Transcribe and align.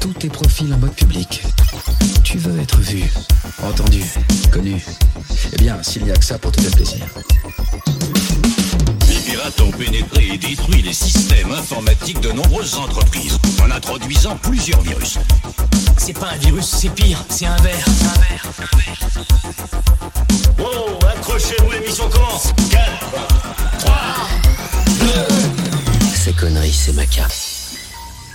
Tous 0.00 0.12
tes 0.12 0.28
profils 0.28 0.72
en 0.72 0.78
mode 0.78 0.94
public. 0.94 1.42
Tu 2.22 2.38
veux 2.38 2.60
être 2.60 2.78
vu, 2.78 3.02
entendu, 3.64 4.04
connu. 4.52 4.84
Eh 5.52 5.56
bien, 5.56 5.82
s'il 5.82 6.04
n'y 6.04 6.12
a 6.12 6.14
que 6.14 6.24
ça 6.24 6.38
pour 6.38 6.52
te 6.52 6.60
faire 6.60 6.70
plaisir. 6.70 7.04
Les 9.08 9.16
pirates 9.16 9.60
ont 9.60 9.72
pénétré 9.72 10.28
et 10.34 10.38
détruit 10.38 10.82
les 10.82 10.92
systèmes 10.92 11.50
informatiques 11.50 12.20
de 12.20 12.30
nombreuses 12.30 12.76
entreprises 12.76 13.36
en 13.60 13.70
introduisant 13.72 14.36
plusieurs 14.36 14.80
virus. 14.82 15.18
C'est 15.96 16.16
pas 16.16 16.28
un 16.34 16.36
virus, 16.36 16.66
c'est 16.66 16.90
pire, 16.90 17.24
c'est 17.28 17.46
un 17.46 17.56
verre. 17.56 17.84
Un 17.88 18.20
verre, 18.20 18.46
un 18.58 18.76
verre. 18.76 18.96
Wow, 20.58 20.98
accrochez-vous, 21.08 21.70
l'émission 21.72 22.08
commence 22.08 22.52
4, 22.70 22.82
3, 23.80 23.94
2... 24.44 24.47
C'est. 26.28 26.92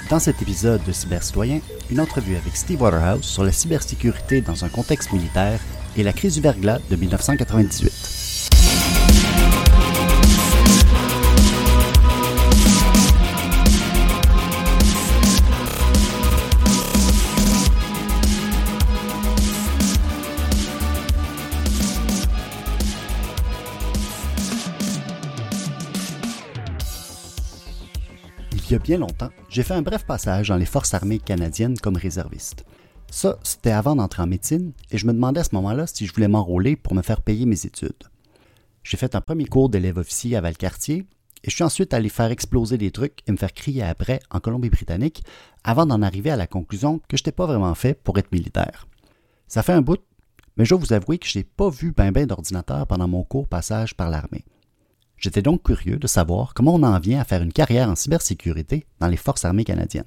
Dans 0.09 0.17
cet 0.17 0.41
épisode 0.41 0.83
de 0.83 0.91
Cybercitoyen, 0.91 1.59
une 1.91 1.99
entrevue 1.99 2.35
avec 2.35 2.55
Steve 2.57 2.81
Waterhouse 2.81 3.23
sur 3.23 3.43
la 3.43 3.51
cybersécurité 3.51 4.41
dans 4.41 4.65
un 4.65 4.69
contexte 4.69 5.11
militaire 5.13 5.59
et 5.95 6.01
la 6.01 6.11
crise 6.11 6.33
du 6.33 6.41
verglas 6.41 6.79
de 6.89 6.95
1998. 6.95 8.12
Y 28.73 28.75
a 28.75 28.79
bien 28.79 28.97
longtemps, 28.97 29.29
j'ai 29.49 29.61
fait 29.61 29.75
un 29.75 29.83
bref 29.83 30.03
passage 30.03 30.47
dans 30.47 30.57
les 30.57 30.65
forces 30.65 30.95
armées 30.95 31.19
canadiennes 31.19 31.77
comme 31.77 31.95
réserviste. 31.95 32.65
Ça, 33.11 33.37
c'était 33.43 33.69
avant 33.69 33.95
d'entrer 33.95 34.23
en 34.23 34.25
médecine, 34.25 34.73
et 34.89 34.97
je 34.97 35.05
me 35.05 35.13
demandais 35.13 35.41
à 35.41 35.43
ce 35.43 35.53
moment-là 35.53 35.85
si 35.85 36.07
je 36.07 36.13
voulais 36.15 36.27
m'enrôler 36.27 36.75
pour 36.75 36.95
me 36.95 37.03
faire 37.03 37.21
payer 37.21 37.45
mes 37.45 37.67
études. 37.67 38.09
J'ai 38.81 38.97
fait 38.97 39.13
un 39.13 39.21
premier 39.21 39.45
cours 39.45 39.69
d'élève 39.69 39.99
officier 39.99 40.35
à 40.35 40.41
Valcartier, 40.41 41.05
et 41.43 41.51
je 41.51 41.53
suis 41.53 41.63
ensuite 41.63 41.93
allé 41.93 42.09
faire 42.09 42.31
exploser 42.31 42.79
des 42.79 42.89
trucs 42.89 43.19
et 43.27 43.31
me 43.31 43.37
faire 43.37 43.53
crier 43.53 43.83
après 43.83 44.21
en 44.31 44.39
Colombie-Britannique, 44.39 45.23
avant 45.63 45.85
d'en 45.85 46.01
arriver 46.01 46.31
à 46.31 46.35
la 46.35 46.47
conclusion 46.47 46.99
que 47.07 47.15
je 47.15 47.21
n'étais 47.21 47.31
pas 47.31 47.45
vraiment 47.45 47.75
fait 47.75 47.93
pour 47.93 48.17
être 48.17 48.31
militaire. 48.31 48.87
Ça 49.47 49.61
fait 49.61 49.73
un 49.73 49.83
bout, 49.83 50.01
mais 50.57 50.65
je 50.65 50.71
dois 50.71 50.79
vous 50.79 50.93
avouer 50.93 51.19
que 51.19 51.27
je 51.27 51.37
n'ai 51.37 51.43
pas 51.43 51.69
vu 51.69 51.91
ben 51.91 52.11
ben 52.11 52.25
d'ordinateur 52.25 52.87
pendant 52.87 53.07
mon 53.07 53.23
court 53.23 53.47
passage 53.47 53.93
par 53.93 54.09
l'armée. 54.09 54.45
J'étais 55.23 55.41
donc 55.41 55.63
curieux 55.63 55.95
de 55.95 56.05
savoir 56.05 56.53
comment 56.53 56.75
on 56.75 56.83
en 56.83 56.99
vient 56.99 57.21
à 57.21 57.23
faire 57.23 57.41
une 57.41 57.53
carrière 57.53 57.87
en 57.87 57.95
cybersécurité 57.95 58.85
dans 58.99 59.07
les 59.07 59.15
forces 59.15 59.45
armées 59.45 59.63
canadiennes. 59.63 60.03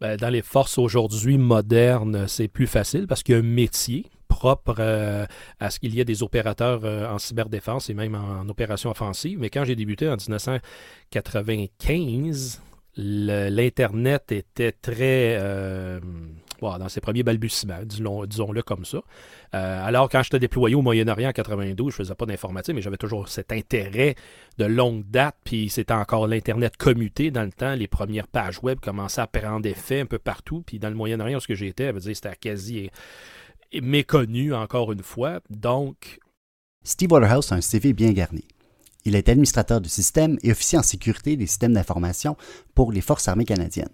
Ben, 0.00 0.16
dans 0.16 0.28
les 0.28 0.42
forces 0.42 0.76
aujourd'hui 0.76 1.38
modernes, 1.38 2.26
c'est 2.26 2.48
plus 2.48 2.66
facile 2.66 3.06
parce 3.06 3.22
qu'il 3.22 3.36
y 3.36 3.38
a 3.38 3.40
un 3.40 3.44
métier 3.44 4.06
propre 4.26 4.74
euh, 4.80 5.24
à 5.60 5.70
ce 5.70 5.78
qu'il 5.78 5.94
y 5.94 6.00
ait 6.00 6.04
des 6.04 6.24
opérateurs 6.24 6.80
euh, 6.82 7.08
en 7.08 7.20
cyberdéfense 7.20 7.90
et 7.90 7.94
même 7.94 8.16
en, 8.16 8.48
opération 8.48 8.90
offensive. 8.90 9.38
Mais 9.38 9.50
quand 9.50 9.64
j'ai 9.64 9.76
débuté 9.76 10.08
en 10.08 10.16
1995, 10.16 12.60
le- 12.96 13.48
l'Internet 13.48 14.32
était 14.32 14.72
très... 14.72 15.36
euh, 15.38 16.00
dans 16.60 16.88
ses 16.88 17.00
premiers 17.00 17.22
balbutiements, 17.22 17.82
disons- 17.84 18.24
disons-le 18.26 18.62
comme 18.62 18.84
ça. 18.84 18.98
Euh, 19.54 19.86
alors, 19.86 20.08
quand 20.08 20.22
j'étais 20.22 20.38
déployé 20.38 20.74
au 20.74 20.82
Moyen-Orient 20.82 21.28
en 21.28 21.32
92, 21.32 21.92
je 21.92 21.96
faisais 21.96 22.14
pas 22.14 22.26
d'informatique, 22.26 22.74
mais 22.74 22.82
j'avais 22.82 22.96
toujours 22.96 23.28
cet 23.28 23.52
intérêt 23.52 24.14
de 24.58 24.64
longue 24.64 25.04
date, 25.08 25.36
puis 25.44 25.68
c'était 25.68 25.94
encore 25.94 26.26
l'Internet 26.26 26.76
commuté 26.76 27.30
dans 27.30 27.42
le 27.44 27.52
temps. 27.52 27.74
Les 27.74 27.88
premières 27.88 28.28
pages 28.28 28.60
web 28.62 28.80
commençaient 28.80 29.20
à 29.22 29.26
prendre 29.26 29.66
effet 29.66 30.00
un 30.00 30.06
peu 30.06 30.18
partout, 30.18 30.62
puis 30.66 30.78
dans 30.78 30.88
le 30.88 30.94
Moyen-Orient, 30.94 31.40
ce 31.40 31.48
que 31.48 31.54
j'étais, 31.54 31.92
c'était 32.00 32.36
quasi 32.36 32.90
méconnu, 33.82 34.54
encore 34.54 34.92
une 34.92 35.02
fois. 35.02 35.40
Donc, 35.50 36.18
Steve 36.84 37.12
Waterhouse 37.12 37.52
a 37.52 37.56
un 37.56 37.60
CV 37.60 37.92
bien 37.92 38.12
garni. 38.12 38.44
Il 39.04 39.14
est 39.14 39.28
administrateur 39.28 39.80
du 39.80 39.88
système 39.88 40.36
et 40.42 40.50
officier 40.50 40.78
en 40.78 40.82
sécurité 40.82 41.36
des 41.36 41.46
systèmes 41.46 41.74
d'information 41.74 42.36
pour 42.74 42.90
les 42.92 43.00
Forces 43.00 43.28
armées 43.28 43.44
canadiennes. 43.44 43.88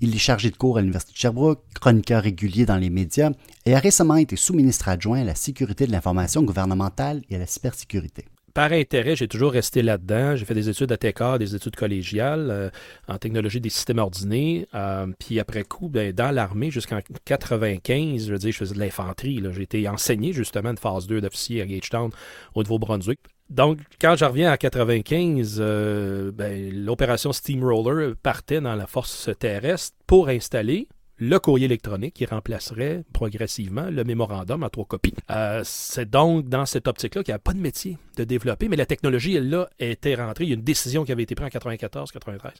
Il 0.00 0.14
est 0.14 0.18
chargé 0.18 0.50
de 0.50 0.56
cours 0.56 0.78
à 0.78 0.80
l'Université 0.80 1.12
de 1.12 1.18
Sherbrooke, 1.18 1.62
chroniqueur 1.80 2.22
régulier 2.22 2.66
dans 2.66 2.76
les 2.76 2.90
médias 2.90 3.30
et 3.64 3.74
a 3.74 3.78
récemment 3.78 4.16
été 4.16 4.36
sous-ministre 4.36 4.88
adjoint 4.88 5.20
à 5.20 5.24
la 5.24 5.34
sécurité 5.34 5.86
de 5.86 5.92
l'information 5.92 6.42
gouvernementale 6.42 7.22
et 7.30 7.36
à 7.36 7.38
la 7.38 7.46
cybersécurité. 7.46 8.24
par 8.54 8.72
intérêt, 8.72 9.16
j'ai 9.16 9.28
toujours 9.28 9.52
resté 9.52 9.82
là-dedans. 9.82 10.36
J'ai 10.36 10.44
fait 10.44 10.54
des 10.54 10.68
études 10.68 10.90
à 10.92 10.96
TECA, 10.96 11.38
des 11.38 11.54
études 11.54 11.74
collégiales 11.74 12.50
euh, 12.50 12.70
en 13.08 13.18
technologie 13.18 13.60
des 13.60 13.70
systèmes 13.70 13.98
ordinés. 13.98 14.68
Euh, 14.74 15.06
puis 15.18 15.40
après 15.40 15.64
coup, 15.64 15.88
ben, 15.88 16.12
dans 16.12 16.30
l'armée, 16.30 16.70
jusqu'en 16.70 17.00
95, 17.24 18.26
je 18.26 18.32
veux 18.32 18.38
dire, 18.38 18.52
je 18.52 18.58
faisais 18.58 18.74
de 18.74 18.80
l'infanterie. 18.80 19.42
J'ai 19.52 19.62
été 19.62 19.88
enseigné 19.88 20.32
justement 20.32 20.72
de 20.74 20.78
phase 20.78 21.06
2 21.06 21.20
d'officier 21.20 21.62
à 21.62 21.66
Gagetown, 21.66 22.10
au 22.54 22.62
Nouveau-Brunswick. 22.62 23.20
Donc, 23.50 23.78
quand 24.00 24.16
je 24.16 24.24
reviens 24.24 24.50
à 24.50 24.56
95, 24.56 25.58
euh, 25.60 26.32
ben, 26.32 26.72
l'opération 26.72 27.32
Steamroller 27.32 28.14
partait 28.22 28.60
dans 28.60 28.74
la 28.74 28.86
force 28.86 29.30
terrestre 29.38 29.96
pour 30.06 30.28
installer 30.28 30.88
le 31.16 31.38
courrier 31.38 31.66
électronique 31.66 32.14
qui 32.14 32.26
remplacerait 32.26 33.04
progressivement 33.12 33.88
le 33.88 34.02
mémorandum 34.04 34.62
en 34.62 34.68
trois 34.68 34.84
copies. 34.84 35.14
Euh, 35.30 35.60
c'est 35.64 36.10
donc 36.10 36.48
dans 36.48 36.66
cette 36.66 36.88
optique-là 36.88 37.22
qu'il 37.22 37.32
n'y 37.32 37.36
a 37.36 37.40
pas 37.40 37.52
de 37.52 37.60
métier 37.60 37.98
de 38.16 38.24
développer, 38.24 38.68
mais 38.68 38.76
la 38.76 38.86
technologie, 38.86 39.36
elle, 39.36 39.48
là, 39.48 39.68
était 39.78 40.14
rentrée. 40.14 40.44
Il 40.44 40.50
y 40.50 40.52
a 40.52 40.56
une 40.56 40.62
décision 40.62 41.04
qui 41.04 41.12
avait 41.12 41.22
été 41.22 41.34
prise 41.34 41.46
en 41.46 41.58
94-93 41.58 42.52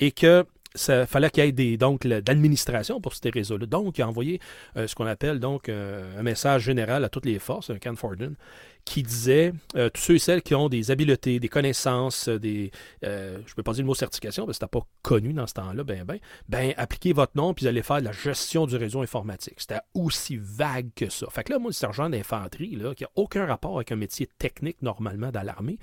et 0.00 0.12
que 0.12 0.44
ça 0.74 1.06
fallait 1.06 1.30
qu'il 1.30 1.44
y 1.44 1.48
ait 1.48 1.52
des, 1.52 1.76
donc 1.76 2.06
d'administration 2.06 3.00
pour 3.00 3.14
ces 3.14 3.30
réseaux-là. 3.30 3.66
Donc, 3.66 3.98
il 3.98 4.02
a 4.02 4.08
envoyé 4.08 4.40
euh, 4.76 4.86
ce 4.86 4.94
qu'on 4.94 5.06
appelle 5.06 5.40
donc 5.40 5.68
euh, 5.68 6.18
un 6.18 6.22
message 6.22 6.62
général 6.62 7.04
à 7.04 7.08
toutes 7.08 7.26
les 7.26 7.38
forces, 7.38 7.70
un 7.70 7.78
Can 7.78 7.96
Forden, 7.96 8.34
qui 8.84 9.02
disait 9.02 9.52
euh, 9.76 9.90
tous 9.90 10.00
ceux 10.00 10.14
et 10.14 10.18
celles 10.18 10.42
qui 10.42 10.54
ont 10.54 10.68
des 10.68 10.90
habiletés, 10.90 11.40
des 11.40 11.48
connaissances, 11.48 12.28
des 12.28 12.70
je 13.02 13.08
ne 13.08 13.54
peux 13.54 13.62
pas 13.62 13.72
dire 13.72 13.82
le 13.82 13.86
mot 13.86 13.94
certification 13.94 14.46
parce 14.46 14.58
que 14.58 14.64
c'était 14.64 14.78
pas 14.78 14.86
connu 15.02 15.32
dans 15.32 15.46
ce 15.46 15.54
temps-là, 15.54 15.84
ben 15.84 16.04
ben, 16.04 16.18
ben 16.48 16.72
appliquez 16.76 17.12
votre 17.12 17.32
nom 17.36 17.54
puis 17.54 17.64
vous 17.64 17.68
allez 17.68 17.82
faire 17.82 18.00
de 18.00 18.06
la 18.06 18.12
gestion 18.12 18.66
du 18.66 18.76
réseau 18.76 19.02
informatique. 19.02 19.56
C'était 19.58 19.80
aussi 19.94 20.38
vague 20.40 20.90
que 20.94 21.10
ça. 21.10 21.26
Fait 21.30 21.44
que 21.44 21.52
là, 21.52 21.58
moi, 21.58 21.68
le 21.68 21.74
sergent 21.74 22.08
d'infanterie, 22.08 22.76
là, 22.76 22.94
qui 22.94 23.04
n'a 23.04 23.10
aucun 23.14 23.46
rapport 23.46 23.76
avec 23.76 23.92
un 23.92 23.96
métier 23.96 24.28
technique 24.38 24.80
normalement 24.80 25.30
dans 25.30 25.42
l'armée, 25.42 25.78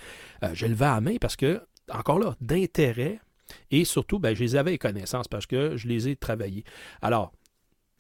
je 0.54 0.66
le 0.66 0.74
vais 0.74 0.86
à 0.86 1.02
main 1.02 1.18
parce 1.20 1.36
que, 1.36 1.62
encore 1.92 2.20
là, 2.20 2.36
d'intérêt 2.42 3.20
et 3.72 3.86
surtout, 3.86 4.20
ben, 4.20 4.36
je 4.36 4.44
les 4.44 4.56
avais 4.56 4.78
connaissances 4.78 5.28
parce 5.28 5.46
que 5.46 5.78
je 5.78 5.88
les 5.88 6.10
ai 6.10 6.16
travaillées. 6.16 6.64
Alors, 7.02 7.32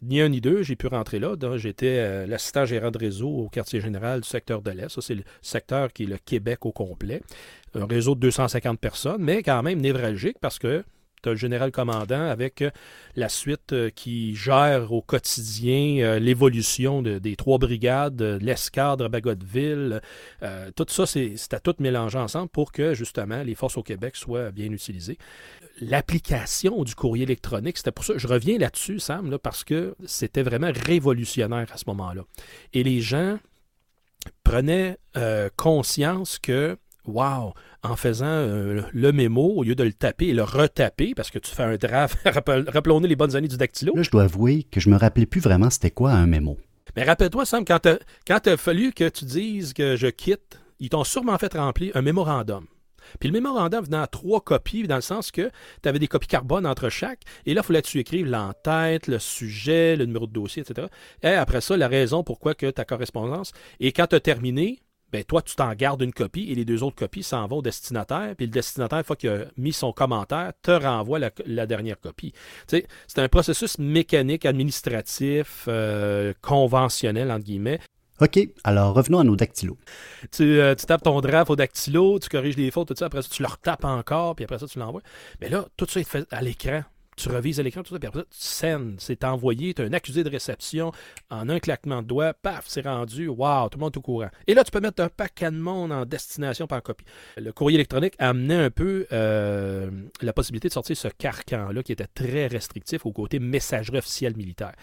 ni 0.01 0.22
un 0.22 0.29
ni 0.29 0.41
deux, 0.41 0.61
j'ai 0.61 0.75
pu 0.75 0.88
rentrer 0.88 1.19
là. 1.19 1.35
J'étais 1.56 1.97
euh, 2.00 2.28
l'assistant 2.28 2.66
gérant 2.66 2.91
de 2.91 2.97
réseau 2.97 3.29
au 3.29 3.50
quartier 3.50 3.79
général 3.79 4.22
du 4.22 4.28
secteur 4.28 4.61
de 4.61 4.72
l'Est. 4.72 4.89
Ça, 4.89 5.01
c'est 5.01 5.16
le 5.16 5.23
secteur 5.41 5.91
qui 5.94 6.03
est 6.03 6.07
le 6.07 6.17
Québec 6.17 6.66
au 6.66 6.72
complet. 6.72 7.22
Un 7.73 7.85
réseau 7.85 8.16
de 8.16 8.19
250 8.22 8.79
personnes, 8.79 9.22
mais 9.22 9.41
quand 9.41 9.63
même 9.63 9.79
névralgique 9.79 10.38
parce 10.39 10.59
que 10.59 10.84
tu 11.22 11.30
as 11.30 11.36
général 11.36 11.72
commandant 11.72 12.30
avec 12.30 12.62
euh, 12.62 12.70
la 13.16 13.30
suite 13.30 13.74
euh, 13.74 13.90
qui 13.90 14.36
gère 14.36 14.92
au 14.92 15.02
quotidien 15.02 16.00
euh, 16.03 16.20
l'évolution 16.20 17.02
de- 17.02 17.20
des 17.20 17.36
trois 17.36 17.58
brigades, 17.58 18.22
l'escadre 18.42 19.06
à 19.06 19.09
Bagotville. 19.09 20.02
Tout 20.76 20.86
ça, 20.88 21.06
c'est 21.06 21.53
à 21.53 21.59
tout 21.59 21.76
mélanger 21.80 22.18
ensemble 22.18 22.50
pour 22.50 22.72
que, 22.72 22.94
justement, 22.94 23.44
les 23.44 23.56
forces 23.56 23.78
au 23.78 23.84
Québec 23.84 24.16
soient 24.16 24.52
bien 24.52 24.72
utilisées 24.72 25.18
l'application 25.81 26.84
du 26.84 26.96
courrier 26.96 27.24
électronique, 27.24 27.78
c'était 27.78 27.92
pour 27.92 28.06
ça. 28.06 28.14
Je 28.18 28.28
reviens 28.28 28.58
là-dessus, 28.58 29.00
Sam, 29.00 29.38
parce 29.38 29.66
que 29.66 29.96
c'était 30.06 30.42
vraiment 30.42 30.72
révolutionnaire 30.74 31.68
à 31.74 31.78
ce 31.78 31.84
moment-là. 31.88 32.24
Et 32.74 32.84
les 32.84 33.02
gens 33.02 33.38
prenaient 34.44 34.97
conscience 35.58 36.40
que, 36.40 36.78
wow, 37.07 37.53
en 37.83 37.95
faisant 37.95 38.25
euh, 38.25 38.81
le 38.93 39.11
mémo, 39.11 39.53
au 39.55 39.63
lieu 39.63 39.75
de 39.75 39.83
le 39.83 39.93
taper 39.93 40.27
et 40.27 40.33
le 40.33 40.43
retaper, 40.43 41.13
parce 41.16 41.31
que 41.31 41.40
tu 41.40 41.52
fais 41.52 41.63
un 41.63 41.75
draft, 41.78 42.17
rappel- 42.25 42.69
rappelons-nous 42.69 43.07
les 43.07 43.16
bonnes 43.16 43.35
années 43.35 43.47
du 43.47 43.57
dactylo. 43.57 43.93
Là, 43.96 44.03
je 44.03 44.11
dois 44.11 44.23
avouer 44.23 44.63
que 44.63 44.79
je 44.79 44.90
me 44.90 44.97
rappelais 44.97 45.25
plus 45.25 45.41
vraiment 45.41 45.69
c'était 45.69 45.91
quoi 45.91 46.11
un 46.11 46.28
mémo. 46.28 46.57
Mais 46.96 47.03
rappelle-toi, 47.03 47.46
Sam, 47.46 47.66
quand 47.66 47.79
il 47.87 48.49
a 48.49 48.57
fallu 48.57 48.93
que 48.93 49.09
tu 49.09 49.25
dises 49.25 49.73
que 49.73 49.96
je 49.96 50.07
quitte, 50.07 50.59
ils 50.79 50.90
t'ont 50.90 51.03
sûrement 51.03 51.37
fait 51.37 51.53
remplir 51.53 51.96
un 51.96 52.02
mémorandum. 52.02 52.66
Puis 53.19 53.29
le 53.29 53.34
mémorandum 53.34 53.84
venait 53.84 53.97
en 53.97 54.08
trois 54.08 54.41
copies, 54.41 54.84
dans 54.87 54.96
le 54.96 55.01
sens 55.01 55.31
que 55.31 55.49
tu 55.84 55.90
avais 55.90 55.99
des 55.99 56.08
copies 56.08 56.28
carbone 56.28 56.66
entre 56.66 56.90
chaque, 56.90 57.22
et 57.46 57.53
là, 57.53 57.61
il 57.63 57.66
fallait 57.67 57.81
que 57.81 57.87
tu 57.87 57.99
écrives 57.99 58.25
l'entête, 58.28 59.08
le 59.08 59.19
sujet, 59.19 59.96
le 59.96 60.05
numéro 60.05 60.28
de 60.28 60.34
dossier, 60.34 60.63
etc. 60.63 60.87
Et 61.22 61.28
après 61.28 61.61
ça, 61.61 61.78
la 61.78 61.87
raison 61.87 62.23
pourquoi 62.23 62.55
que 62.55 62.69
ta 62.69 62.85
correspondance. 62.85 63.51
Et 63.79 63.91
quand 63.91 64.08
tu 64.08 64.16
as 64.16 64.19
terminé, 64.19 64.79
ben 65.11 65.23
toi, 65.23 65.41
tu 65.41 65.55
t'en 65.55 65.73
gardes 65.73 66.02
une 66.02 66.13
copie 66.13 66.52
et 66.52 66.55
les 66.55 66.66
deux 66.66 66.84
autres 66.84 66.96
copies 66.96 67.23
s'en 67.23 67.47
vont 67.47 67.57
au 67.57 67.61
destinataire. 67.61 68.34
Puis 68.35 68.47
le 68.47 68.52
destinataire, 68.52 68.99
une 68.99 69.03
fois 69.03 69.16
qu'il 69.16 69.29
a 69.29 69.46
mis 69.57 69.73
son 69.73 69.93
commentaire, 69.93 70.52
te 70.61 70.72
renvoie 70.72 71.19
la, 71.19 71.31
la 71.46 71.66
dernière 71.66 71.99
copie. 71.99 72.31
Tu 72.67 72.78
sais, 72.78 72.87
c'est 73.07 73.19
un 73.19 73.29
processus 73.29 73.78
mécanique, 73.78 74.46
administratif, 74.46 75.66
euh, 75.67 76.34
conventionnel, 76.41 77.31
entre 77.31 77.46
guillemets. 77.46 77.79
OK, 78.22 78.40
alors 78.63 78.93
revenons 78.93 79.19
à 79.19 79.23
nos 79.25 79.35
dactylos. 79.35 79.78
Tu, 80.31 80.59
euh, 80.59 80.73
tu 80.73 80.85
tapes 80.85 81.03
ton 81.03 81.19
draft 81.19 81.49
au 81.49 81.58
dactylo, 81.58 82.17
tu 82.19 82.29
corriges 82.29 82.55
les 82.55 82.72
fautes, 82.72 82.87
tout 82.87 82.96
ça, 82.97 83.08
après 83.08 83.22
ça, 83.22 83.28
tu 83.29 83.41
le 83.41 83.47
retapes 83.49 83.84
encore, 83.84 84.35
puis 84.35 84.46
après 84.46 84.58
ça, 84.58 84.67
tu 84.67 84.79
l'envoies. 84.79 85.01
Mais 85.41 85.49
là, 85.49 85.66
tout 85.75 85.85
ça 85.90 85.99
est 85.99 86.09
fait 86.09 86.25
à 86.31 86.41
l'écran. 86.41 86.84
Tu 87.16 87.29
revises 87.29 87.59
l'écran, 87.59 87.82
tout 87.84 87.94
ça, 87.94 88.00
puis 88.00 88.08
après 88.08 88.23
tu 88.23 88.28
scènes. 88.32 88.96
C'est 89.00 89.23
envoyé, 89.23 89.73
tu 89.73 89.82
as 89.82 89.85
un 89.85 89.94
accusé 89.94 90.23
de 90.23 90.29
réception, 90.29 90.91
en 91.29 91.47
un 91.50 91.59
claquement 91.59 92.02
de 92.02 92.08
doigts, 92.08 92.34
paf, 92.34 92.66
c'est 92.67 92.82
rendu, 92.82 93.28
waouh, 93.28 93.70
tout 93.70 93.78
le 93.78 93.84
monde 93.84 93.94
est 93.94 93.97
au 93.97 94.02
courant. 94.02 94.29
Et 94.47 94.53
là, 94.53 94.64
tu 94.64 94.72
peux 94.72 94.82
mettre 94.82 95.02
un 95.02 95.09
paquet 95.09 95.52
de 95.52 95.58
monde 95.58 95.91
en 95.91 96.06
destination 96.06 96.67
par 96.67 96.84
copie. 96.84 97.06
Le 97.38 97.52
courrier 97.52 97.76
électronique 97.76 98.16
amenait 98.20 98.56
un 98.66 98.70
peu 98.70 99.08
euh, 99.12 99.90
la 100.22 100.34
possibilité 100.34 100.67
de 100.67 100.73
sortir 100.73 100.97
ce 100.97 101.08
carcan-là 101.08 101.84
qui 101.84 101.91
était 101.91 102.08
très 102.08 102.47
restrictif 102.47 103.06
au 103.06 103.12
côté 103.12 103.40
messagerie 103.40 103.97
officielle 103.97 104.35
militaire. 104.35 104.73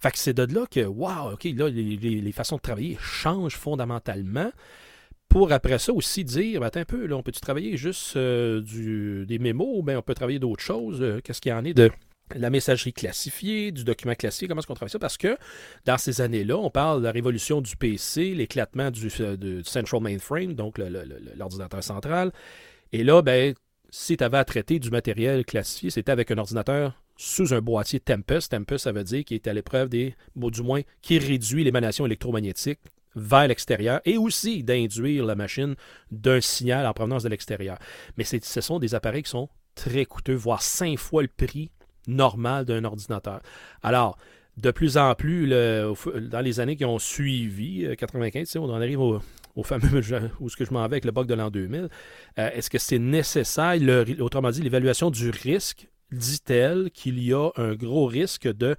Fait 0.00 0.10
que 0.10 0.18
c'est 0.18 0.34
de 0.34 0.52
là 0.54 0.66
que, 0.70 0.84
waouh, 0.84 1.34
OK, 1.34 1.44
là, 1.44 1.68
les 1.68 2.32
façons 2.32 2.56
de 2.56 2.62
travailler 2.62 2.96
changent 3.00 3.56
fondamentalement 3.56 4.50
pour 5.32 5.50
après 5.50 5.78
ça 5.78 5.94
aussi 5.94 6.24
dire, 6.24 6.60
ben, 6.60 6.66
attends 6.66 6.80
un 6.80 6.84
peu, 6.84 7.06
là, 7.06 7.16
on 7.16 7.22
peut-tu 7.22 7.40
travailler 7.40 7.78
juste 7.78 8.16
euh, 8.16 9.24
des 9.24 9.38
mémos, 9.38 9.78
ou 9.78 9.82
bien 9.82 9.98
on 9.98 10.02
peut 10.02 10.14
travailler 10.14 10.38
d'autres 10.38 10.62
choses, 10.62 11.00
euh, 11.00 11.20
qu'est-ce 11.24 11.40
qu'il 11.40 11.50
y 11.50 11.54
en 11.54 11.64
est 11.64 11.72
de 11.72 11.90
la 12.36 12.50
messagerie 12.50 12.92
classifiée, 12.92 13.72
du 13.72 13.82
document 13.82 14.14
classifié, 14.14 14.46
comment 14.46 14.58
est-ce 14.58 14.66
qu'on 14.66 14.74
travaille 14.74 14.90
ça? 14.90 14.98
Parce 14.98 15.16
que 15.16 15.38
dans 15.86 15.96
ces 15.96 16.20
années-là, 16.20 16.58
on 16.58 16.68
parle 16.68 17.00
de 17.00 17.04
la 17.04 17.12
révolution 17.12 17.62
du 17.62 17.76
PC, 17.76 18.34
l'éclatement 18.34 18.90
du, 18.90 19.08
euh, 19.20 19.38
du 19.38 19.64
Central 19.64 20.02
Mainframe, 20.02 20.52
donc 20.52 20.78
l'ordinateur 21.34 21.82
central. 21.82 22.30
Et 22.92 23.02
là, 23.02 23.22
ben, 23.22 23.54
si 23.88 24.18
tu 24.18 24.24
avais 24.24 24.38
à 24.38 24.44
traiter 24.44 24.78
du 24.80 24.90
matériel 24.90 25.46
classifié, 25.46 25.88
c'était 25.88 26.12
avec 26.12 26.30
un 26.30 26.36
ordinateur 26.36 27.02
sous 27.16 27.54
un 27.54 27.62
boîtier 27.62 28.00
Tempest. 28.00 28.50
Tempest, 28.50 28.84
ça 28.84 28.92
veut 28.92 29.04
dire 29.04 29.24
qu'il 29.24 29.36
est 29.36 29.48
à 29.48 29.54
l'épreuve 29.54 29.88
des, 29.88 30.14
ou 30.36 30.50
du 30.50 30.62
moins, 30.62 30.82
qui 31.00 31.18
réduit 31.18 31.64
l'émanation 31.64 32.04
électromagnétique 32.04 32.80
vers 33.14 33.48
l'extérieur 33.48 34.00
et 34.04 34.16
aussi 34.16 34.62
d'induire 34.62 35.24
la 35.24 35.34
machine 35.34 35.74
d'un 36.10 36.40
signal 36.40 36.86
en 36.86 36.92
provenance 36.92 37.22
de 37.22 37.28
l'extérieur. 37.28 37.78
Mais 38.16 38.24
ce 38.24 38.60
sont 38.60 38.78
des 38.78 38.94
appareils 38.94 39.22
qui 39.22 39.30
sont 39.30 39.48
très 39.74 40.04
coûteux, 40.04 40.34
voire 40.34 40.62
cinq 40.62 40.98
fois 40.98 41.22
le 41.22 41.28
prix 41.28 41.70
normal 42.06 42.64
d'un 42.64 42.84
ordinateur. 42.84 43.40
Alors, 43.82 44.18
de 44.56 44.70
plus 44.70 44.98
en 44.98 45.14
plus, 45.14 45.48
dans 45.48 46.40
les 46.42 46.60
années 46.60 46.76
qui 46.76 46.84
ont 46.84 46.98
suivi, 46.98 47.86
euh, 47.86 47.94
95, 47.94 48.42
tu 48.42 48.52
sais, 48.52 48.58
on 48.58 48.64
en 48.64 48.74
arrive 48.74 49.00
au, 49.00 49.20
fameux, 49.62 50.02
où 50.40 50.48
ce 50.48 50.56
que 50.56 50.64
je 50.64 50.72
m'en 50.72 50.80
vais 50.80 50.96
avec 50.96 51.04
le 51.04 51.10
bug 51.10 51.26
de 51.26 51.34
l'an 51.34 51.50
2000, 51.50 51.88
euh, 52.38 52.50
est-ce 52.50 52.68
que 52.68 52.78
c'est 52.78 52.98
nécessaire, 52.98 53.76
autrement 54.20 54.50
dit, 54.50 54.60
l'évaluation 54.60 55.10
du 55.10 55.30
risque 55.30 55.88
dit-elle 56.10 56.90
qu'il 56.90 57.22
y 57.22 57.32
a 57.32 57.50
un 57.56 57.74
gros 57.74 58.06
risque 58.06 58.46
de 58.46 58.76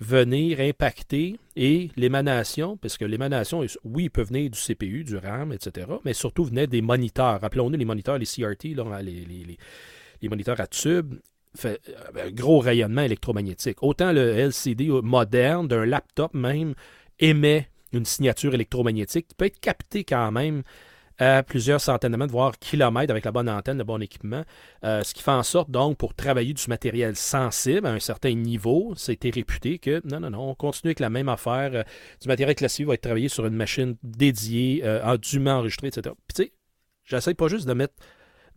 venir 0.00 0.60
impacter 0.60 1.38
et 1.56 1.90
l'émanation, 1.96 2.76
parce 2.78 2.96
que 2.96 3.04
l'émanation, 3.04 3.64
oui, 3.84 4.08
peut 4.08 4.22
venir 4.22 4.50
du 4.50 4.58
CPU, 4.58 5.04
du 5.04 5.16
RAM, 5.16 5.52
etc., 5.52 5.86
mais 6.04 6.14
surtout 6.14 6.44
venait 6.44 6.66
des 6.66 6.80
moniteurs. 6.82 7.40
Rappelons-nous 7.40 7.76
les 7.78 7.84
moniteurs, 7.84 8.16
les 8.18 8.24
CRT, 8.26 8.64
les, 8.64 8.74
les- 9.02 9.44
les- 9.44 9.58
les 10.22 10.28
moniteurs 10.28 10.60
à 10.60 10.66
tube, 10.66 11.14
fait 11.56 11.80
euh, 11.88 12.26
un 12.26 12.30
gros 12.30 12.60
rayonnement 12.60 13.02
électromagnétique. 13.02 13.82
Autant 13.82 14.12
le 14.12 14.30
LCD 14.38 14.88
moderne, 15.02 15.68
d'un 15.68 15.84
laptop 15.84 16.32
même, 16.34 16.74
émet 17.18 17.68
une 17.92 18.04
signature 18.04 18.54
électromagnétique 18.54 19.28
qui 19.28 19.34
peut 19.34 19.46
être 19.46 19.60
captée 19.60 20.04
quand 20.04 20.30
même 20.30 20.62
à 21.20 21.42
plusieurs 21.42 21.80
centaines 21.80 22.12
de 22.12 22.16
mètres, 22.16 22.32
voire 22.32 22.58
kilomètres 22.58 23.10
avec 23.10 23.24
la 23.24 23.30
bonne 23.30 23.48
antenne, 23.48 23.78
le 23.78 23.84
bon 23.84 24.00
équipement. 24.02 24.42
Euh, 24.84 25.02
ce 25.04 25.14
qui 25.14 25.22
fait 25.22 25.30
en 25.30 25.42
sorte, 25.42 25.70
donc, 25.70 25.98
pour 25.98 26.14
travailler 26.14 26.54
du 26.54 26.64
matériel 26.68 27.14
sensible 27.14 27.86
à 27.86 27.90
un 27.92 28.00
certain 28.00 28.34
niveau, 28.34 28.94
c'était 28.96 29.30
réputé 29.30 29.78
que 29.78 30.00
non, 30.04 30.18
non, 30.20 30.30
non, 30.30 30.50
on 30.50 30.54
continue 30.54 30.88
avec 30.88 31.00
la 31.00 31.10
même 31.10 31.28
affaire. 31.28 31.70
Euh, 31.74 31.82
du 32.20 32.26
matériel 32.28 32.56
classique 32.56 32.86
va 32.86 32.94
être 32.94 33.02
travaillé 33.02 33.28
sur 33.28 33.46
une 33.46 33.54
machine 33.54 33.96
dédiée, 34.02 34.80
euh, 34.84 35.04
en- 35.04 35.16
dûment 35.16 35.58
enregistrée, 35.58 35.88
etc. 35.88 36.14
Puis, 36.26 36.34
tu 36.34 36.42
sais, 36.44 36.52
j'essaie 37.04 37.34
pas 37.34 37.48
juste 37.48 37.68
de 37.68 37.74
mettre 37.74 37.94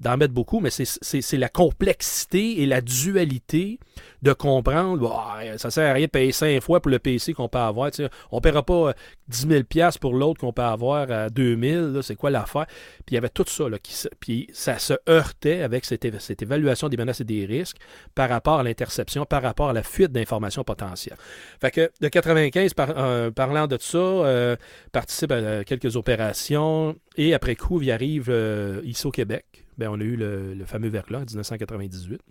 d'en 0.04 0.18
mettre 0.18 0.34
beaucoup, 0.34 0.60
mais 0.60 0.70
c'est- 0.70 1.38
la 1.38 1.50
complexité 1.50 2.62
et 2.62 2.66
la 2.66 2.82
dualité 2.82 3.80
de 4.22 4.34
comprendre, 4.34 5.04
Ouais, 5.04 5.58
ça 5.58 5.70
sert 5.72 5.90
à 5.90 5.94
rien 5.94 6.06
de 6.06 6.12
payer 6.12 6.32
cinq 6.32 6.62
fois 6.62 6.80
pour 6.82 6.90
le 6.92 7.00
PC 7.00 7.34
qu'on 7.34 7.50
peut 7.50 7.58
avoir. 7.58 7.92
On 8.32 8.38
ne 8.38 8.42
paiera 8.42 8.64
pas 8.64 8.90
euh, 8.90 8.94
10 9.28 9.48
000 9.48 9.64
piastres 9.64 10.00
pour 10.00 10.14
l'autre 10.14 10.40
qu'on 10.40 10.54
peut 10.54 10.62
avoir 10.62 11.10
à 11.12 11.30
2000. 11.30 11.94
là, 11.94 12.02
C'est 12.02 12.16
quoi 12.16 12.30
l'affaire? 12.30 12.66
Puis 13.06 13.12
il 13.12 13.16
y 13.16 13.18
avait 13.18 13.30
tout 13.30 13.44
ça. 13.48 13.68
Là, 13.70 13.78
qui 13.80 13.94
puis 14.20 14.48
ça 14.54 14.80
se 14.80 14.94
heurtait 15.10 15.62
avec 15.62 15.86
cette, 15.86 16.20
cette 16.20 16.42
évaluation 16.42 16.90
des 16.90 16.98
menaces 16.98 17.22
et 17.22 17.26
des 17.26 17.46
risques 17.46 17.78
par 18.16 18.30
rapport 18.30 18.60
à 18.60 18.64
l'interception, 18.64 19.26
par 19.26 19.42
rapport 19.42 19.70
à 19.70 19.74
la 19.74 19.84
fuite 19.84 20.12
d'informations 20.12 20.64
potentielles. 20.64 21.18
Fait 21.62 21.72
que 21.72 21.92
de 22.02 22.08
95, 22.08 22.74
par- 22.74 22.94
euh, 22.98 23.32
parlant 23.32 23.68
de 23.68 23.78
ça, 23.80 23.98
euh, 23.98 24.56
participe 24.92 25.32
à 25.32 25.36
euh, 25.36 25.64
quelques 25.64 25.96
opérations 25.96 26.96
et 27.18 27.34
après 27.34 27.56
coup, 27.56 27.82
il 27.82 27.92
arrive 27.92 28.28
euh, 28.30 28.82
ici 28.84 29.06
au 29.08 29.12
Québec. 29.12 29.63
Ben, 29.78 29.90
on 29.90 30.00
a 30.00 30.04
eu 30.04 30.16
le, 30.16 30.54
le 30.54 30.66
fameux 30.66 30.90
verglas 30.90 31.20
en 31.20 31.26
1998 31.26 32.22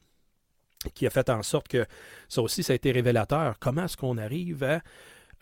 qui 0.94 1.06
a 1.06 1.10
fait 1.10 1.30
en 1.30 1.42
sorte 1.44 1.68
que 1.68 1.86
ça 2.28 2.42
aussi, 2.42 2.62
ça 2.64 2.72
a 2.72 2.76
été 2.76 2.90
révélateur. 2.90 3.58
Comment 3.60 3.84
est-ce 3.84 3.96
qu'on 3.96 4.18
arrive 4.18 4.64
à 4.64 4.82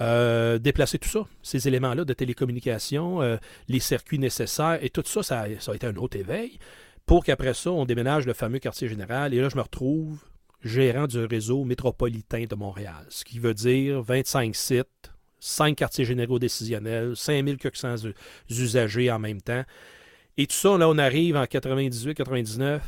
euh, 0.02 0.58
déplacer 0.58 0.98
tout 0.98 1.08
ça, 1.08 1.26
ces 1.42 1.66
éléments-là 1.68 2.04
de 2.04 2.12
télécommunication, 2.12 3.22
euh, 3.22 3.36
les 3.68 3.80
circuits 3.80 4.18
nécessaires, 4.18 4.78
et 4.82 4.90
tout 4.90 5.02
ça, 5.06 5.22
ça, 5.22 5.40
a- 5.40 5.74
été 5.74 5.86
un 5.86 5.96
autre 5.96 6.16
éveil, 6.18 6.58
pour 7.06 7.24
qu'après 7.24 7.54
ça, 7.54 7.70
on 7.70 7.84
déménage 7.86 8.26
le 8.26 8.32
fameux 8.34 8.58
quartier 8.58 8.88
général, 8.88 9.32
et 9.34 9.40
là, 9.40 9.48
je 9.48 9.56
me 9.56 9.62
retrouve 9.62 10.18
gérant 10.62 11.06
du 11.06 11.24
réseau 11.24 11.64
métropolitain 11.64 12.44
de 12.48 12.54
Montréal, 12.54 13.06
ce 13.08 13.24
qui 13.24 13.38
veut 13.38 13.54
dire 13.54 14.02
25 14.02 14.54
sites, 14.54 15.12
5 15.38 15.74
quartiers 15.76 16.04
généraux 16.04 16.38
décisionnels, 16.38 17.16
5400 17.16 17.96
u- 18.06 18.14
usagers 18.50 19.10
en 19.10 19.18
même 19.18 19.40
temps. 19.40 19.64
Et 20.40 20.46
tout 20.46 20.56
ça, 20.56 20.78
là, 20.78 20.88
on 20.88 20.96
arrive 20.96 21.36
en 21.36 21.44
98-99, 21.44 22.80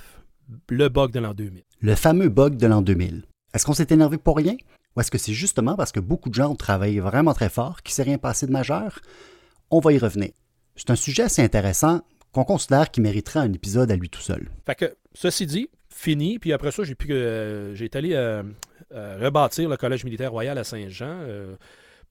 le 0.71 0.89
bug 0.89 1.11
de 1.11 1.21
l'an 1.21 1.35
2000. 1.35 1.63
Le 1.83 1.95
fameux 1.95 2.31
bug 2.31 2.57
de 2.57 2.67
l'an 2.67 2.81
2000. 2.81 3.25
Est-ce 3.53 3.67
qu'on 3.67 3.75
s'est 3.75 3.89
énervé 3.91 4.17
pour 4.17 4.39
rien? 4.39 4.57
Ou 4.97 5.03
est-ce 5.03 5.11
que 5.11 5.19
c'est 5.19 5.35
justement 5.35 5.77
parce 5.77 5.93
que 5.93 6.01
beaucoup 6.01 6.31
de 6.31 6.35
gens 6.35 6.49
ont 6.49 6.57
travaillé 6.57 7.01
vraiment 7.01 7.35
très 7.35 7.51
fort 7.51 7.83
qu'il 7.83 7.91
ne 7.91 7.95
s'est 7.97 8.03
rien 8.05 8.17
passé 8.17 8.47
de 8.47 8.53
majeur? 8.53 9.01
On 9.71 9.81
va 9.81 9.93
y 9.93 9.99
revenir. 9.99 10.31
C'est 10.77 10.89
un 10.89 10.97
sujet 10.97 11.25
assez 11.25 11.43
intéressant 11.43 12.01
qu'on 12.33 12.45
considère 12.45 12.91
qu'il 12.91 13.03
mériterait 13.03 13.41
un 13.41 13.53
épisode 13.53 13.91
à 13.91 13.97
lui 13.97 14.09
tout 14.09 14.23
seul. 14.23 14.49
Fait 14.65 14.75
que, 14.75 14.97
ceci 15.13 15.45
dit, 15.45 15.69
fini, 15.91 16.39
puis 16.39 16.55
après 16.55 16.71
ça, 16.71 16.85
j'ai 16.85 16.95
pu 16.95 17.13
euh, 17.13 17.75
j'ai 17.75 17.85
été 17.85 17.99
allé 17.99 18.15
euh, 18.15 18.43
euh, 18.95 19.19
rebâtir 19.21 19.69
le 19.69 19.77
Collège 19.77 20.05
militaire 20.05 20.33
royal 20.33 20.57
à 20.57 20.65
Saint-Jean 20.65 21.19
euh, 21.21 21.57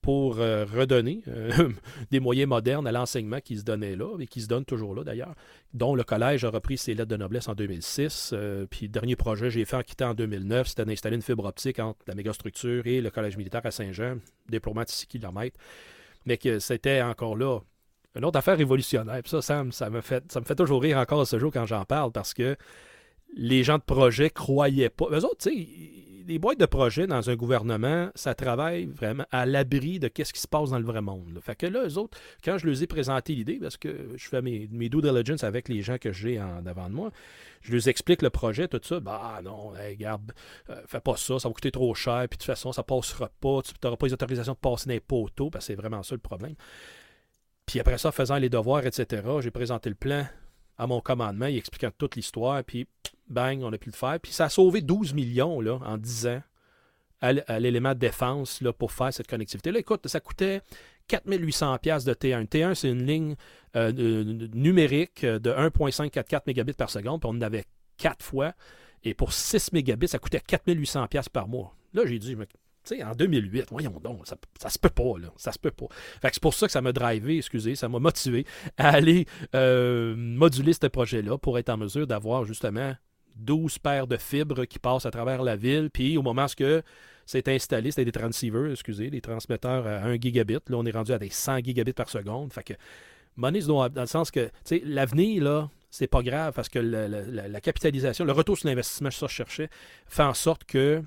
pour 0.01 0.39
euh, 0.39 0.65
redonner 0.65 1.21
euh, 1.27 1.69
des 2.12 2.19
moyens 2.19 2.50
modernes 2.50 2.88
à 2.88 2.92
l'enseignement 2.92 3.39
qui 3.39 3.57
se 3.57 3.63
donnait 3.63 3.95
là, 3.95 4.18
et 4.19 4.27
qui 4.27 4.42
se 4.42 4.48
donne 4.48 4.65
toujours 4.65 4.95
là 4.95 5.03
d'ailleurs, 5.03 5.36
dont 5.74 5.95
le 5.95 6.03
collège 6.03 6.44
a 6.44 6.50
repris 6.50 6.77
ses 6.77 6.94
lettres 6.94 7.09
de 7.09 7.18
noblesse 7.18 7.48
en 7.48 7.53
2006. 7.53 8.31
euh, 8.33 8.65
puis 8.69 8.89
dernier 8.89 9.15
projet 9.15 9.45
que 9.45 9.51
j'ai 9.51 9.65
fait 9.65 9.77
en 9.77 9.83
quittant 9.83 10.09
en 10.09 10.13
2009, 10.13 10.67
c'était 10.67 10.86
d'installer 10.86 11.15
une 11.15 11.22
fibre 11.22 11.46
optique 11.46 11.79
entre 11.79 12.00
la 12.08 12.15
mégastructure 12.15 12.86
et 12.88 13.01
le 13.01 13.10
Collège 13.12 13.38
militaire 13.38 13.62
à 13.63 13.72
Saint-Jean, 13.72 14.17
déploiement 14.50 14.84
de 14.84 14.89
6 14.89 15.05
km. 15.08 15.55
Mais 16.25 16.38
que 16.38 16.60
c'était 16.60 17.01
encore 17.01 17.36
là 17.36 17.60
une 18.15 18.25
autre 18.25 18.38
affaire 18.38 18.58
révolutionnaire. 18.58 19.22
Puis 19.22 19.29
ça, 19.29 19.41
ça 19.41 19.89
me 19.89 20.01
fait, 20.01 20.31
ça 20.31 20.39
me 20.39 20.46
fait 20.46 20.55
toujours 20.55 20.81
rire 20.81 20.98
encore 20.98 21.25
ce 21.25 21.39
jour 21.39 21.51
quand 21.51 21.65
j'en 21.65 21.86
parle 21.86 22.12
parce 22.12 22.34
que 22.34 22.58
les 23.35 23.63
gens 23.63 23.77
de 23.77 23.83
projet 23.83 24.29
croyaient 24.29 24.89
pas. 24.89 25.05
Eux 25.11 25.25
autres, 25.25 25.50
tu 25.50 25.50
sais, 25.50 26.01
les 26.27 26.39
boîtes 26.39 26.59
de 26.59 26.65
projet 26.65 27.07
dans 27.07 27.29
un 27.29 27.35
gouvernement, 27.35 28.09
ça 28.15 28.33
travaille 28.33 28.85
vraiment 28.85 29.25
à 29.31 29.45
l'abri 29.45 30.00
de 30.00 30.07
qu'est-ce 30.07 30.33
qui 30.33 30.39
se 30.39 30.47
passe 30.47 30.69
dans 30.69 30.79
le 30.79 30.85
vrai 30.85 31.01
monde. 31.01 31.39
Fait 31.41 31.55
que 31.55 31.65
là, 31.65 31.85
eux 31.85 31.97
autres, 31.97 32.17
quand 32.43 32.57
je 32.57 32.67
leur 32.67 32.81
ai 32.81 32.88
présenté 32.88 33.35
l'idée, 33.35 33.57
parce 33.61 33.77
que 33.77 34.09
je 34.15 34.27
fais 34.27 34.41
mes, 34.41 34.67
mes 34.71 34.89
due 34.89 35.01
diligence 35.01 35.43
avec 35.43 35.67
les 35.67 35.81
gens 35.81 35.97
que 35.97 36.11
j'ai 36.11 36.39
en 36.39 36.65
avant 36.65 36.89
de 36.89 36.93
moi, 36.93 37.11
je 37.61 37.73
leur 37.73 37.88
explique 37.88 38.21
le 38.21 38.29
projet, 38.29 38.67
tout 38.67 38.79
ça. 38.83 39.00
Bah 39.00 39.41
non, 39.43 39.69
regarde, 39.69 40.31
euh, 40.69 40.81
fais 40.88 41.01
pas 41.01 41.17
ça, 41.17 41.39
ça 41.39 41.47
va 41.47 41.53
coûter 41.53 41.71
trop 41.71 41.93
cher, 41.93 42.27
puis 42.29 42.38
de 42.38 42.41
toute 42.41 42.43
façon, 42.43 42.71
ça 42.71 42.83
passera 42.83 43.29
pas, 43.39 43.61
tu 43.61 43.73
n'auras 43.83 43.97
pas 43.97 44.07
les 44.07 44.13
autorisations 44.13 44.53
de 44.53 44.57
passer 44.57 44.88
dans 44.88 44.93
les 44.93 45.00
poteaux, 45.00 45.50
parce 45.50 45.65
que 45.65 45.73
c'est 45.73 45.79
vraiment 45.79 46.03
ça 46.03 46.15
le 46.15 46.21
problème. 46.21 46.55
Puis 47.65 47.79
après 47.79 47.97
ça, 47.97 48.11
faisant 48.11 48.38
les 48.38 48.50
devoirs, 48.50 48.85
etc., 48.85 49.23
j'ai 49.41 49.51
présenté 49.51 49.89
le 49.89 49.95
plan 49.95 50.25
à 50.81 50.88
mon 50.88 51.00
commandement, 51.00 51.45
il 51.45 51.57
expliquant 51.57 51.91
toute 51.95 52.15
l'histoire, 52.15 52.63
puis 52.63 52.88
bang, 53.27 53.61
on 53.61 53.71
a 53.71 53.77
pu 53.77 53.91
le 53.91 53.95
faire. 53.95 54.19
Puis 54.19 54.31
ça 54.31 54.45
a 54.45 54.50
sauvé 54.50 54.81
12 54.81 55.13
millions 55.13 55.59
en 55.59 55.97
10 55.97 56.25
ans 56.27 56.41
à 57.21 57.59
l'élément 57.59 57.93
de 57.93 58.00
défense 58.00 58.61
là, 58.61 58.73
pour 58.73 58.91
faire 58.91 59.13
cette 59.13 59.27
connectivité. 59.27 59.71
Là, 59.71 59.77
écoute, 59.77 60.07
ça 60.07 60.19
coûtait 60.19 60.61
4800 61.07 61.77
pièces 61.77 62.03
de 62.03 62.15
T1. 62.15 62.47
T1, 62.47 62.73
c'est 62.73 62.89
une 62.89 63.05
ligne 63.05 63.35
euh, 63.75 63.91
numérique 64.55 65.23
euh, 65.23 65.38
de 65.38 65.51
1.544 65.51 66.41
mégabits 66.47 66.73
par 66.73 66.89
seconde, 66.89 67.21
puis 67.21 67.29
on 67.31 67.38
en 67.38 67.41
avait 67.41 67.65
4 67.97 68.25
fois. 68.25 68.53
Et 69.03 69.13
pour 69.13 69.33
6 69.33 69.73
mégabits, 69.73 70.07
ça 70.07 70.17
coûtait 70.17 70.39
4800 70.39 71.05
pièces 71.09 71.29
par 71.29 71.47
mois. 71.47 71.75
Là, 71.93 72.07
j'ai 72.07 72.17
dit, 72.17 72.35
mais, 72.89 72.97
tu 72.97 73.03
sais, 73.03 73.03
en 73.03 73.13
2008, 73.13 73.67
voyons 73.71 74.00
donc, 74.03 74.27
ça, 74.27 74.35
ça 74.59 74.69
se 74.69 74.79
peut 74.79 74.89
pas, 74.89 75.19
là. 75.19 75.31
Ça 75.38 75.51
se 75.51 75.59
peut 75.59 75.71
pas. 75.71 75.88
Fait 76.21 76.29
c'est 76.31 76.41
pour 76.41 76.53
ça 76.53 76.65
que 76.65 76.71
ça 76.71 76.81
m'a 76.81 76.91
drivé, 76.91 77.38
excusez, 77.38 77.75
ça 77.75 77.89
m'a 77.89 78.00
motivé 78.00 78.45
à 78.77 78.89
aller 78.89 79.25
euh, 79.55 80.15
moduler 80.15 80.73
ce 80.73 80.88
projet-là 80.88 81.38
pour 81.38 81.57
être 81.59 81.69
en 81.69 81.77
mesure 81.77 82.07
d'avoir 82.07 82.45
justement 82.45 82.93
12 83.35 83.79
paires 83.79 84.07
de 84.07 84.17
fibres 84.17 84.65
qui 84.65 84.79
passent 84.79 85.05
à 85.05 85.11
travers 85.11 85.43
la 85.43 85.55
ville. 85.55 85.89
Puis 85.91 86.17
au 86.17 86.21
moment 86.21 86.45
où 86.45 86.81
c'est 87.25 87.47
installé, 87.47 87.91
c'était 87.91 88.05
des 88.05 88.11
transceivers, 88.11 88.71
excusez, 88.71 89.09
des 89.09 89.21
transmetteurs 89.21 89.88
à 89.88 90.05
1 90.05 90.19
gigabit. 90.19 90.59
Là, 90.67 90.77
on 90.77 90.85
est 90.85 90.91
rendu 90.91 91.11
à 91.13 91.19
des 91.19 91.29
100 91.29 91.59
gigabits 91.59 91.93
par 91.93 92.09
seconde. 92.09 92.51
Fait 92.51 92.63
que 92.63 92.73
money 93.35 93.61
dans 93.61 93.89
le 93.95 94.05
sens 94.05 94.31
que 94.31 94.50
l'avenir, 94.83 95.43
là, 95.43 95.69
c'est 95.89 96.07
pas 96.07 96.23
grave 96.23 96.53
parce 96.53 96.69
que 96.69 96.79
la, 96.79 97.61
capitalisation, 97.61 98.25
le 98.25 98.31
retour 98.31 98.57
sur 98.57 98.69
l'investissement, 98.69 99.11
ça 99.11 99.27
je 99.27 99.33
cherchais, 99.33 99.69
fait 100.07 100.23
en 100.23 100.33
sorte 100.33 100.63
que 100.63 101.03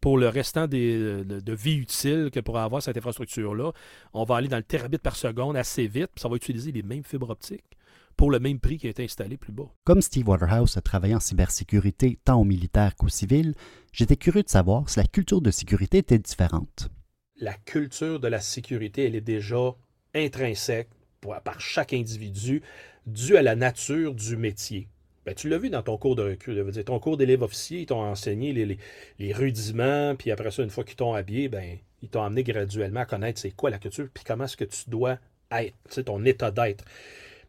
pour 0.00 0.18
le 0.18 0.28
restant 0.28 0.66
des, 0.66 1.24
de, 1.24 1.52
vie 1.52 1.76
utile 1.76 2.30
que 2.32 2.40
pourra 2.40 2.64
avoir 2.64 2.82
cette 2.82 2.96
infrastructure-là, 2.96 3.72
on 4.14 4.24
va 4.24 4.36
aller 4.36 4.48
dans 4.48 4.56
le 4.56 4.62
terabit 4.62 4.98
par 4.98 5.16
seconde 5.16 5.56
assez 5.56 5.86
vite, 5.86 6.10
puis 6.14 6.22
ça 6.22 6.28
va 6.28 6.36
utiliser 6.36 6.72
les 6.72 6.82
mêmes 6.82 7.04
fibres 7.04 7.30
optiques 7.30 7.76
pour 8.16 8.30
le 8.30 8.38
même 8.38 8.60
prix 8.60 8.76
qui 8.76 8.86
a 8.86 8.90
été 8.90 9.02
installé 9.02 9.36
plus 9.36 9.52
bas. 9.52 9.72
Comme 9.84 10.02
Steve 10.02 10.28
Waterhouse 10.28 10.76
a 10.76 10.82
travaillé 10.82 11.14
en 11.14 11.20
cybersécurité 11.20 12.18
tant 12.24 12.40
au 12.40 12.44
militaire 12.44 12.94
qu'au 12.96 13.08
civil, 13.08 13.54
j'étais 13.92 14.16
curieux 14.16 14.42
de 14.42 14.48
savoir 14.48 14.88
si 14.90 14.98
la 14.98 15.06
culture 15.06 15.40
de 15.40 15.50
sécurité 15.50 15.98
était 15.98 16.18
différente. 16.18 16.90
La 17.36 17.54
culture 17.54 18.20
de 18.20 18.28
la 18.28 18.40
sécurité, 18.40 19.06
elle 19.06 19.14
est 19.14 19.22
déjà 19.22 19.74
intrinsèque 20.14 20.90
par 21.44 21.60
chaque 21.60 21.94
individu 21.94 22.62
dû 23.06 23.36
à 23.36 23.42
la 23.42 23.56
nature 23.56 24.14
du 24.14 24.36
métier. 24.36 24.88
Ben, 25.30 25.36
tu 25.36 25.48
l'as 25.48 25.58
vu 25.58 25.70
dans 25.70 25.84
ton 25.84 25.96
cours 25.96 26.16
de 26.16 26.24
recul. 26.24 26.72
Dire, 26.72 26.84
ton 26.84 26.98
cours 26.98 27.16
d'élève 27.16 27.42
officier, 27.42 27.82
ils 27.82 27.86
t'ont 27.86 28.02
enseigné 28.02 28.52
les, 28.52 29.32
rudiments, 29.32 30.16
puis 30.16 30.32
après 30.32 30.50
ça, 30.50 30.64
une 30.64 30.70
fois 30.70 30.82
qu'ils 30.82 30.96
t'ont 30.96 31.14
habillé, 31.14 31.48
ben, 31.48 31.78
ils 32.02 32.08
t'ont 32.08 32.24
amené 32.24 32.42
graduellement 32.42 32.98
à 32.98 33.04
connaître 33.04 33.38
c'est 33.38 33.52
quoi 33.52 33.70
la 33.70 33.78
culture, 33.78 34.08
puis 34.12 34.24
comment 34.26 34.46
est-ce 34.46 34.56
que 34.56 34.64
tu 34.64 34.90
dois 34.90 35.18
être, 35.52 36.02
ton 36.04 36.24
état 36.24 36.50
d'être. 36.50 36.84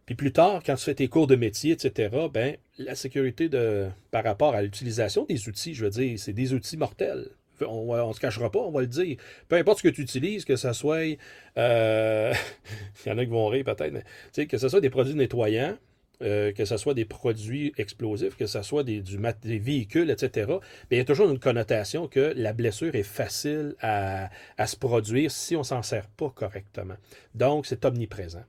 Puis 0.05 0.13
plus 0.13 0.31
tard, 0.31 0.61
quand 0.63 0.75
tu 0.75 0.83
fais 0.83 0.93
tes 0.93 1.07
cours 1.07 1.25
de 1.25 1.35
métier, 1.35 1.71
etc., 1.71 2.15
ben, 2.31 2.55
la 2.77 2.93
sécurité 2.93 3.49
de, 3.49 3.87
par 4.11 4.25
rapport 4.25 4.53
à 4.53 4.61
l'utilisation 4.61 5.25
des 5.25 5.49
outils, 5.49 5.73
je 5.73 5.83
veux 5.83 5.89
dire, 5.89 6.19
c'est 6.19 6.33
des 6.33 6.53
outils 6.53 6.77
mortels 6.77 7.31
on 7.67 8.07
ne 8.07 8.13
se 8.13 8.19
cachera 8.19 8.51
pas, 8.51 8.59
on 8.59 8.71
va 8.71 8.81
le 8.81 8.87
dire. 8.87 9.17
Peu 9.47 9.55
importe 9.55 9.79
ce 9.79 9.83
que 9.83 9.89
tu 9.89 10.01
utilises, 10.01 10.45
que 10.45 10.55
ce 10.55 10.73
soit. 10.73 11.17
Euh, 11.57 12.33
il 13.05 13.09
y 13.09 13.11
en 13.11 13.17
a 13.17 13.25
qui 13.25 13.31
vont 13.31 13.47
rire 13.47 13.65
peut-être, 13.65 14.47
que 14.47 14.57
ce 14.57 14.69
soit 14.69 14.81
des 14.81 14.89
produits 14.89 15.15
nettoyants, 15.15 15.77
euh, 16.21 16.51
que 16.51 16.65
ce 16.65 16.77
soit 16.77 16.93
des 16.93 17.05
produits 17.05 17.73
explosifs, 17.77 18.35
que 18.35 18.45
ce 18.45 18.61
soit 18.61 18.83
des, 18.83 19.01
véhicules, 19.43 20.09
etc., 20.09 20.45
bien, 20.47 20.59
il 20.91 20.97
y 20.97 21.01
a 21.01 21.05
toujours 21.05 21.29
une 21.29 21.39
connotation 21.39 22.07
que 22.07 22.33
la 22.35 22.53
blessure 22.53 22.95
est 22.95 23.03
facile 23.03 23.75
à, 23.81 24.29
à 24.57 24.67
se 24.67 24.75
produire 24.75 25.31
si 25.31 25.55
on 25.55 25.59
ne 25.59 25.65
s'en 25.65 25.83
sert 25.83 26.07
pas 26.07 26.29
correctement. 26.29 26.95
Donc, 27.35 27.65
c'est 27.65 27.85
omniprésent. 27.85 28.43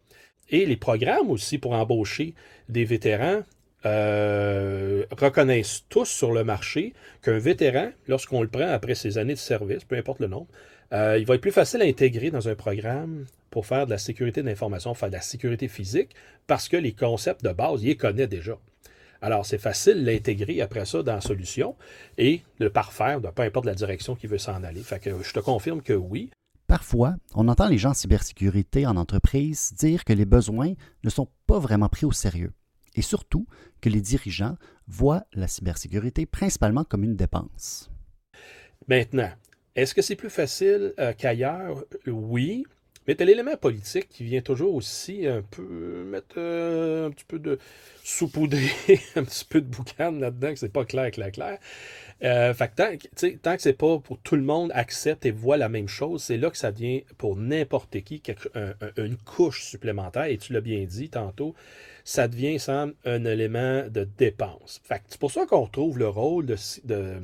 Et 0.48 0.66
les 0.66 0.76
programmes 0.76 1.30
aussi 1.30 1.58
pour 1.58 1.72
embaucher 1.72 2.34
des 2.68 2.84
vétérans, 2.84 3.42
euh, 3.84 5.04
reconnaissent 5.10 5.84
tous 5.88 6.04
sur 6.04 6.32
le 6.32 6.44
marché 6.44 6.92
qu'un 7.20 7.38
vétéran, 7.38 7.90
lorsqu'on 8.06 8.40
le 8.40 8.46
prend 8.46 8.68
après 8.68 8.94
ses 8.94 9.18
années 9.18 9.34
de 9.34 9.38
service, 9.38 9.82
peu 9.84 9.96
importe 9.96 10.20
le 10.20 10.28
nombre, 10.28 10.46
euh, 10.92 11.16
il 11.18 11.26
va 11.26 11.34
être 11.34 11.40
plus 11.40 11.50
facile 11.50 11.82
à 11.82 11.84
intégrer 11.84 12.30
dans 12.30 12.48
un 12.48 12.54
programme 12.54 13.26
pour 13.52 13.66
faire 13.66 13.86
de 13.86 13.92
la 13.92 13.98
sécurité 13.98 14.42
d'information, 14.42 14.94
faire 14.94 15.10
de 15.10 15.14
la 15.14 15.20
sécurité 15.20 15.68
physique, 15.68 16.16
parce 16.48 16.68
que 16.68 16.76
les 16.76 16.92
concepts 16.92 17.44
de 17.44 17.52
base, 17.52 17.82
il 17.82 17.88
les 17.88 17.96
connaît 17.96 18.26
déjà. 18.26 18.58
Alors, 19.20 19.46
c'est 19.46 19.58
facile 19.58 20.04
l'intégrer 20.04 20.60
après 20.60 20.84
ça 20.84 21.04
dans 21.04 21.14
la 21.14 21.20
solution 21.20 21.76
et 22.18 22.42
de 22.58 22.64
le 22.64 22.70
parfaire, 22.70 23.20
de 23.20 23.28
peu 23.28 23.42
importe 23.42 23.66
la 23.66 23.74
direction 23.74 24.16
qu'il 24.16 24.30
veut 24.30 24.38
s'en 24.38 24.64
aller. 24.64 24.82
Fait 24.82 24.98
que 24.98 25.22
je 25.22 25.32
te 25.32 25.38
confirme 25.38 25.80
que 25.80 25.92
oui. 25.92 26.30
Parfois, 26.66 27.14
on 27.34 27.46
entend 27.46 27.68
les 27.68 27.78
gens 27.78 27.90
en 27.90 27.94
cybersécurité 27.94 28.86
en 28.86 28.96
entreprise 28.96 29.74
dire 29.78 30.04
que 30.04 30.12
les 30.12 30.24
besoins 30.24 30.72
ne 31.04 31.10
sont 31.10 31.28
pas 31.46 31.60
vraiment 31.60 31.88
pris 31.88 32.06
au 32.06 32.12
sérieux 32.12 32.52
et 32.94 33.02
surtout 33.02 33.46
que 33.80 33.88
les 33.88 34.00
dirigeants 34.00 34.56
voient 34.86 35.24
la 35.34 35.46
cybersécurité 35.46 36.26
principalement 36.26 36.84
comme 36.84 37.04
une 37.04 37.16
dépense. 37.16 37.90
Maintenant, 38.88 39.30
est-ce 39.74 39.94
que 39.94 40.02
c'est 40.02 40.16
plus 40.16 40.30
facile 40.30 40.92
euh, 40.98 41.12
qu'ailleurs? 41.16 41.84
Oui. 42.06 42.64
Mais 43.06 43.14
tu 43.14 43.24
l'élément 43.24 43.56
politique 43.56 44.08
qui 44.08 44.24
vient 44.24 44.42
toujours 44.42 44.74
aussi 44.74 45.26
un 45.26 45.42
peu 45.42 46.04
mettre 46.04 46.36
euh, 46.36 47.08
un 47.08 47.10
petit 47.10 47.24
peu 47.24 47.38
de 47.38 47.58
saupoudrer, 48.04 48.70
un 49.16 49.24
petit 49.24 49.44
peu 49.44 49.60
de 49.60 49.66
boucan 49.66 50.12
là-dedans, 50.12 50.52
que 50.52 50.58
c'est 50.58 50.72
pas 50.72 50.84
clair, 50.84 51.10
clair, 51.10 51.32
clair. 51.32 51.58
Euh, 52.22 52.54
fait 52.54 52.68
que 52.68 53.34
tant, 53.36 53.56
que 53.56 53.62
c'est 53.62 53.72
pas 53.72 53.98
pour 53.98 54.18
tout 54.18 54.36
le 54.36 54.42
monde 54.42 54.70
accepte 54.74 55.26
et 55.26 55.32
voit 55.32 55.56
la 55.56 55.68
même 55.68 55.88
chose, 55.88 56.22
c'est 56.22 56.36
là 56.36 56.50
que 56.50 56.56
ça 56.56 56.70
devient 56.70 57.02
pour 57.18 57.36
n'importe 57.36 58.00
qui 58.02 58.22
une 58.96 59.16
couche 59.16 59.64
supplémentaire. 59.64 60.24
Et 60.24 60.38
tu 60.38 60.52
l'as 60.52 60.60
bien 60.60 60.84
dit 60.84 61.08
tantôt, 61.08 61.54
ça 62.04 62.28
devient, 62.28 62.60
semble, 62.60 62.94
un 63.04 63.24
élément 63.24 63.88
de 63.88 64.08
dépense. 64.18 64.80
c'est 65.08 65.18
pour 65.18 65.32
ça 65.32 65.46
qu'on 65.46 65.62
retrouve 65.62 65.98
le 65.98 66.08
rôle 66.08 66.46
de, 66.46 66.56
de 66.84 67.16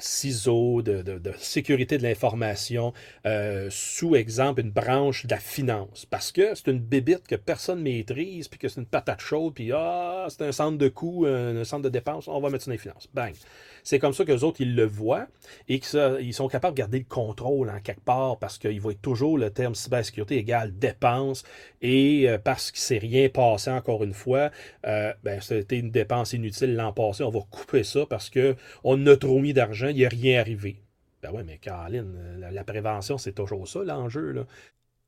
ciseaux, 0.00 0.82
de, 0.82 1.32
sécurité 1.38 1.98
de 1.98 2.02
l'information, 2.02 2.92
euh, 3.26 3.68
sous 3.70 4.16
exemple 4.16 4.60
une 4.60 4.70
branche 4.70 5.26
de 5.26 5.30
la 5.30 5.40
finance. 5.40 6.06
Parce 6.06 6.32
que 6.32 6.54
c'est 6.54 6.68
une 6.68 6.78
bébite 6.78 7.26
que 7.26 7.36
personne 7.36 7.82
maîtrise, 7.82 8.48
puis 8.48 8.58
que 8.58 8.68
c'est 8.68 8.80
une 8.80 8.86
patate 8.86 9.20
chaude, 9.20 9.54
puis 9.54 9.72
ah, 9.72 10.26
c'est 10.28 10.42
un 10.42 10.52
centre 10.52 10.78
de 10.78 10.88
coût, 10.88 11.26
un, 11.26 11.64
centre 11.64 11.82
de 11.82 11.88
dépense, 11.88 12.28
on 12.28 12.40
va 12.40 12.50
mettre 12.50 12.64
ça 12.64 12.70
dans 12.70 12.72
les 12.72 12.78
finances. 12.78 13.08
Bang. 13.12 13.34
C'est 13.82 13.98
comme 13.98 14.12
ça 14.12 14.24
que 14.24 14.32
les 14.32 14.44
autres, 14.44 14.60
ils 14.60 14.74
le 14.74 14.84
voient 14.84 15.26
et 15.68 15.80
qu'ils 15.80 16.34
sont 16.34 16.48
capables 16.48 16.74
de 16.74 16.78
garder 16.78 16.98
le 16.98 17.04
contrôle 17.04 17.70
en 17.70 17.80
quelque 17.80 18.02
part 18.02 18.38
parce 18.38 18.58
qu'ils 18.58 18.80
voient 18.80 18.94
toujours 18.94 19.38
le 19.38 19.50
terme 19.50 19.74
cybersécurité 19.74 20.36
égale 20.36 20.76
dépense 20.78 21.44
et 21.82 22.28
euh, 22.28 22.38
parce 22.38 22.70
qu'il 22.70 22.80
ne 22.80 23.00
s'est 23.00 23.06
rien 23.06 23.28
passé 23.28 23.70
encore 23.70 24.04
une 24.04 24.12
fois, 24.12 24.50
euh, 24.86 25.12
ben, 25.24 25.40
c'était 25.40 25.78
une 25.78 25.90
dépense 25.90 26.32
inutile 26.32 26.74
l'an 26.74 26.92
passé, 26.92 27.22
on 27.22 27.30
va 27.30 27.40
couper 27.50 27.84
ça 27.84 28.06
parce 28.08 28.30
qu'on 28.30 29.06
a 29.06 29.16
trop 29.16 29.38
mis 29.38 29.49
d'argent, 29.52 29.88
il 29.88 29.96
n'y 29.96 30.04
a 30.04 30.08
rien 30.08 30.40
arrivé. 30.40 30.82
Ben 31.22 31.30
ouais, 31.32 31.44
mais 31.44 31.58
Caroline, 31.58 32.14
la, 32.38 32.64
prévention, 32.64 33.18
c'est 33.18 33.32
toujours 33.32 33.68
ça 33.68 33.84
l'enjeu. 33.84 34.46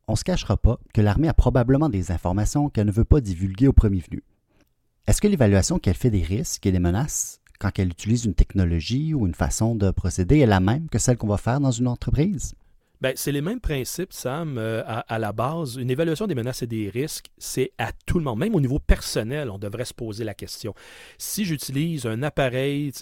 On 0.08 0.12
ne 0.12 0.16
se 0.16 0.24
cachera 0.24 0.56
pas 0.56 0.78
que 0.92 1.00
l'armée 1.00 1.28
a 1.28 1.34
probablement 1.34 1.88
des 1.88 2.10
informations 2.10 2.68
qu'elle 2.68 2.86
ne 2.86 2.92
veut 2.92 3.04
pas 3.04 3.20
divulguer 3.20 3.68
au 3.68 3.72
premier 3.72 4.00
venu. 4.00 4.22
Est-ce 5.06 5.20
que 5.20 5.28
l'évaluation 5.28 5.78
qu'elle 5.78 5.94
fait 5.94 6.10
des 6.10 6.22
risques 6.22 6.66
et 6.66 6.72
des 6.72 6.78
menaces 6.78 7.40
quand 7.58 7.78
elle 7.78 7.88
utilise 7.88 8.24
une 8.24 8.34
technologie 8.34 9.14
ou 9.14 9.26
une 9.26 9.34
façon 9.34 9.74
de 9.74 9.90
procéder 9.90 10.40
est 10.40 10.46
la 10.46 10.60
même 10.60 10.88
que 10.88 10.98
celle 10.98 11.16
qu'on 11.16 11.28
va 11.28 11.38
faire 11.38 11.60
dans 11.60 11.70
une 11.70 11.88
entreprise? 11.88 12.54
Bien, 13.02 13.10
c'est 13.16 13.32
les 13.32 13.40
mêmes 13.40 13.58
principes, 13.58 14.12
Sam, 14.12 14.58
euh, 14.58 14.84
à, 14.86 15.18
la 15.18 15.32
base. 15.32 15.74
Une 15.74 15.90
évaluation 15.90 16.28
des 16.28 16.36
menaces 16.36 16.62
et 16.62 16.68
des 16.68 16.88
risques, 16.88 17.32
c'est 17.36 17.72
à 17.76 17.90
tout 18.06 18.18
le 18.18 18.24
monde. 18.24 18.38
Même 18.38 18.54
au 18.54 18.60
niveau 18.60 18.78
personnel, 18.78 19.50
on 19.50 19.58
devrait 19.58 19.84
se 19.86 19.92
poser 19.92 20.22
la 20.22 20.34
question. 20.34 20.72
Si 21.18 21.44
j'utilise 21.44 22.06
un 22.06 22.22
appareil 22.22 22.92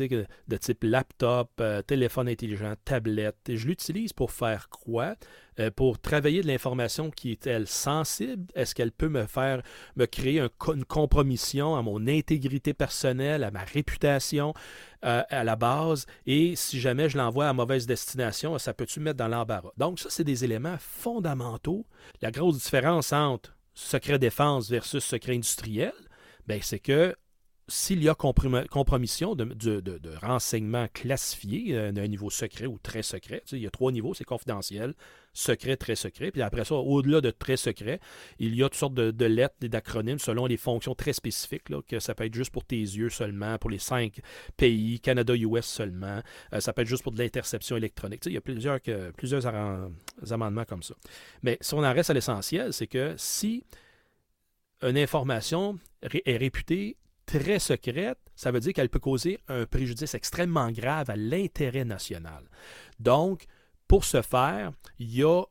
de 0.48 0.56
type 0.56 0.84
laptop, 0.84 1.50
euh, 1.60 1.82
téléphone 1.82 2.30
intelligent, 2.30 2.72
tablette, 2.82 3.36
je 3.46 3.66
l'utilise 3.66 4.14
pour 4.14 4.30
faire 4.30 4.70
quoi? 4.70 5.16
Euh, 5.60 5.70
pour 5.70 5.98
travailler 5.98 6.42
de 6.42 6.46
l'information 6.46 7.10
qui 7.10 7.32
est-elle 7.32 7.66
sensible? 7.66 8.46
Est-ce 8.54 8.74
qu'elle 8.74 8.92
peut 8.92 9.08
me 9.08 9.26
faire, 9.26 9.62
me 9.96 10.06
créer 10.06 10.40
une 10.40 10.84
compromission 10.84 11.76
à 11.76 11.82
mon 11.82 12.06
intégrité 12.06 12.72
personnelle, 12.72 13.44
à 13.44 13.50
ma 13.50 13.64
réputation 13.64 14.54
euh, 15.04 15.22
à 15.28 15.44
la 15.44 15.56
base? 15.56 16.06
Et 16.26 16.56
si 16.56 16.80
jamais 16.80 17.10
je 17.10 17.18
l'envoie 17.18 17.48
à 17.48 17.52
mauvaise 17.52 17.86
destination, 17.86 18.58
ça 18.58 18.72
peut-tu 18.72 19.00
me 19.00 19.06
mettre 19.06 19.18
dans 19.18 19.28
l'embarras? 19.28 19.72
Donc, 19.76 19.98
ça, 20.00 20.08
c'est 20.08 20.24
des 20.24 20.44
éléments 20.44 20.78
fondamentaux. 20.78 21.84
La 22.22 22.30
grosse 22.30 22.62
différence 22.62 23.12
entre 23.12 23.54
secret 23.74 24.18
défense 24.18 24.70
versus 24.70 25.04
secret 25.04 25.34
industriel, 25.34 25.92
ben, 26.46 26.60
c'est 26.62 26.80
que 26.80 27.14
s'il 27.70 28.02
y 28.02 28.08
a 28.08 28.14
compromission 28.14 29.36
de, 29.36 29.44
de, 29.44 30.16
renseignements 30.20 30.88
classifiés 30.92 31.76
euh, 31.76 31.92
d'un 31.92 32.08
niveau 32.08 32.28
secret 32.28 32.66
ou 32.66 32.78
très 32.78 33.02
secret, 33.02 33.42
il 33.52 33.58
y 33.58 33.66
a 33.66 33.70
trois 33.70 33.92
niveaux, 33.92 34.12
c'est 34.12 34.24
confidentiel, 34.24 34.94
secret, 35.32 35.76
très 35.76 35.94
secret. 35.94 36.32
Puis 36.32 36.42
après 36.42 36.64
ça, 36.64 36.74
au-delà 36.74 37.20
de 37.20 37.30
très 37.30 37.56
secret, 37.56 38.00
il 38.40 38.56
y 38.56 38.62
a 38.64 38.68
toutes 38.68 38.78
sortes 38.78 38.94
de, 38.94 39.24
lettres 39.24 39.54
et 39.62 39.68
d'acronymes 39.68 40.18
selon 40.18 40.46
les 40.46 40.56
fonctions 40.56 40.96
très 40.96 41.12
spécifiques, 41.12 41.68
que 41.86 42.00
ça 42.00 42.14
peut 42.14 42.24
être 42.24 42.34
juste 42.34 42.50
pour 42.50 42.64
tes 42.64 42.80
yeux 42.80 43.08
seulement, 43.08 43.56
pour 43.58 43.70
les 43.70 43.78
cinq 43.78 44.20
pays, 44.56 44.98
Canada, 44.98 45.34
US 45.36 45.64
seulement, 45.64 46.20
euh, 46.52 46.60
ça 46.60 46.72
peut 46.72 46.82
être 46.82 46.88
juste 46.88 47.04
pour 47.04 47.12
de 47.12 47.18
l'interception 47.18 47.76
électronique. 47.76 48.26
il 48.26 48.32
y 48.32 48.36
a 48.36 48.40
plusieurs, 48.40 48.80
plusieurs 49.16 49.46
amendements 50.30 50.64
comme 50.64 50.82
ça. 50.82 50.94
Mais 51.42 51.56
si 51.60 51.74
on 51.74 51.84
en 51.84 51.92
reste 51.92 52.10
à 52.10 52.14
l'essentiel, 52.14 52.72
c'est 52.72 52.88
que 52.88 53.14
si 53.16 53.64
une 54.82 54.98
information 54.98 55.78
est 56.02 56.36
réputée 56.36 56.96
très 57.38 57.60
secrète, 57.60 58.18
ça 58.34 58.50
veut 58.50 58.58
dire 58.58 58.72
qu'elle 58.72 58.88
peut 58.88 58.98
causer 58.98 59.38
un 59.46 59.64
préjudice 59.64 60.14
extrêmement 60.14 60.72
grave 60.72 61.10
à 61.10 61.16
l'intérêt 61.16 61.84
national. 61.84 62.44
Donc, 62.98 63.44
pour 63.86 64.04
ce 64.04 64.20
faire, 64.20 64.72
il 64.98 65.14
y 65.14 65.22
a 65.22 65.42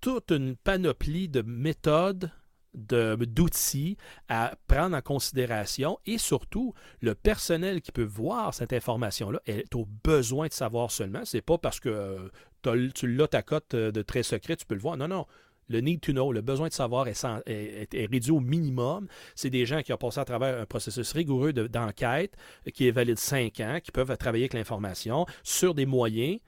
toute 0.00 0.30
une 0.30 0.56
panoplie 0.56 1.28
de 1.28 1.42
méthodes 1.42 2.30
d'outils 2.72 3.96
à 4.28 4.54
prendre 4.68 4.96
en 4.96 5.02
considération 5.02 5.98
et 6.06 6.18
surtout 6.18 6.72
le 7.00 7.14
personnel 7.14 7.82
qui 7.82 7.90
peut 7.90 8.04
voir 8.04 8.54
cette 8.54 8.72
information-là 8.72 9.40
est 9.44 9.74
au 9.74 9.86
besoin 10.04 10.46
de 10.46 10.52
savoir 10.52 10.90
seulement. 10.90 11.24
C'est 11.24 11.42
pas 11.42 11.58
parce 11.58 11.80
que 11.80 12.30
euh, 12.64 12.90
tu 12.94 13.08
l'as 13.08 13.28
ta 13.28 13.42
cote 13.42 13.74
euh, 13.74 13.90
de 13.90 14.02
très 14.02 14.22
secret, 14.22 14.56
tu 14.56 14.64
peux 14.66 14.76
le 14.76 14.80
voir. 14.80 14.96
Non, 14.96 15.08
non. 15.08 15.26
Le 15.70 15.80
need 15.80 16.00
to 16.00 16.12
know, 16.12 16.32
le 16.32 16.42
besoin 16.42 16.68
de 16.68 16.72
savoir 16.72 17.08
est, 17.08 17.24
réduit 17.94 18.32
au 18.32 18.40
minimum. 18.40 19.06
C'est 19.34 19.50
des 19.50 19.64
gens 19.64 19.80
qui 19.82 19.92
ont 19.92 19.96
passé 19.96 20.20
à 20.20 20.24
travers 20.24 20.60
un 20.60 20.66
processus 20.66 21.12
rigoureux 21.12 21.52
d'enquête 21.52 22.36
qui 22.74 22.88
est 22.88 22.90
valide 22.90 23.18
cinq 23.18 23.60
ans, 23.60 23.78
qui 23.82 23.92
peuvent 23.92 24.14
travailler 24.18 24.44
avec 24.44 24.54
l'information 24.54 25.24
sur 25.44 25.74
des 25.74 25.86
moyens 25.86 26.38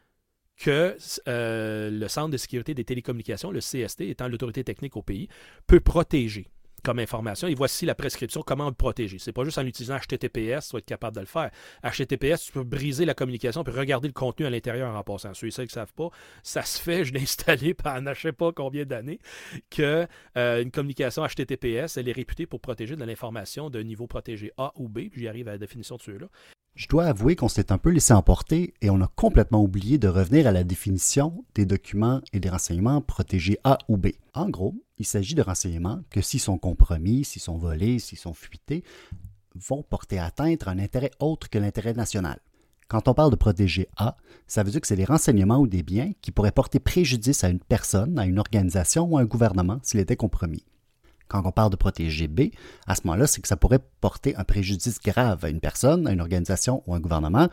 que 0.57 0.97
euh, 1.29 1.91
le 1.91 2.09
Centre 2.09 2.31
de 2.31 2.37
sécurité 2.37 2.75
des 2.75 2.85
télécommunications, 2.85 3.51
le 3.51 3.61
CST, 3.61 4.03
étant 4.03 4.29
l'autorité 4.29 4.65
technique 4.65 4.97
au 4.97 5.03
pays, 5.03 5.29
peut 5.67 5.81
protéger 5.81 6.49
comme 6.83 6.99
information. 6.99 7.49
Et 7.49 7.55
voici 7.55 7.87
la 7.87 7.95
prescription, 7.95 8.43
comment 8.43 8.67
le 8.67 8.75
protéger. 8.75 9.19
C'est 9.19 9.33
pas 9.33 9.45
juste 9.45 9.59
en 9.59 9.67
utilisant 9.67 9.97
HTTPS, 9.97 10.69
tu 10.69 10.73
vas 10.73 10.79
être 10.79 10.85
capable 10.85 11.17
de 11.17 11.21
le 11.21 11.27
faire. 11.27 11.51
HTTPS, 11.85 12.45
tu 12.45 12.53
peux 12.53 12.65
briser 12.65 13.05
la 13.05 13.15
communication 13.15 13.65
puis 13.65 13.73
regarder 13.73 14.09
le 14.09 14.15
contenu 14.15 14.47
à 14.47 14.51
l'intérieur 14.51 14.95
en 14.95 15.03
passant. 15.03 15.35
Ceux 15.35 15.49
et 15.49 15.51
qui 15.51 15.61
ne 15.63 15.69
savent 15.69 15.95
pas, 15.95 16.09
ça 16.43 16.63
se 16.63 16.81
fait, 16.81 17.05
je 17.05 17.13
l'ai 17.13 17.23
installé 17.23 17.75
pendant 17.75 18.15
je 18.15 18.21
sais 18.21 18.33
pas 18.33 18.53
combien 18.53 18.85
d'années, 18.85 19.21
que 19.71 20.07
euh, 20.37 20.63
une 20.63 20.71
communication 20.71 21.27
HTTPS, 21.27 21.97
elle 21.97 22.09
est 22.09 22.13
réputée 22.13 22.47
pour 22.47 22.61
protéger 22.61 22.97
de 22.97 23.05
l'information 23.05 23.71
de 23.71 23.81
niveau 23.81 24.07
protégé 24.07 24.53
A 24.57 24.73
ou 24.77 24.89
B. 24.89 25.01
J'y 25.15 25.29
arrive 25.29 25.49
à 25.49 25.53
la 25.53 25.59
définition 25.59 25.97
de 25.97 26.03
ceux-là. 26.03 26.27
Je 26.75 26.89
dois 26.89 27.05
avouer 27.05 27.37
qu'on 27.37 27.49
s'est 27.49 27.71
un 27.71 27.77
peu 27.77 27.91
laissé 27.91 28.15
emporter 28.15 28.73
et 28.81 28.89
on 28.89 29.03
a 29.03 29.07
complètement 29.07 29.63
oublié 29.63 29.99
de 29.99 30.09
revenir 30.09 30.47
à 30.47 30.53
la 30.53 30.65
définition 30.65 31.45
des 31.55 31.67
documents 31.67 32.23
et 32.33 32.41
des 32.41 32.49
renseignements 32.49 33.03
protégés 33.03 33.59
A 33.63 33.77
ou 33.89 33.99
B. 33.99 34.09
En 34.33 34.49
gros, 34.49 34.75
il 34.97 35.05
s'agit 35.05 35.35
de 35.35 35.43
renseignements 35.43 36.01
que 36.09 36.23
s'ils 36.23 36.41
sont 36.41 36.57
compromis, 36.57 37.25
s'ils 37.25 37.43
sont 37.43 37.59
volés, 37.59 37.99
s'ils 37.99 38.17
sont 38.17 38.33
fuités, 38.33 38.85
vont 39.55 39.83
porter 39.83 40.19
atteinte 40.19 40.67
à 40.67 40.71
un 40.71 40.79
intérêt 40.79 41.11
autre 41.21 41.51
que 41.51 41.59
l'intérêt 41.59 41.93
national. 41.93 42.41
Quand 42.89 43.07
on 43.07 43.15
parle 43.15 43.31
de 43.31 43.37
protéger 43.37 43.89
A, 43.99 44.17
ça 44.47 44.63
veut 44.63 44.71
dire 44.71 44.81
que 44.81 44.87
c'est 44.87 44.97
des 44.97 45.05
renseignements 45.05 45.59
ou 45.59 45.67
des 45.67 45.83
biens 45.83 46.13
qui 46.23 46.31
pourraient 46.31 46.53
porter 46.53 46.81
préjudice 46.81 47.45
à 47.45 47.51
une 47.51 47.61
personne, 47.61 48.19
à 48.19 48.25
une 48.25 48.39
organisation 48.39 49.05
ou 49.05 49.19
à 49.19 49.21
un 49.21 49.27
gouvernement 49.27 49.79
s'il 49.83 50.01
était 50.01 50.17
compromis. 50.17 50.65
Quand 51.33 51.43
on 51.47 51.51
parle 51.51 51.71
de 51.71 51.77
protéger 51.77 52.29
B, 52.29 52.51
à 52.87 52.95
ce 52.95 53.01
moment-là, 53.05 53.27
c'est 53.27 53.41
que 53.41 53.49
ça 53.49 53.57
pourrait 53.57 53.79
porter 54.03 54.37
un 54.37 54.45
préjudice 54.45 55.01
grave 55.01 55.43
à 55.47 55.49
une 55.49 55.61
personne, 55.61 56.07
à 56.07 56.13
une 56.13 56.21
organisation 56.21 56.83
ou 56.87 56.95
un 56.95 57.01
gouvernement. 57.01 57.49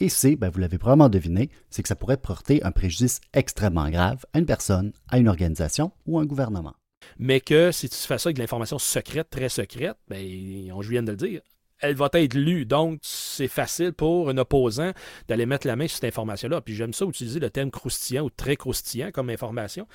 Et 0.00 0.08
C, 0.08 0.34
ben, 0.34 0.48
vous 0.48 0.58
l'avez 0.58 0.78
probablement 0.78 1.08
deviné, 1.08 1.48
c'est 1.70 1.82
que 1.82 1.88
ça 1.88 1.94
pourrait 1.94 2.16
porter 2.16 2.60
un 2.64 2.72
préjudice 2.72 3.20
extrêmement 3.32 3.88
grave 3.88 4.26
à 4.32 4.40
une 4.40 4.46
personne, 4.46 4.92
à 5.08 5.18
une 5.18 5.28
organisation 5.28 5.92
ou 6.06 6.18
un 6.18 6.26
gouvernement. 6.26 6.74
Mais 7.18 7.40
que 7.40 7.70
si 7.70 7.88
tu 7.88 7.96
fais 7.96 8.18
ça 8.18 8.28
avec 8.28 8.36
de 8.36 8.42
l'information 8.42 8.80
secrète, 8.80 9.30
très 9.30 9.48
secrète, 9.48 9.96
ben, 10.08 10.72
on, 10.72 10.82
je 10.82 10.90
viens 10.90 11.04
de 11.04 11.12
le 11.12 11.16
dire, 11.16 11.40
elle 11.80 11.94
va 11.94 12.08
être 12.12 12.34
lue. 12.34 12.66
Donc, 12.66 13.00
c'est 13.02 13.48
facile 13.48 13.92
pour 13.92 14.28
un 14.28 14.38
opposant 14.38 14.92
d'aller 15.28 15.46
mettre 15.46 15.66
la 15.66 15.76
main 15.76 15.86
sur 15.86 15.96
cette 15.96 16.04
information-là. 16.04 16.60
Puis 16.60 16.74
j'aime 16.74 16.92
ça 16.92 17.04
utiliser 17.04 17.40
le 17.40 17.50
terme 17.50 17.70
croustillant 17.70 18.24
ou 18.24 18.30
très 18.30 18.56
croustillant 18.56 19.10
comme 19.12 19.30
information 19.30 19.86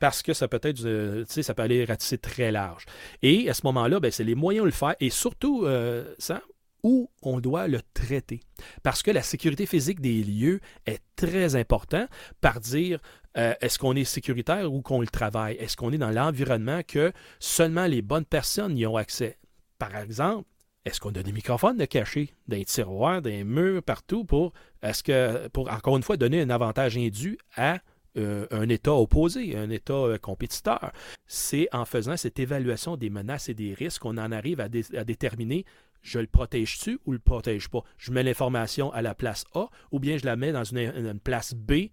parce 0.00 0.22
que 0.22 0.32
ça 0.32 0.48
peut 0.48 0.60
être, 0.62 0.76
tu 0.76 1.24
sais, 1.28 1.42
ça 1.42 1.54
peut 1.54 1.62
aller 1.62 1.84
ratisser 1.84 2.18
très 2.18 2.50
large. 2.52 2.86
Et 3.22 3.48
à 3.48 3.54
ce 3.54 3.62
moment-là, 3.64 4.00
ben, 4.00 4.10
c'est 4.10 4.24
les 4.24 4.34
moyens 4.34 4.64
de 4.64 4.68
le 4.68 4.72
faire 4.72 4.94
et 5.00 5.10
surtout, 5.10 5.64
euh, 5.64 6.04
ça, 6.18 6.42
où 6.82 7.10
on 7.22 7.40
doit 7.40 7.66
le 7.66 7.80
traiter. 7.94 8.40
Parce 8.82 9.02
que 9.02 9.10
la 9.10 9.22
sécurité 9.22 9.66
physique 9.66 10.00
des 10.00 10.22
lieux 10.22 10.60
est 10.86 11.00
très 11.16 11.56
important 11.56 12.06
par 12.40 12.60
dire 12.60 13.00
euh, 13.36 13.54
est-ce 13.60 13.78
qu'on 13.78 13.96
est 13.96 14.04
sécuritaire 14.04 14.72
ou 14.72 14.82
qu'on 14.82 15.00
le 15.00 15.06
travaille? 15.06 15.56
Est-ce 15.56 15.76
qu'on 15.76 15.92
est 15.92 15.98
dans 15.98 16.10
l'environnement 16.10 16.82
que 16.86 17.12
seulement 17.40 17.86
les 17.86 18.02
bonnes 18.02 18.26
personnes 18.26 18.76
y 18.76 18.86
ont 18.86 18.96
accès? 18.96 19.38
Par 19.78 19.96
exemple, 19.96 20.46
est-ce 20.84 21.00
qu'on 21.00 21.10
a 21.10 21.22
des 21.22 21.32
microphones 21.32 21.76
de 21.76 21.84
cachés, 21.86 22.30
des 22.46 22.64
tiroirs, 22.64 23.22
des 23.22 23.42
murs 23.44 23.82
partout 23.82 24.24
pour, 24.24 24.52
est-ce 24.82 25.02
que, 25.02 25.48
pour 25.48 25.70
encore 25.70 25.96
une 25.96 26.02
fois, 26.02 26.16
donner 26.16 26.40
un 26.42 26.50
avantage 26.50 26.96
indu 26.98 27.38
à 27.56 27.78
euh, 28.16 28.46
un 28.50 28.68
État 28.68 28.92
opposé, 28.92 29.56
un 29.56 29.70
État 29.70 29.94
euh, 29.94 30.18
compétiteur? 30.18 30.92
C'est 31.26 31.68
en 31.72 31.86
faisant 31.86 32.16
cette 32.16 32.38
évaluation 32.38 32.96
des 32.96 33.08
menaces 33.08 33.48
et 33.48 33.54
des 33.54 33.72
risques 33.72 34.02
qu'on 34.02 34.18
en 34.18 34.30
arrive 34.30 34.60
à, 34.60 34.68
déterminer 34.68 35.64
je 36.02 36.18
le 36.18 36.26
protège-tu 36.26 36.98
ou 37.06 37.12
le 37.12 37.18
protège 37.18 37.70
pas? 37.70 37.82
Je 37.96 38.12
mets 38.12 38.22
l'information 38.22 38.92
à 38.92 39.00
la 39.00 39.14
place 39.14 39.46
A 39.54 39.68
ou 39.90 39.98
bien 39.98 40.18
je 40.18 40.26
la 40.26 40.36
mets 40.36 40.52
dans 40.52 40.64
une 40.64 41.18
place 41.18 41.54
B 41.54 41.88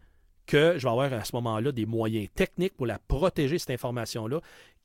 que 0.46 0.78
je 0.78 0.84
vais 0.84 0.90
avoir 0.90 1.14
à 1.14 1.24
ce 1.24 1.34
moment-là 1.38 1.72
des 1.72 1.86
moyens 1.86 2.28
techniques 2.36 2.76
pour 2.76 2.88
la 2.88 3.00
protéger, 3.00 3.58
cette 3.58 3.70
information-là, 3.70 4.42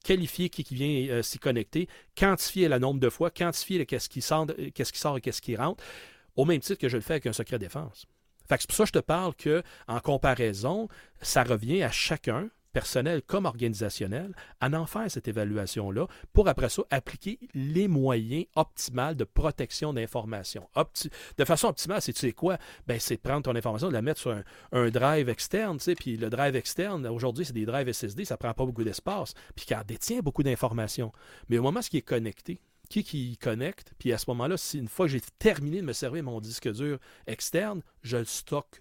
qualifier 0.06 0.48
qui, 0.48 0.62
vient 0.74 1.14
euh, 1.14 1.22
s'y 1.22 1.38
connecter, 1.38 1.88
quantifier 2.16 2.68
le 2.68 2.78
nombre 2.78 3.00
de 3.00 3.10
fois, 3.10 3.30
quantifier 3.30 3.84
qu'est-ce 3.86 4.08
qui, 4.08 4.22
sort, 4.22 4.46
qu'est-ce 4.74 4.92
qui 4.92 5.00
sort 5.00 5.16
et 5.16 5.20
qu'est-ce 5.20 5.42
qui 5.42 5.56
rentre, 5.56 5.82
au 6.36 6.44
même 6.44 6.60
titre 6.60 6.80
que 6.80 6.88
je 6.88 6.96
le 6.96 7.02
fais 7.02 7.14
avec 7.14 7.26
un 7.26 7.32
secret 7.32 7.58
défense. 7.58 8.06
C'est 8.48 8.66
pour 8.68 8.76
ça 8.76 8.84
que 8.84 8.88
je 8.88 8.92
te 8.92 8.98
parle 9.00 9.34
que, 9.34 9.64
en 9.88 9.98
comparaison, 9.98 10.88
ça 11.20 11.42
revient 11.42 11.82
à 11.82 11.90
chacun 11.90 12.48
personnel 12.76 13.22
comme 13.22 13.46
organisationnel, 13.46 14.34
à 14.60 14.68
en 14.68 14.84
faire 14.84 15.10
cette 15.10 15.28
évaluation-là 15.28 16.08
pour 16.34 16.46
après 16.46 16.68
ça 16.68 16.82
appliquer 16.90 17.38
les 17.54 17.88
moyens 17.88 18.44
optimaux 18.54 19.14
de 19.14 19.24
protection 19.24 19.94
d'information. 19.94 20.68
de 21.38 21.44
façon 21.46 21.68
optimale, 21.68 22.02
c'est 22.02 22.12
tu 22.12 22.20
sais 22.20 22.32
quoi? 22.32 22.58
Ben, 22.86 23.00
c'est 23.00 23.16
de 23.16 23.22
prendre 23.22 23.44
ton 23.44 23.56
information, 23.56 23.88
de 23.88 23.94
la 23.94 24.02
mettre 24.02 24.20
sur 24.20 24.38
un, 24.72 24.90
drive 24.90 25.30
externe, 25.30 25.78
tu 25.78 25.84
sais, 25.84 25.94
puis 25.94 26.18
le 26.18 26.28
drive 26.28 26.54
externe, 26.54 27.06
aujourd'hui, 27.06 27.46
c'est 27.46 27.54
des 27.54 27.64
drives 27.64 27.90
SSD, 27.90 28.26
ça 28.26 28.36
prend 28.36 28.52
pas 28.52 28.66
beaucoup 28.66 28.84
d'espace, 28.84 29.32
puis 29.54 29.64
qui 29.64 29.74
en 29.74 29.82
détient 29.82 30.20
beaucoup 30.20 30.42
d'informations. 30.42 31.12
Mais 31.48 31.56
au 31.56 31.62
moment 31.62 31.80
où 31.80 31.82
ce 31.82 31.88
qui 31.88 31.96
est 31.96 32.02
connecté, 32.02 32.60
qui 32.90 33.04
qui 33.04 33.38
connecte, 33.38 33.94
puis 33.98 34.12
à 34.12 34.18
ce 34.18 34.26
moment-là, 34.28 34.58
si 34.58 34.78
une 34.78 34.88
fois 34.88 35.06
que 35.06 35.12
j'ai 35.12 35.22
terminé 35.38 35.80
de 35.80 35.86
me 35.86 35.94
servir 35.94 36.22
mon 36.24 36.40
disque 36.40 36.70
dur 36.70 36.98
externe, 37.26 37.80
je 38.02 38.18
le 38.18 38.26
stocke 38.26 38.80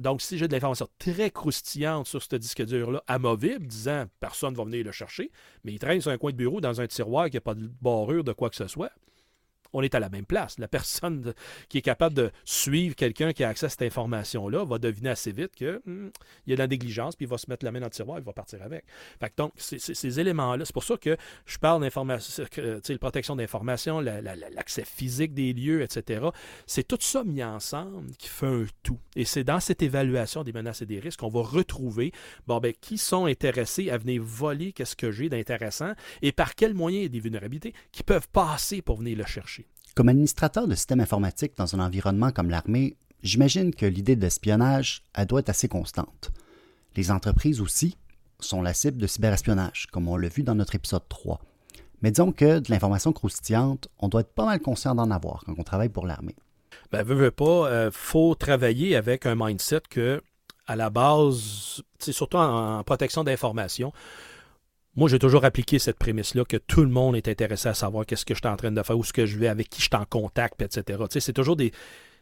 donc, 0.00 0.20
si 0.20 0.36
j'ai 0.36 0.48
de 0.48 0.52
l'information 0.52 0.88
très 0.98 1.30
croustillante 1.30 2.06
sur 2.06 2.22
ce 2.22 2.36
disque 2.36 2.64
dur-là, 2.64 3.04
amovible, 3.06 3.66
disant 3.66 4.06
personne 4.18 4.52
ne 4.52 4.56
va 4.56 4.64
venir 4.64 4.84
le 4.84 4.92
chercher, 4.92 5.30
mais 5.64 5.72
il 5.72 5.78
traîne 5.78 6.00
sur 6.00 6.10
un 6.10 6.18
coin 6.18 6.32
de 6.32 6.36
bureau 6.36 6.60
dans 6.60 6.80
un 6.80 6.86
tiroir 6.86 7.30
qui 7.30 7.36
n'a 7.36 7.40
pas 7.40 7.54
de 7.54 7.70
barrure 7.80 8.24
de 8.24 8.32
quoi 8.32 8.50
que 8.50 8.56
ce 8.56 8.66
soit, 8.66 8.90
on 9.72 9.82
est 9.82 9.94
à 9.94 10.00
la 10.00 10.08
même 10.08 10.26
place. 10.26 10.58
La 10.58 10.68
personne 10.68 11.32
qui 11.68 11.78
est 11.78 11.82
capable 11.82 12.14
de 12.14 12.30
suivre 12.44 12.94
quelqu'un 12.94 13.32
qui 13.32 13.44
a 13.44 13.48
accès 13.48 13.66
à 13.66 13.68
cette 13.68 13.82
information-là 13.82 14.64
va 14.64 14.78
deviner 14.78 15.10
assez 15.10 15.32
vite 15.32 15.54
qu'il 15.54 15.80
hmm, 15.84 16.10
y 16.46 16.52
a 16.52 16.56
de 16.56 16.60
la 16.60 16.66
négligence, 16.66 17.16
puis 17.16 17.26
il 17.26 17.28
va 17.28 17.38
se 17.38 17.48
mettre 17.48 17.64
la 17.64 17.72
main 17.72 17.80
dans 17.80 17.86
le 17.86 17.90
tiroir, 17.90 18.18
il 18.18 18.24
va 18.24 18.32
partir 18.32 18.62
avec. 18.62 18.84
Fait 19.18 19.32
donc, 19.36 19.52
ces 19.56 20.20
éléments-là, 20.20 20.64
c'est 20.64 20.72
pour 20.72 20.84
ça 20.84 20.96
que 20.96 21.16
je 21.46 21.58
parle 21.58 21.82
d'information, 21.82 22.44
la 22.56 22.98
protection 22.98 23.36
d'information, 23.36 24.00
l'accès 24.00 24.84
physique 24.84 25.34
des 25.34 25.52
lieux, 25.52 25.82
etc. 25.82 26.26
C'est 26.66 26.86
tout 26.86 26.98
ça 27.00 27.24
mis 27.24 27.42
ensemble 27.42 28.10
qui 28.16 28.28
fait 28.28 28.46
un 28.46 28.64
tout. 28.82 28.98
Et 29.16 29.24
c'est 29.24 29.44
dans 29.44 29.60
cette 29.60 29.82
évaluation 29.82 30.44
des 30.44 30.52
menaces 30.52 30.82
et 30.82 30.86
des 30.86 30.98
risques 30.98 31.20
qu'on 31.20 31.28
va 31.28 31.42
retrouver, 31.42 32.12
bon, 32.46 32.58
ben, 32.58 32.72
qui 32.80 32.98
sont 32.98 33.26
intéressés 33.26 33.90
à 33.90 33.98
venir 33.98 34.22
voler 34.22 34.72
qu'est-ce 34.72 34.96
que 34.96 35.10
j'ai 35.10 35.28
d'intéressant 35.28 35.92
et 36.22 36.32
par 36.32 36.54
quels 36.54 36.74
moyens 36.74 37.10
des 37.10 37.20
vulnérabilités 37.20 37.74
qui 37.92 38.02
peuvent 38.02 38.28
passer 38.28 38.82
pour 38.82 38.96
venir 38.96 39.16
le 39.16 39.24
chercher. 39.24 39.59
Comme 39.94 40.08
administrateur 40.08 40.68
de 40.68 40.74
système 40.74 41.00
informatique 41.00 41.56
dans 41.56 41.74
un 41.74 41.80
environnement 41.80 42.30
comme 42.30 42.50
l'armée, 42.50 42.96
j'imagine 43.22 43.74
que 43.74 43.86
l'idée 43.86 44.14
de 44.14 44.20
l'espionnage, 44.20 45.02
elle 45.14 45.26
doit 45.26 45.40
être 45.40 45.48
assez 45.48 45.68
constante. 45.68 46.30
Les 46.96 47.10
entreprises 47.10 47.60
aussi 47.60 47.96
sont 48.38 48.62
la 48.62 48.72
cible 48.72 48.98
de 48.98 49.06
cyberespionnage, 49.06 49.88
comme 49.90 50.08
on 50.08 50.16
l'a 50.16 50.28
vu 50.28 50.42
dans 50.42 50.54
notre 50.54 50.76
épisode 50.76 51.06
3. 51.08 51.40
Mais 52.02 52.10
disons 52.10 52.32
que 52.32 52.60
de 52.60 52.70
l'information 52.70 53.12
croustillante, 53.12 53.88
on 53.98 54.08
doit 54.08 54.22
être 54.22 54.32
pas 54.32 54.46
mal 54.46 54.60
conscient 54.60 54.94
d'en 54.94 55.10
avoir 55.10 55.42
quand 55.44 55.54
on 55.58 55.64
travaille 55.64 55.88
pour 55.88 56.06
l'armée. 56.06 56.36
Ben, 56.92 57.02
veux, 57.02 57.14
veux 57.14 57.30
pas, 57.30 57.68
euh, 57.68 57.90
faut 57.92 58.34
travailler 58.34 58.96
avec 58.96 59.26
un 59.26 59.34
mindset 59.36 59.82
que, 59.90 60.22
à 60.66 60.76
la 60.76 60.88
base, 60.88 61.82
surtout 61.98 62.36
en 62.36 62.82
protection 62.84 63.24
d'information, 63.24 63.92
moi, 64.96 65.08
j'ai 65.08 65.18
toujours 65.18 65.44
appliqué 65.44 65.78
cette 65.78 65.98
prémisse-là 65.98 66.44
que 66.44 66.56
tout 66.56 66.82
le 66.82 66.88
monde 66.88 67.14
est 67.14 67.28
intéressé 67.28 67.68
à 67.68 67.74
savoir 67.74 68.04
qu'est-ce 68.04 68.24
que 68.24 68.34
je 68.34 68.40
suis 68.40 68.48
en 68.48 68.56
train 68.56 68.72
de 68.72 68.82
faire, 68.82 68.98
où 68.98 69.04
ce 69.04 69.12
que 69.12 69.24
je 69.24 69.38
vais, 69.38 69.48
avec 69.48 69.68
qui 69.68 69.80
je 69.80 69.86
suis 69.86 69.96
en 69.96 70.04
contact, 70.04 70.62
etc. 70.62 70.82
Tu 71.04 71.14
sais, 71.14 71.20
c'est 71.20 71.32
toujours 71.32 71.56
des, 71.56 71.72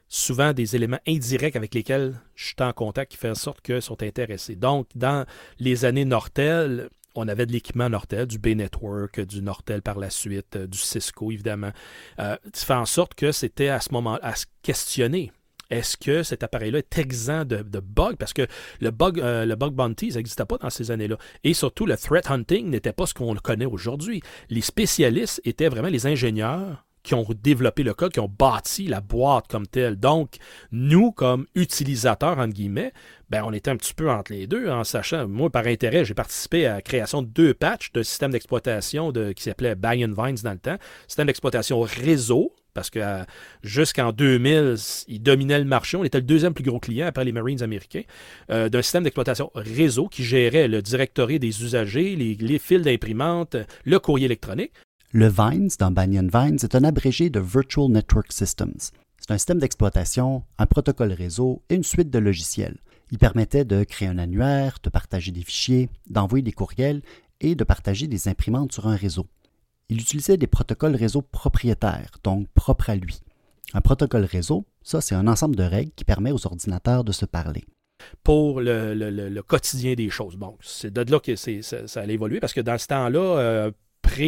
souvent 0.09 0.52
des 0.52 0.76
éléments 0.76 1.00
indirects 1.07 1.57
avec 1.57 1.74
lesquels 1.74 2.20
je 2.35 2.46
suis 2.46 2.57
en 2.61 2.72
contact 2.72 3.12
qui 3.12 3.18
font 3.18 3.31
en 3.31 3.35
sorte 3.35 3.62
qu'ils 3.62 3.83
sont 3.83 4.02
intéressés. 4.02 4.54
Donc, 4.54 4.87
dans 4.94 5.24
les 5.59 5.87
années 5.87 6.04
Nortel, 6.04 6.90
on 7.14 7.26
avait 7.26 7.46
de 7.46 7.52
l'équipement 7.52 7.88
Nortel, 7.88 8.26
du 8.26 8.38
B-Network, 8.38 9.20
du 9.20 9.42
Nortel 9.42 9.81
par 9.81 9.98
la 9.98 10.11
suite, 10.11 10.57
euh, 10.57 10.66
du 10.66 10.78
Cisco, 10.78 11.33
évidemment. 11.33 11.72
Euh, 12.20 12.37
ça 12.52 12.66
fait 12.66 12.74
en 12.74 12.87
sorte 12.87 13.14
que 13.14 13.33
c'était 13.33 13.68
à 13.68 13.81
ce 13.81 13.92
moment 13.92 14.18
à 14.22 14.35
se 14.35 14.46
questionner 14.62 15.33
est-ce 15.70 15.96
que 15.96 16.22
cet 16.22 16.42
appareil-là 16.42 16.78
est 16.78 16.98
exempt 16.98 17.44
de, 17.44 17.81
bugs? 17.81 18.16
Parce 18.18 18.33
que 18.33 18.46
le 18.81 18.90
bug, 18.90 19.20
euh, 19.20 19.44
le 19.44 19.54
bug 19.54 19.72
bounty, 19.72 20.11
n'existait 20.14 20.44
pas 20.44 20.59
dans 20.59 20.70
ces 20.70 20.90
années-là. 20.90 21.16
Et 21.44 21.54
surtout, 21.54 21.87
le 21.87 21.96
threat 21.96 22.31
hunting 22.31 22.70
n'était 22.70 22.92
pas 22.92 23.07
ce 23.07 23.14
qu'on 23.14 23.35
connaît 23.37 23.66
aujourd'hui. 23.66 24.22
Les 24.48 24.62
spécialistes 24.62 25.40
étaient 25.44 25.68
vraiment 25.68 25.88
les 25.88 26.07
ingénieurs 26.07 26.85
qui 27.02 27.14
ont 27.14 27.26
développé 27.42 27.83
le 27.85 27.94
code, 27.94 28.12
qui 28.12 28.20
ont 28.20 28.28
bâti 28.28 28.87
la 28.87 29.00
boîte 29.00 29.46
comme 29.48 29.66
telle. 29.66 29.96
Donc, 29.96 30.37
nous, 30.72 31.11
comme 31.12 31.46
utilisateurs, 31.54 32.38
entre 32.38 32.52
guillemets, 32.52 32.92
ben, 33.31 33.44
on 33.46 33.52
était 33.52 33.70
un 33.70 33.76
petit 33.76 33.94
peu 33.94 34.11
entre 34.11 34.33
les 34.33 34.46
deux, 34.46 34.68
en 34.68 34.85
sachant, 34.85 35.26
moi, 35.26 35.48
par 35.48 35.66
intérêt, 35.66 36.04
j'ai 36.04 36.14
participé 36.14 36.66
à 36.66 36.74
la 36.74 36.83
création 36.83 37.22
de 37.22 37.28
deux 37.28 37.54
patchs 37.54 37.92
de 37.92 38.02
système 38.02 38.31
d'exploitation 38.31 39.12
qui 39.12 39.42
s'appelait 39.42 39.74
Bang 39.74 40.00
Vines 40.00 40.38
dans 40.42 40.52
le 40.52 40.59
temps, 40.59 40.76
système 41.07 41.26
d'exploitation 41.26 41.81
réseau, 41.81 42.52
parce 42.78 42.90
que 42.90 43.00
euh, 43.00 43.24
jusqu'en 43.64 44.12
2000, 44.12 44.76
ils 45.08 45.20
dominaient 45.20 45.58
le 45.58 45.64
marché. 45.64 45.96
On 45.96 46.04
était 46.04 46.18
le 46.18 46.24
deuxième 46.24 46.54
plus 46.54 46.62
gros 46.62 46.78
client 46.78 47.08
après 47.08 47.24
les 47.24 47.32
Marines 47.32 47.60
américains 47.60 48.02
euh, 48.50 48.68
d'un 48.68 48.82
système 48.82 49.02
d'exploitation 49.02 49.50
réseau 49.56 50.06
qui 50.06 50.22
gérait 50.22 50.68
le 50.68 50.80
directory 50.80 51.40
des 51.40 51.64
usagers, 51.64 52.14
les, 52.14 52.36
les 52.36 52.58
fils 52.60 52.82
d'imprimante, 52.82 53.56
le 53.84 53.98
courrier 53.98 54.26
électronique. 54.26 54.70
Le 55.10 55.26
Vines 55.26 55.70
dans 55.80 55.90
Banyan 55.90 56.28
Vines 56.32 56.58
est 56.62 56.76
un 56.76 56.84
abrégé 56.84 57.30
de 57.30 57.40
Virtual 57.40 57.88
Network 57.88 58.30
Systems. 58.30 58.78
C'est 59.18 59.32
un 59.32 59.38
système 59.38 59.58
d'exploitation, 59.58 60.44
un 60.58 60.66
protocole 60.66 61.12
réseau 61.12 61.62
et 61.70 61.74
une 61.74 61.82
suite 61.82 62.10
de 62.10 62.20
logiciels. 62.20 62.78
Il 63.10 63.18
permettait 63.18 63.64
de 63.64 63.82
créer 63.82 64.06
un 64.06 64.18
annuaire, 64.18 64.78
de 64.84 64.90
partager 64.90 65.32
des 65.32 65.42
fichiers, 65.42 65.88
d'envoyer 66.08 66.44
des 66.44 66.52
courriels 66.52 67.02
et 67.40 67.56
de 67.56 67.64
partager 67.64 68.06
des 68.06 68.28
imprimantes 68.28 68.72
sur 68.72 68.86
un 68.86 68.94
réseau. 68.94 69.26
Il 69.88 70.01
utilisait 70.01 70.37
des 70.37 70.46
protocoles 70.46 70.96
réseau 70.96 71.22
propriétaires, 71.22 72.11
donc 72.22 72.48
propres 72.48 72.90
à 72.90 72.96
lui. 72.96 73.20
Un 73.74 73.81
protocole 73.81 74.24
réseau, 74.24 74.66
ça 74.83 75.01
c'est 75.01 75.14
un 75.14 75.27
ensemble 75.27 75.57
de 75.57 75.62
règles 75.62 75.92
qui 75.96 76.05
permet 76.05 76.33
aux 76.33 76.46
ordinateurs 76.46 77.05
de 77.05 77.12
se 77.12 77.24
parler 77.24 77.64
pour 78.22 78.61
le, 78.61 79.40
quotidien 79.42 79.94
des 79.94 80.11
choses. 80.11 80.37
Bon, 80.37 80.57
c'est 80.61 80.92
de 80.92 81.11
là 81.11 81.20
que 81.20 81.37
ça, 81.37 81.87
ça, 81.87 82.01
allait 82.01 82.14
évoluer 82.14 82.40
parce 82.40 82.53
que 82.53 82.61
dans 82.61 82.79
ce 82.79 82.87
temps-là, 82.87 83.20
euh, 83.20 83.70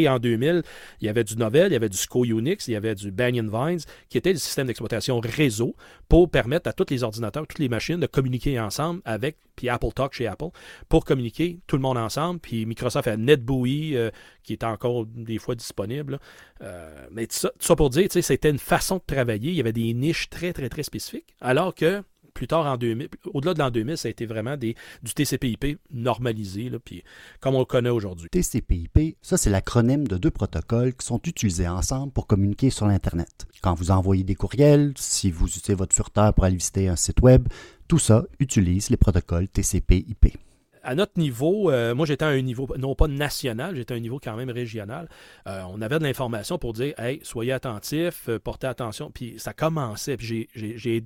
en 0.08 0.18
2000, 0.18 0.62
il 1.00 1.06
y 1.06 1.08
avait 1.08 1.24
du 1.24 1.36
Novell, 1.36 1.68
il 1.68 1.72
y 1.72 1.76
avait 1.76 1.88
du 1.88 1.96
SCO 1.96 2.24
Unix, 2.24 2.68
il 2.68 2.72
y 2.72 2.76
avait 2.76 2.94
du 2.94 3.10
Banyan 3.10 3.46
Vines, 3.48 3.80
qui 4.08 4.18
était 4.18 4.32
le 4.32 4.38
système 4.38 4.66
d'exploitation 4.66 5.20
réseau 5.20 5.74
pour 6.08 6.30
permettre 6.30 6.68
à 6.68 6.72
tous 6.72 6.86
les 6.90 7.02
ordinateurs, 7.02 7.46
toutes 7.46 7.58
les 7.58 7.68
machines 7.68 8.00
de 8.00 8.06
communiquer 8.06 8.58
ensemble 8.58 9.00
avec, 9.04 9.36
puis 9.56 9.68
Apple 9.68 9.92
Talk 9.94 10.12
chez 10.12 10.26
Apple, 10.26 10.48
pour 10.88 11.04
communiquer 11.04 11.60
tout 11.66 11.76
le 11.76 11.82
monde 11.82 11.98
ensemble. 11.98 12.40
Puis 12.40 12.66
Microsoft 12.66 13.08
a 13.08 13.16
NetBEUI, 13.16 13.96
euh, 13.96 14.10
qui 14.42 14.54
est 14.54 14.64
encore 14.64 15.06
des 15.06 15.38
fois 15.38 15.54
disponible. 15.54 16.18
Euh, 16.62 17.06
mais 17.10 17.26
tout 17.26 17.36
ça, 17.36 17.50
tout 17.50 17.66
ça, 17.66 17.76
pour 17.76 17.90
dire, 17.90 18.08
c'était 18.10 18.50
une 18.50 18.58
façon 18.58 18.96
de 18.96 19.02
travailler. 19.06 19.50
Il 19.50 19.56
y 19.56 19.60
avait 19.60 19.72
des 19.72 19.92
niches 19.92 20.30
très, 20.30 20.52
très, 20.52 20.68
très 20.68 20.82
spécifiques. 20.82 21.34
Alors 21.40 21.74
que 21.74 22.02
plus 22.32 22.46
tard 22.46 22.66
en 22.66 22.76
2000, 22.76 23.08
au-delà 23.34 23.54
de 23.54 23.58
l'an 23.58 23.70
2000, 23.70 23.96
ça 23.96 24.08
a 24.08 24.10
été 24.10 24.26
vraiment 24.26 24.56
des, 24.56 24.74
du 25.02 25.14
TCP/IP 25.14 25.78
normalisé, 25.90 26.68
là, 26.68 26.78
puis 26.78 27.02
comme 27.40 27.54
on 27.54 27.60
le 27.60 27.64
connaît 27.64 27.90
aujourd'hui. 27.90 28.28
TCP/IP, 28.30 29.16
ça 29.22 29.36
c'est 29.36 29.50
l'acronyme 29.50 30.06
de 30.06 30.16
deux 30.16 30.30
protocoles 30.30 30.94
qui 30.94 31.06
sont 31.06 31.20
utilisés 31.24 31.68
ensemble 31.68 32.12
pour 32.12 32.26
communiquer 32.26 32.70
sur 32.70 32.86
l'Internet. 32.86 33.46
Quand 33.62 33.74
vous 33.74 33.90
envoyez 33.90 34.24
des 34.24 34.34
courriels, 34.34 34.92
si 34.96 35.30
vous 35.30 35.46
utilisez 35.46 35.74
votre 35.74 35.94
furteur 35.94 36.34
pour 36.34 36.44
aller 36.44 36.56
visiter 36.56 36.88
un 36.88 36.96
site 36.96 37.20
web, 37.20 37.48
tout 37.88 37.98
ça 37.98 38.24
utilise 38.38 38.90
les 38.90 38.96
protocoles 38.96 39.48
TCP/IP 39.48 40.36
à 40.82 40.94
notre 40.94 41.18
niveau, 41.18 41.70
euh, 41.70 41.94
moi 41.94 42.06
j'étais 42.06 42.24
à 42.24 42.28
un 42.28 42.40
niveau 42.40 42.68
non 42.78 42.94
pas 42.94 43.08
national, 43.08 43.76
j'étais 43.76 43.94
à 43.94 43.96
un 43.96 44.00
niveau 44.00 44.20
quand 44.22 44.36
même 44.36 44.50
régional. 44.50 45.08
Euh, 45.46 45.62
on 45.68 45.80
avait 45.80 45.98
de 45.98 46.04
l'information 46.04 46.58
pour 46.58 46.72
dire 46.72 46.98
Hey, 46.98 47.20
soyez 47.22 47.52
attentifs, 47.52 48.28
euh, 48.28 48.38
portez 48.38 48.66
attention. 48.66 49.10
Puis 49.10 49.34
ça 49.38 49.52
commençait. 49.52 50.16
Puis 50.16 50.48
j'ai 50.54 51.04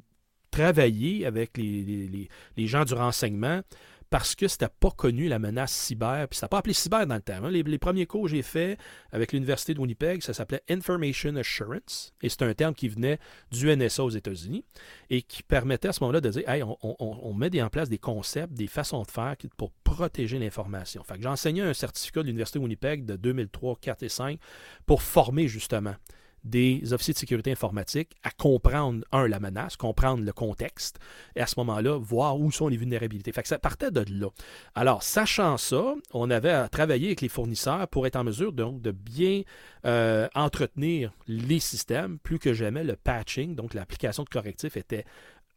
travailler 0.55 1.27
avec 1.27 1.57
les, 1.57 2.29
gens 2.59 2.85
du 2.85 2.95
renseignement 2.95 3.63
parce 4.11 4.37
que 4.37 4.47
c'était 4.47 4.69
pas 4.69 4.91
connu 4.91 5.27
la 5.27 5.41
menace 5.41 5.73
cyber, 5.73 6.29
puis 6.29 6.39
ça 6.39 6.47
pas 6.47 6.59
appelé 6.59 6.73
cyber 6.73 7.05
dans 7.05 7.17
le 7.17 7.21
temps. 7.21 7.43
Hein. 7.43 7.51
Les, 7.51 7.79
premiers 7.79 8.07
cours 8.07 8.25
que 8.25 8.29
j'ai 8.29 8.43
faits 8.43 8.79
avec 9.11 9.33
l'Université 9.33 9.75
de 9.75 9.81
Winnipeg, 9.81 10.23
ça 10.23 10.33
s'appelait 10.33 10.63
Information 10.69 11.35
Assurance, 11.35 12.15
et 12.23 12.29
c'est 12.29 12.43
un 12.43 12.55
terme 12.55 12.75
qui 12.75 12.87
venait 12.87 13.19
du 13.51 13.75
NSA 13.75 14.05
aux 14.05 14.11
États-Unis, 14.11 14.65
et 15.11 15.23
qui 15.23 15.43
permettait 15.43 15.89
à 15.89 15.93
ce 15.93 16.01
moment-là 16.05 16.21
de 16.21 16.29
dire, 16.29 16.49
hey, 16.49 16.63
on, 16.63 17.35
met 17.35 17.61
en 17.61 17.71
place 17.71 17.89
des 17.89 17.99
concepts, 17.99 18.53
des 18.53 18.69
façons 18.69 19.03
de 19.03 19.11
faire 19.11 19.35
pour 19.57 19.73
protéger 19.83 20.39
l'information. 20.39 21.03
Fait 21.03 21.17
que 21.17 21.23
j'ai 21.23 21.29
enseigné 21.29 21.63
un 21.63 21.75
certificat 21.75 22.21
de 22.21 22.27
l'Université 22.27 22.61
de 22.61 22.63
Winnipeg 22.63 23.05
de 23.05 23.17
2003, 23.17 23.79
4 23.81 24.03
et 24.05 24.09
5 24.09 24.39
pour 24.87 25.03
former 25.03 25.49
justement 25.49 25.97
des 26.45 26.93
officiers 26.93 27.15
de 27.15 27.19
sécurité 27.19 27.51
informatique 27.51 28.13
à 28.23 28.31
comprendre, 28.31 29.05
un, 29.13 29.27
la 29.27 29.41
menace, 29.41 29.77
comprendre 29.77 30.23
le 30.23 30.33
contexte, 30.33 30.99
et 31.35 31.41
à 31.41 31.47
ce 31.47 31.55
moment-là, 31.59 31.97
voir 31.97 32.39
où 32.39 32.53
sont 32.53 32.69
les 32.69 32.77
vulnérabilités. 32.77 33.33
Fait 33.33 33.43
que 33.43 33.49
ça 33.49 33.59
partait 33.59 33.91
de 33.91 34.05
là. 34.09 34.29
Alors, 34.75 35.03
sachant 35.03 35.57
ça, 35.57 35.95
on 36.13 36.31
avait 36.31 36.51
à 36.51 36.69
travailler 36.69 37.09
avec 37.09 37.23
les 37.23 37.29
fournisseurs 37.29 37.89
pour 37.89 38.07
être 38.07 38.17
en 38.17 38.25
mesure 38.25 38.53
donc 38.53 38.83
de 38.83 38.91
bien 38.91 39.43
euh, 39.87 40.29
entretenir 40.35 41.13
les 41.27 41.61
systèmes. 41.61 42.19
Plus 42.19 42.39
que 42.39 42.53
jamais, 42.53 42.85
le 42.85 42.97
patching, 42.97 43.55
donc 43.55 43.75
l'application 43.75 44.23
de 44.23 44.29
correctif, 44.29 44.77
était 44.77 45.05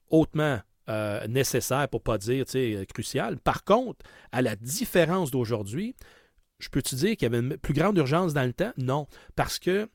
hautement 0.10 0.60
euh, 0.90 1.28
nécessaire, 1.28 1.90
pour 1.90 2.00
ne 2.00 2.04
pas 2.04 2.18
dire 2.18 2.46
crucial. 2.88 3.38
Par 3.38 3.66
contre, 3.66 4.06
à 4.32 4.42
la 4.42 4.56
différence 4.56 5.32
d'aujourd'hui, 5.32 5.96
je 6.60 6.70
peux 6.70 6.82
te 6.82 6.96
dire 6.96 7.18
qu'il 7.18 7.24
y 7.24 7.26
avait 7.26 7.40
une 7.40 7.58
plus 7.58 7.74
grande 7.74 7.98
urgence 7.98 8.34
dans 8.34 8.46
le 8.46 8.54
temps? 8.54 8.72
Non, 8.78 9.06
parce 9.36 9.60
que 9.60 9.90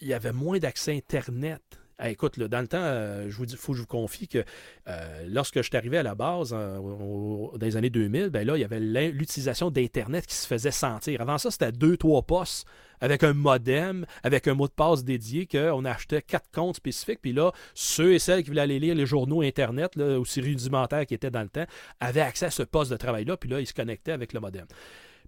il 0.00 0.08
y 0.08 0.14
avait 0.14 0.32
moins 0.32 0.58
d'accès 0.58 0.96
Internet. 0.96 1.62
écoute, 2.04 2.38
dans 2.38 2.60
le 2.60 2.68
temps, 2.68 2.78
euh, 2.80 3.26
je 3.28 3.36
vous 3.36 3.46
faut 3.56 3.72
que 3.72 3.76
je 3.76 3.82
vous 3.82 3.86
confie 3.86 4.28
que 4.28 4.44
euh, 4.88 5.26
lorsque 5.28 5.56
je 5.56 5.62
suis 5.62 5.76
arrivé 5.76 5.98
à 5.98 6.02
la 6.02 6.14
base 6.14 6.50
dans 6.50 7.56
les 7.60 7.76
années 7.76 7.90
2000, 7.90 8.30
ben 8.30 8.48
il 8.54 8.60
y 8.60 8.64
avait 8.64 8.80
l'utilisation 8.80 9.70
d'Internet 9.70 10.26
qui 10.26 10.34
se 10.34 10.46
faisait 10.46 10.70
sentir. 10.70 11.20
Avant 11.20 11.38
ça, 11.38 11.50
c'était 11.50 11.72
deux, 11.72 11.96
trois 11.96 12.22
postes 12.22 12.66
avec 13.00 13.22
un 13.22 13.34
modem, 13.34 14.06
avec 14.22 14.48
un 14.48 14.54
mot 14.54 14.66
de 14.66 14.72
passe 14.72 15.04
dédié, 15.04 15.46
qu'on 15.46 15.84
achetait 15.84 16.22
quatre 16.22 16.50
comptes 16.52 16.76
spécifiques. 16.76 17.20
Puis 17.20 17.32
là, 17.32 17.52
ceux 17.74 18.14
et 18.14 18.18
celles 18.18 18.42
qui 18.42 18.48
voulaient 18.48 18.62
aller 18.62 18.78
lire 18.78 18.94
les 18.94 19.06
journaux 19.06 19.42
Internet, 19.42 19.96
aussi 19.98 20.40
rudimentaires 20.40 21.06
qu'ils 21.06 21.16
étaient 21.16 21.30
dans 21.30 21.42
le 21.42 21.48
temps, 21.48 21.66
avaient 22.00 22.20
accès 22.20 22.46
à 22.46 22.50
ce 22.50 22.62
poste 22.62 22.90
de 22.90 22.96
travail-là. 22.96 23.36
Puis 23.36 23.50
là, 23.50 23.60
ils 23.60 23.66
se 23.66 23.74
connectaient 23.74 24.12
avec 24.12 24.32
le 24.32 24.40
modem. 24.40 24.66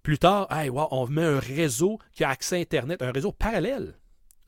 Plus 0.03 0.19
tard, 0.19 0.49
on 0.91 1.07
met 1.09 1.25
un 1.25 1.41
réseau 1.41 1.99
qui 2.13 2.25
a 2.25 2.31
accès 2.31 2.57
à 2.57 2.61
Internet, 2.61 3.03
un 3.03 3.13
réseau 3.13 3.33
parallèle 3.33 3.95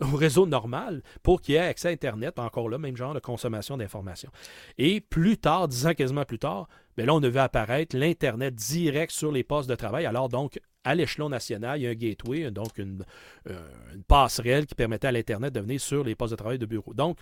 au 0.01 0.17
réseau 0.17 0.47
normal 0.47 1.03
pour 1.23 1.41
qu'il 1.41 1.55
y 1.55 1.59
ait 1.59 1.61
accès 1.61 1.89
à 1.89 1.91
Internet, 1.91 2.39
encore 2.39 2.69
là, 2.69 2.79
même 2.79 2.97
genre 2.97 3.15
de 3.15 3.21
consommation 3.21 3.77
d'informations. 3.77 4.31
Et 4.77 5.01
plus 5.01 5.39
tard, 5.39 5.69
dix 5.69 5.87
ans 5.87 5.95
quasiment 5.95 6.25
plus 6.25 6.39
tard, 6.39 6.69
bien 6.97 7.07
là, 7.07 7.15
on 7.15 7.21
vu 7.21 7.39
apparaître 7.39 7.97
l'Internet 7.97 8.55
direct 8.55 9.13
sur 9.13 9.33
les 9.33 9.45
postes 9.45 9.69
de 9.69 9.75
travail. 9.75 10.07
Alors 10.07 10.29
donc, 10.29 10.61
à 10.85 10.95
l'échelon 10.95 11.29
national, 11.29 11.79
il 11.79 11.83
y 11.83 11.87
a 11.87 11.91
un 11.91 11.95
gateway, 11.95 12.51
donc 12.51 12.79
une, 12.79 13.05
euh, 13.49 13.69
passerelle 14.07 14.67
qui 14.67 14.75
permettait 14.75 15.09
à 15.09 15.13
l'Internet 15.13 15.53
de 15.53 15.61
venir 15.61 15.81
sur 15.81 16.05
les 16.05 16.15
postes 16.15 16.33
de 16.33 16.37
travail 16.37 16.59
de 16.59 16.67
bureau. 16.67 16.95
Donc, 16.95 17.19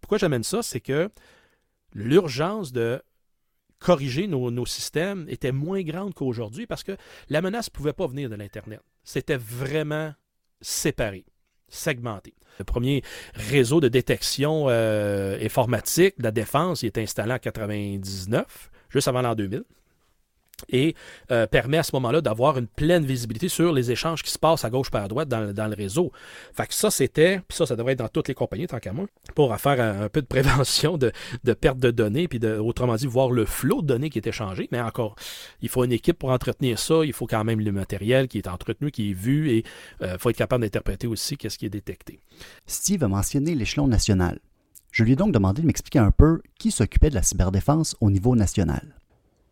pourquoi 0.00 0.18
j'amène 0.18 0.44
ça, 0.44 0.62
c'est 0.62 0.80
que 0.80 1.10
l'urgence 1.92 2.72
de 2.72 3.02
corriger 3.78 4.26
nos, 4.26 4.50
nos, 4.50 4.66
systèmes 4.66 5.26
était 5.28 5.52
moins 5.52 5.82
grande 5.82 6.14
qu'aujourd'hui 6.14 6.66
parce 6.66 6.82
que 6.82 6.96
la 7.28 7.40
menace 7.42 7.68
ne 7.68 7.72
pouvait 7.72 7.92
pas 7.92 8.06
venir 8.06 8.28
de 8.28 8.34
l'Internet. 8.34 8.80
C'était 9.04 9.36
vraiment 9.36 10.12
séparé 10.60 11.24
segmenté. 11.68 12.34
Le 12.58 12.64
premier 12.64 13.02
réseau 13.34 13.80
de 13.80 13.88
détection 13.88 14.66
euh, 14.68 15.38
informatique 15.44 16.18
de 16.18 16.24
la 16.24 16.30
défense 16.32 16.82
il 16.82 16.86
est 16.86 16.98
installé 16.98 17.32
en 17.32 17.38
99, 17.38 18.70
juste 18.90 19.08
avant 19.08 19.22
l'an 19.22 19.34
2000 19.34 19.62
et 20.68 20.94
euh, 21.30 21.46
permet 21.46 21.78
à 21.78 21.82
ce 21.82 21.94
moment-là 21.94 22.20
d'avoir 22.20 22.58
une 22.58 22.66
pleine 22.66 23.04
visibilité 23.04 23.48
sur 23.48 23.72
les 23.72 23.90
échanges 23.90 24.22
qui 24.22 24.30
se 24.30 24.38
passent 24.38 24.64
à 24.64 24.70
gauche 24.70 24.90
par 24.90 25.04
à 25.04 25.08
droite 25.08 25.28
dans, 25.28 25.68
le 25.68 25.74
réseau. 25.74 26.12
Fait 26.52 26.66
que 26.66 26.74
ça, 26.74 26.90
c'était, 26.90 27.40
puis 27.46 27.56
ça, 27.56 27.66
ça 27.66 27.76
devrait 27.76 27.92
être 27.92 28.00
dans 28.00 28.08
toutes 28.08 28.28
les 28.28 28.34
compagnies, 28.34 28.66
tant 28.66 28.78
qu'à 28.78 28.92
moi, 28.92 29.06
pour 29.34 29.56
faire 29.58 29.80
un, 29.80 30.08
peu 30.08 30.22
de 30.22 30.26
prévention 30.26 30.98
de, 30.98 31.12
perte 31.54 31.78
de 31.78 31.90
données, 31.90 32.28
puis 32.28 32.38
de, 32.38 32.56
autrement 32.56 32.96
dit, 32.96 33.06
voir 33.06 33.30
le 33.30 33.44
flot 33.44 33.82
de 33.82 33.86
données 33.86 34.10
qui 34.10 34.18
est 34.18 34.26
échangé. 34.26 34.68
Mais 34.72 34.80
encore, 34.80 35.14
il 35.60 35.68
faut 35.68 35.84
une 35.84 35.92
équipe 35.92 36.18
pour 36.18 36.30
entretenir 36.30 36.78
ça, 36.78 37.04
il 37.04 37.12
faut 37.12 37.26
quand 37.26 37.44
même 37.44 37.60
le 37.60 37.72
matériel 37.72 38.28
qui 38.28 38.38
est 38.38 38.48
entretenu, 38.48 38.90
qui 38.90 39.10
est 39.10 39.14
vu, 39.14 39.50
et 39.50 39.64
il 40.00 40.06
euh, 40.06 40.18
faut 40.18 40.30
être 40.30 40.36
capable 40.36 40.64
d'interpréter 40.64 41.06
aussi 41.06 41.36
qu'est-ce 41.36 41.58
qui 41.58 41.66
est 41.66 41.70
détecté. 41.70 42.20
Steve 42.66 43.04
a 43.04 43.08
mentionné 43.08 43.54
l'échelon 43.54 43.86
national. 43.86 44.40
Je 44.90 45.04
lui 45.04 45.12
ai 45.12 45.16
donc 45.16 45.32
demandé 45.32 45.62
de 45.62 45.66
m'expliquer 45.66 45.98
un 45.98 46.10
peu 46.10 46.40
qui 46.58 46.70
s'occupait 46.70 47.10
de 47.10 47.14
la 47.14 47.22
cyberdéfense 47.22 47.94
au 48.00 48.10
niveau 48.10 48.34
national. 48.34 48.98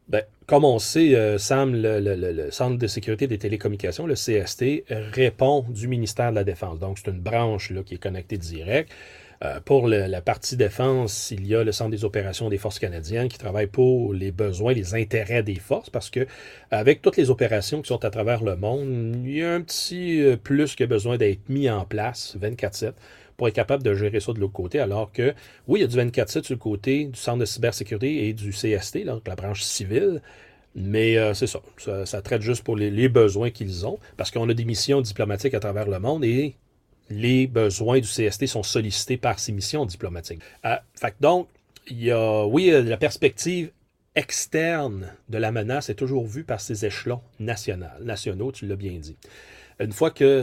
Ben, 0.08 0.22
comme 0.46 0.64
on 0.64 0.78
sait, 0.78 1.14
euh, 1.16 1.38
Sam, 1.38 1.72
le, 1.74 2.50
Centre 2.50 2.78
de 2.78 2.86
sécurité 2.86 3.26
des 3.26 3.38
télécommunications, 3.38 4.06
le 4.06 4.14
CST, 4.14 4.84
répond 4.88 5.64
du 5.68 5.88
ministère 5.88 6.30
de 6.30 6.36
la 6.36 6.44
Défense. 6.44 6.78
Donc, 6.78 6.98
c'est 6.98 7.10
une 7.10 7.20
branche 7.20 7.70
là, 7.70 7.82
qui 7.82 7.94
est 7.94 7.98
connectée 7.98 8.38
direct. 8.38 8.90
Euh, 9.44 9.60
pour 9.60 9.86
la 9.86 10.20
partie 10.22 10.56
défense, 10.56 11.30
il 11.30 11.46
y 11.46 11.54
a 11.54 11.62
le 11.62 11.72
Centre 11.72 11.90
des 11.90 12.04
opérations 12.04 12.48
des 12.48 12.56
forces 12.56 12.78
canadiennes 12.78 13.28
qui 13.28 13.36
travaille 13.38 13.66
pour 13.66 14.14
les 14.14 14.32
besoins, 14.32 14.72
les 14.72 14.94
intérêts 14.94 15.42
des 15.42 15.56
forces, 15.56 15.90
parce 15.90 16.08
que 16.08 16.26
avec 16.70 17.02
toutes 17.02 17.16
les 17.18 17.28
opérations 17.28 17.82
qui 17.82 17.88
sont 17.88 18.04
à 18.04 18.10
travers 18.10 18.42
le 18.42 18.56
monde, 18.56 19.16
il 19.24 19.36
y 19.36 19.42
a 19.42 19.52
un 19.52 19.60
petit 19.60 20.22
euh, 20.22 20.36
plus 20.36 20.74
que 20.74 20.84
besoin 20.84 21.18
d'être 21.18 21.48
mis 21.48 21.68
en 21.68 21.84
place 21.84 22.36
24-7 22.40 22.92
pour 23.36 23.48
être 23.48 23.54
capable 23.54 23.82
de 23.82 23.94
gérer 23.94 24.20
ça 24.20 24.32
de 24.32 24.40
l'autre 24.40 24.52
côté. 24.52 24.78
Alors 24.80 25.12
que, 25.12 25.34
oui, 25.66 25.80
il 25.80 25.82
y 25.82 25.84
a 25.84 25.88
du 25.88 25.96
24-7 25.96 26.44
sur 26.44 26.54
le 26.54 26.58
côté 26.58 27.06
du 27.06 27.18
Centre 27.18 27.38
de 27.38 27.44
cybersécurité 27.44 28.28
et 28.28 28.32
du 28.32 28.50
CST, 28.50 29.04
donc 29.04 29.26
la 29.26 29.36
branche 29.36 29.62
civile. 29.62 30.22
Mais 30.74 31.16
euh, 31.16 31.32
c'est 31.32 31.46
ça, 31.46 31.60
ça, 32.04 32.20
traite 32.20 32.42
juste 32.42 32.62
pour 32.62 32.76
les, 32.76 33.08
besoins 33.08 33.50
qu'ils 33.50 33.86
ont, 33.86 33.98
parce 34.18 34.30
qu'on 34.30 34.48
a 34.48 34.54
des 34.54 34.66
missions 34.66 35.00
diplomatiques 35.00 35.54
à 35.54 35.60
travers 35.60 35.88
le 35.88 35.98
monde 35.98 36.22
et 36.22 36.54
les 37.08 37.46
besoins 37.46 37.98
du 37.98 38.08
CST 38.08 38.46
sont 38.46 38.62
sollicités 38.62 39.16
par 39.16 39.38
ces 39.38 39.52
missions 39.52 39.86
diplomatiques. 39.86 40.42
Euh, 40.66 40.76
donc, 41.20 41.48
il 41.88 42.04
y 42.04 42.10
a, 42.10 42.44
oui, 42.44 42.70
euh, 42.70 42.82
la 42.82 42.98
perspective 42.98 43.70
externe 44.16 45.12
de 45.28 45.38
la 45.38 45.52
menace 45.52 45.88
est 45.88 45.94
toujours 45.94 46.26
vue 46.26 46.44
par 46.44 46.60
ces 46.60 46.84
échelons 46.84 47.20
nationaux, 47.38 47.86
nationaux 48.02 48.52
tu 48.52 48.66
l'as 48.66 48.76
bien 48.76 48.98
dit. 48.98 49.16
Une 49.78 49.92
fois 49.92 50.10
que 50.10 50.42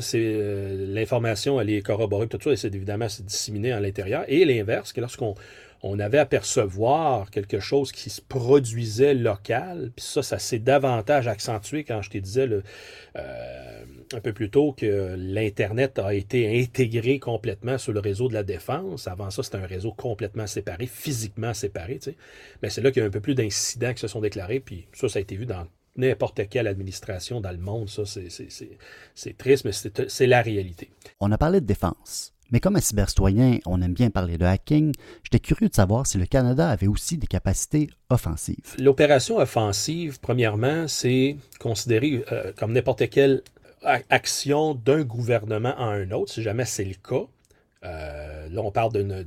l'information 0.94 1.60
elle 1.60 1.70
est 1.70 1.82
corroborée, 1.82 2.28
tout 2.28 2.40
ça, 2.42 2.56
c'est 2.56 2.74
évidemment 2.74 3.10
c'est 3.10 3.26
disséminé 3.26 3.72
à 3.72 3.80
l'intérieur. 3.80 4.26
Et 4.28 4.46
l'inverse, 4.46 4.94
que 4.94 5.02
lorsqu'on 5.02 5.36
on 5.84 6.00
avait 6.00 6.18
à 6.18 6.26
percevoir 6.26 7.30
quelque 7.30 7.60
chose 7.60 7.92
qui 7.92 8.10
se 8.10 8.22
produisait 8.22 9.14
local. 9.14 9.92
Puis 9.96 10.06
ça, 10.06 10.24
ça 10.24 10.40
s'est 10.40 10.60
davantage 10.60 11.28
accentué 11.28 11.84
quand 11.84 12.02
je 12.02 12.10
te 12.10 12.18
disais 12.18 12.48
le, 12.48 12.64
euh, 13.18 13.84
un 14.14 14.20
peu 14.22 14.32
plus 14.32 14.50
tôt 14.50 14.72
que 14.72 15.16
l'Internet 15.18 16.00
a 16.00 16.14
été 16.14 16.62
intégré 16.62 17.20
complètement 17.20 17.78
sur 17.78 17.92
le 17.92 18.00
réseau 18.00 18.30
de 18.30 18.34
la 18.34 18.44
défense. 18.44 19.10
Avant 19.10 19.30
ça, 19.30 19.44
c'était 19.44 19.58
un 19.58 19.66
réseau 19.66 19.92
complètement 19.92 20.48
séparé, 20.48 20.88
physiquement 20.88 21.54
séparé. 21.54 21.96
Tu 21.96 22.12
sais. 22.12 22.18
Mais 22.62 22.70
c'est 22.70 22.82
là 22.82 22.90
qu'il 22.90 23.02
y 23.02 23.04
a 23.04 23.08
un 23.08 23.12
peu 23.12 23.22
plus 23.22 23.36
d'incidents 23.36 23.94
qui 23.94 24.00
se 24.00 24.08
sont 24.08 24.22
déclarés. 24.22 24.62
Puis 24.62 24.88
ça, 24.94 25.10
ça 25.10 25.20
a 25.20 25.22
été 25.22 25.36
vu 25.36 25.46
dans 25.46 25.68
n'importe 25.96 26.48
quelle 26.50 26.68
administration 26.68 27.42
dans 27.42 27.52
le 27.52 27.58
monde. 27.58 27.90
Ça, 27.90 28.04
c'est 28.06 29.38
triste, 29.38 29.66
mais 29.66 29.72
c'est 30.08 30.28
la 30.28 30.42
réalité. 30.42 30.90
On 31.20 31.32
a 31.32 31.38
parlé 31.38 31.62
de 31.62 31.66
défense. 31.66 32.34
Mais 32.52 32.60
comme 32.60 32.76
un 32.76 32.82
cybercitoyen, 32.82 33.58
on 33.66 33.82
aime 33.82 33.94
bien 33.94 34.12
parler 34.12 34.38
de 34.38 34.46
hacking, 34.46 34.94
j'étais 35.24 35.40
curieux 35.40 35.70
de 35.70 35.74
savoir 35.74 36.06
si 36.06 36.20
le 36.20 36.28
Canada 36.28 36.70
avait 36.70 36.86
aussi 36.86 37.18
des 37.18 37.26
capacités 37.26 37.90
offensives. 38.12 38.76
L'opération 38.78 39.38
offensive, 39.38 40.20
premièrement, 40.20 40.88
c'est 40.88 41.38
considéré 41.60 42.24
euh, 42.32 42.52
comme 42.56 42.74
n'importe 42.74 43.10
quelle 43.10 43.42
action 44.10 44.76
d'un 44.76 45.02
gouvernement 45.04 45.76
à 45.78 45.86
un 45.86 46.12
autre, 46.12 46.32
si 46.32 46.44
jamais 46.44 46.66
c'est 46.66 46.86
le 46.86 46.94
cas. 46.94 47.26
Euh, 47.84 48.48
là, 48.50 48.62
on 48.62 48.72
parle 48.72 48.94
d'une, 48.94 49.26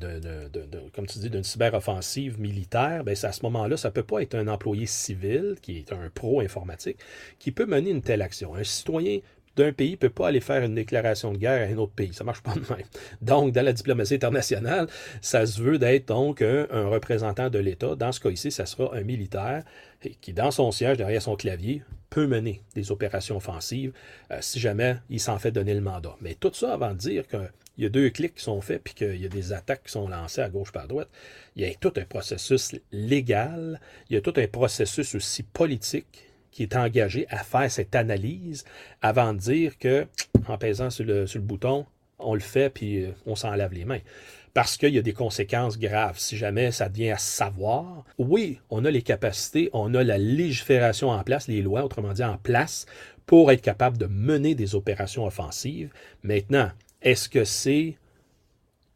comme 0.95 1.07
tu 1.07 1.19
dis, 1.19 1.31
d'une 1.31 1.45
cyberoffensive 1.45 2.41
militaire. 2.41 3.05
Ben, 3.05 3.17
à 3.23 3.33
ce 3.33 3.43
moment-là, 3.43 3.77
ça 3.77 3.89
ne 3.89 3.93
peut 3.93 4.03
pas 4.03 4.21
être 4.21 4.35
un 4.35 4.49
employé 4.49 4.87
civil 4.87 5.57
qui 5.61 5.79
est 5.79 5.93
un 5.93 6.11
pro 6.15 6.41
informatique 6.41 6.99
qui 7.39 7.53
peut 7.53 7.67
mener 7.67 7.91
une 7.91 8.03
telle 8.03 8.23
action. 8.23 8.55
Un 8.55 8.65
citoyen 8.65 9.21
d'un 9.57 9.73
pays 9.73 9.93
ne 9.93 9.97
peut 9.97 10.11
pas 10.11 10.29
aller 10.29 10.41
faire 10.41 10.63
une 10.63 10.75
déclaration 10.75 11.33
de 11.33 11.39
guerre 11.39 11.69
à 11.69 11.73
un 11.73 11.77
autre 11.79 11.93
pays. 11.93 12.13
Ça 12.13 12.25
ne 12.25 12.27
marche 12.27 12.43
pas 12.43 12.55
de 12.55 12.61
même. 12.61 12.87
Donc, 13.23 13.53
dans 13.53 13.65
la 13.65 13.73
diplomatie 13.73 14.15
internationale, 14.15 14.87
ça 15.21 15.47
se 15.47 15.61
veut 15.61 15.79
d'être 15.79 16.09
donc 16.09 16.43
un, 16.43 16.67
représentant 16.89 17.51
de 17.51 17.59
l'État. 17.59 17.97
Dans 17.97 18.13
ce 18.13 18.21
cas 18.21 18.31
ici, 18.31 18.51
ça 18.51 18.67
sera 18.67 18.95
un 18.95 19.03
militaire 19.03 19.65
qui, 20.21 20.33
dans 20.33 20.51
son 20.51 20.71
siège, 20.71 20.99
derrière 20.99 21.23
son 21.23 21.37
clavier, 21.37 21.83
peut 22.11 22.27
mener 22.27 22.63
des 22.75 22.93
opérations 22.93 23.39
offensives 23.39 23.93
euh, 24.31 24.39
si 24.41 24.61
jamais 24.61 24.97
il 25.11 25.21
s'en 25.21 25.39
fait 25.39 25.51
donner 25.51 25.75
le 25.75 25.81
mandat. 25.81 26.17
Mais 26.21 26.35
tout 26.35 26.53
ça 26.53 26.73
avant 26.73 26.93
de 26.93 26.99
dire 26.99 27.25
qu'il 27.77 27.85
y 27.85 27.87
a 27.87 27.91
deux 27.91 28.11
clics 28.11 28.35
qui 28.35 28.43
sont 28.43 28.61
faits 28.61 28.83
puis 28.83 28.95
qu'il 28.95 29.21
y 29.21 29.27
a 29.27 29.29
des 29.29 29.53
attaques 29.53 29.85
qui 29.85 29.93
sont 29.93 30.09
lancées 30.09 30.41
à 30.41 30.49
gauche 30.49 30.73
par 30.73 30.89
droite. 30.89 31.09
Il 31.55 31.63
y 31.63 31.71
a 31.71 31.75
tout 31.75 31.93
un 31.97 32.05
processus 32.05 32.75
légal, 32.91 33.81
il 34.11 34.15
y 34.15 34.17
a 34.17 34.21
tout 34.21 34.35
un 34.37 34.47
processus 34.49 35.15
aussi 35.15 35.43
politique 35.43 36.25
qui 36.51 36.63
est 36.63 36.75
engagé 36.75 37.27
à 37.29 37.45
faire 37.45 37.71
cette 37.71 37.95
analyse 37.95 38.65
avant 39.03 39.35
de 39.35 39.39
dire 39.39 39.79
que, 39.79 40.07
en 40.49 40.57
pesant 40.57 40.89
sur 40.89 41.05
le, 41.05 41.27
sur 41.27 41.39
le 41.39 41.45
bouton, 41.45 41.85
on 42.19 42.33
le 42.33 42.41
fait 42.41 42.71
puis 42.71 43.05
euh, 43.05 43.11
on 43.27 43.37
s'en 43.37 43.55
lave 43.55 43.75
les 43.75 43.85
mains. 43.85 44.01
Parce 44.55 44.79
qu'il 44.79 44.95
y 44.95 44.99
a 44.99 45.03
des 45.03 45.13
conséquences 45.13 45.79
graves. 45.79 46.19
Si 46.19 46.39
jamais 46.39 46.71
ça 46.71 46.89
devient 46.89 47.11
à 47.11 47.19
savoir, 47.19 48.07
oui, 48.17 48.59
on 48.71 48.87
a 48.87 48.91
les 48.91 49.03
capacités, 49.03 49.69
on 49.75 49.93
a 49.95 50.03
la 50.03 50.17
légifération 50.17 51.11
en 51.11 51.23
place, 51.25 51.47
les 51.47 51.61
lois, 51.61 51.85
autrement 51.85 52.15
dit, 52.15 52.25
en 52.25 52.39
place, 52.39 52.87
pour 53.27 53.53
être 53.53 53.61
capable 53.61 53.99
de 53.99 54.07
mener 54.07 54.55
des 54.55 54.75
opérations 54.75 55.27
offensives. 55.27 55.91
Maintenant, 56.23 56.71
est-ce 57.07 57.29
que 57.29 57.45
c'est 57.45 57.97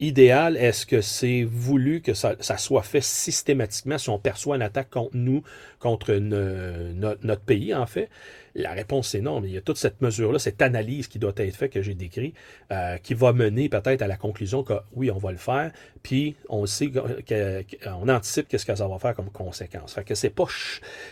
idéal? 0.01 0.57
Est-ce 0.57 0.85
que 0.85 1.01
c'est 1.01 1.45
voulu 1.45 2.01
que 2.01 2.13
ça, 2.13 2.35
soit 2.59 2.83
fait 2.83 3.01
systématiquement 3.01 3.99
si 3.99 4.11
on 4.11 4.19
perçoit 4.19 4.57
une 4.57 4.63
attaque 4.63 4.91
contre 4.91 5.17
nous, 5.17 5.45
contre 5.79 6.15
notre 6.15 7.43
pays, 7.43 7.73
en 7.73 7.87
fait? 7.87 8.11
La 8.55 8.73
réponse 8.73 9.15
est 9.15 9.21
non, 9.21 9.41
mais 9.41 9.49
il 9.49 9.55
y 9.55 9.59
a 9.59 9.61
toute 9.61 9.79
cette 9.79 10.01
mesure-là, 10.01 10.39
cette 10.39 10.63
analyse 10.63 11.07
qui 11.07 11.19
doit 11.19 11.33
être 11.37 11.57
faite 11.57 11.73
que 11.73 11.83
j'ai 11.83 11.95
décrit, 11.95 12.35
euh, 12.73 12.97
qui 12.99 13.15
va 13.15 13.33
mener 13.33 13.69
peut-être 13.69 14.03
à 14.03 14.07
la 14.07 14.17
conclusion 14.17 14.63
que 14.63 14.75
oui, 14.95 15.11
on 15.11 15.19
va 15.19 15.31
le 15.31 15.39
faire, 15.39 15.71
puis 16.03 16.35
on 16.49 16.67
sait 16.67 16.91
qu'on 16.91 18.09
anticipe 18.09 18.49
qu'est-ce 18.49 18.67
que 18.67 18.75
ça 18.75 18.89
va 18.89 18.99
faire 18.99 19.15
comme 19.15 19.31
conséquence. 19.31 19.95
Fait 19.95 20.05
que 20.05 20.15
c'est 20.15 20.31
pas 20.31 20.47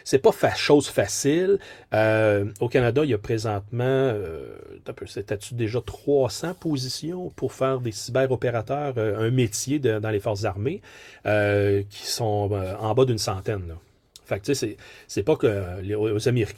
c'est 0.04 0.18
pas 0.18 0.32
chose 0.56 0.88
facile. 0.88 1.58
Euh, 1.92 2.46
au 2.60 2.68
Canada, 2.68 3.02
il 3.04 3.10
y 3.10 3.14
a 3.14 3.18
présentement, 3.18 3.84
euh, 3.84 4.56
c'était 5.06 5.38
déjà 5.52 5.80
300 5.80 6.54
positions 6.54 7.30
pour 7.30 7.52
faire 7.52 7.80
des 7.80 7.92
cyberopérateurs, 7.92 8.94
euh, 8.96 9.26
un 9.26 9.30
métier 9.30 9.78
dans 9.78 10.10
les 10.10 10.20
forces 10.20 10.44
armées, 10.44 10.80
qui 11.24 12.06
sont 12.06 12.50
en 12.80 12.94
bas 12.94 13.04
d'une 13.04 13.18
centaine. 13.18 13.68
Là? 13.68 13.74
Fait 14.28 14.40
que, 14.40 14.44
tu 14.44 14.54
sais, 14.54 14.76
c'est 15.06 15.22
pas 15.22 15.36
que 15.36 15.80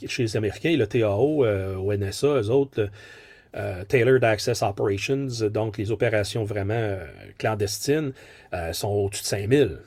chez 0.07 0.23
les 0.23 0.37
Américains, 0.37 0.75
le 0.75 0.87
TAO, 0.87 1.45
euh, 1.45 1.97
NSA, 1.97 2.27
eux 2.41 2.49
autres, 2.49 2.89
euh, 3.55 3.83
Tailored 3.85 4.23
Access 4.25 4.61
Operations, 4.61 5.27
donc 5.49 5.77
les 5.77 5.89
opérations 5.89 6.43
vraiment 6.43 6.73
euh, 6.73 7.05
clandestines, 7.37 8.11
sont 8.73 8.89
au-dessus 8.89 9.23
de 9.23 9.27
5000. 9.27 9.77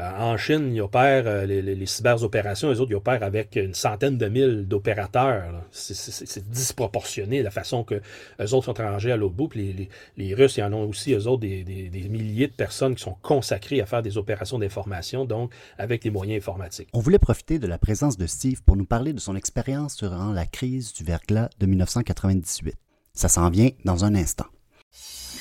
Euh, 0.00 0.10
en 0.18 0.36
Chine, 0.36 0.74
ils 0.74 0.80
opèrent 0.80 1.26
euh, 1.26 1.44
les, 1.44 1.62
les, 1.62 1.86
cyberopérations, 1.86 2.70
les 2.70 2.80
autres, 2.80 2.90
ils 2.90 2.96
opèrent 2.96 3.22
avec 3.22 3.56
une 3.56 3.74
centaine 3.74 4.16
de 4.16 4.26
mille 4.26 4.66
d'opérateurs. 4.66 5.62
C'est 5.72 6.48
disproportionné 6.50 7.42
la 7.42 7.50
façon 7.50 7.84
que 7.84 8.00
les 8.38 8.54
autres 8.54 8.66
sont 8.66 8.82
rangés 8.82 9.12
à 9.12 9.16
l'autre 9.16 9.34
bout. 9.34 9.48
Puis 9.48 9.88
les, 10.16 10.34
Russes, 10.34 10.56
ils 10.56 10.62
en 10.62 10.72
ont 10.72 10.88
aussi, 10.88 11.12
eux 11.12 11.26
autres, 11.26 11.40
des, 11.40 11.64
des, 11.64 12.08
milliers 12.08 12.48
de 12.48 12.52
personnes 12.52 12.94
qui 12.94 13.02
sont 13.02 13.16
consacrées 13.20 13.80
à 13.80 13.86
faire 13.86 14.02
des 14.02 14.16
opérations 14.16 14.58
d'information, 14.58 15.24
donc 15.24 15.52
avec 15.78 16.02
des 16.02 16.10
moyens 16.10 16.42
informatiques. 16.42 16.88
On 16.92 17.00
voulait 17.00 17.18
profiter 17.18 17.58
de 17.58 17.66
la 17.66 17.78
présence 17.78 18.16
de 18.16 18.26
Steve 18.26 18.62
pour 18.62 18.76
nous 18.76 18.86
parler 18.86 19.12
de 19.12 19.20
son 19.20 19.36
expérience 19.36 19.96
durant 19.96 20.32
la 20.32 20.46
crise 20.46 20.92
du 20.94 21.04
verglas 21.04 21.50
de 21.58 21.66
1998. 21.66 22.74
Ça 23.12 23.28
s'en 23.28 23.50
vient 23.50 23.70
dans 23.84 24.04
un 24.04 24.14
instant. 24.14 24.46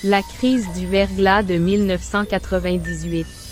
La 0.04 0.22
crise 0.22 0.66
du 0.78 0.86
verglas 0.88 1.44
de 1.44 1.56
1998. 1.56 3.49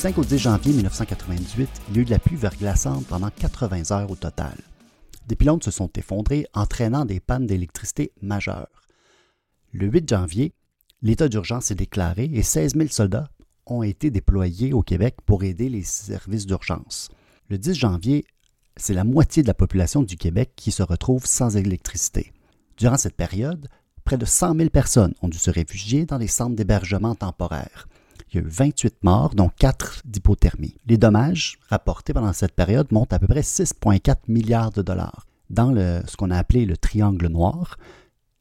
5 0.00 0.16
au 0.16 0.24
10 0.24 0.38
janvier 0.38 0.72
1998, 0.72 1.68
il 1.90 1.94
y 1.94 1.98
a 1.98 2.00
eu 2.00 2.04
de 2.06 2.10
la 2.10 2.18
pluie 2.18 2.34
verglaçante 2.34 3.06
pendant 3.06 3.28
80 3.28 3.90
heures 3.90 4.10
au 4.10 4.16
total. 4.16 4.56
Des 5.28 5.36
pylônes 5.36 5.60
se 5.60 5.70
sont 5.70 5.90
effondrés, 5.94 6.46
entraînant 6.54 7.04
des 7.04 7.20
pannes 7.20 7.46
d'électricité 7.46 8.10
majeures. 8.22 8.80
Le 9.74 9.88
8 9.88 10.08
janvier, 10.08 10.54
l'état 11.02 11.28
d'urgence 11.28 11.70
est 11.70 11.74
déclaré 11.74 12.30
et 12.32 12.42
16 12.42 12.76
000 12.76 12.88
soldats 12.88 13.28
ont 13.66 13.82
été 13.82 14.10
déployés 14.10 14.72
au 14.72 14.80
Québec 14.82 15.16
pour 15.26 15.44
aider 15.44 15.68
les 15.68 15.82
services 15.82 16.46
d'urgence. 16.46 17.10
Le 17.50 17.58
10 17.58 17.74
janvier, 17.74 18.24
c'est 18.78 18.94
la 18.94 19.04
moitié 19.04 19.42
de 19.42 19.48
la 19.48 19.54
population 19.54 20.02
du 20.02 20.16
Québec 20.16 20.52
qui 20.56 20.72
se 20.72 20.82
retrouve 20.82 21.26
sans 21.26 21.58
électricité. 21.58 22.32
Durant 22.78 22.96
cette 22.96 23.16
période, 23.16 23.68
près 24.04 24.16
de 24.16 24.24
100 24.24 24.56
000 24.56 24.70
personnes 24.70 25.12
ont 25.20 25.28
dû 25.28 25.36
se 25.36 25.50
réfugier 25.50 26.06
dans 26.06 26.18
des 26.18 26.26
centres 26.26 26.56
d'hébergement 26.56 27.14
temporaires. 27.14 27.86
Il 28.32 28.36
y 28.36 28.42
a 28.42 28.46
eu 28.46 28.48
28 28.48 29.02
morts, 29.02 29.34
dont 29.34 29.50
4 29.58 30.02
d'hypothermie. 30.04 30.76
Les 30.86 30.98
dommages 30.98 31.58
rapportés 31.68 32.12
pendant 32.12 32.32
cette 32.32 32.54
période 32.54 32.92
montent 32.92 33.12
à 33.12 33.18
peu 33.18 33.26
près 33.26 33.40
6,4 33.40 34.16
milliards 34.28 34.70
de 34.70 34.82
dollars. 34.82 35.26
Dans 35.48 35.74
ce 35.74 36.16
qu'on 36.16 36.30
a 36.30 36.36
appelé 36.38 36.64
le 36.64 36.76
triangle 36.76 37.26
noir, 37.26 37.76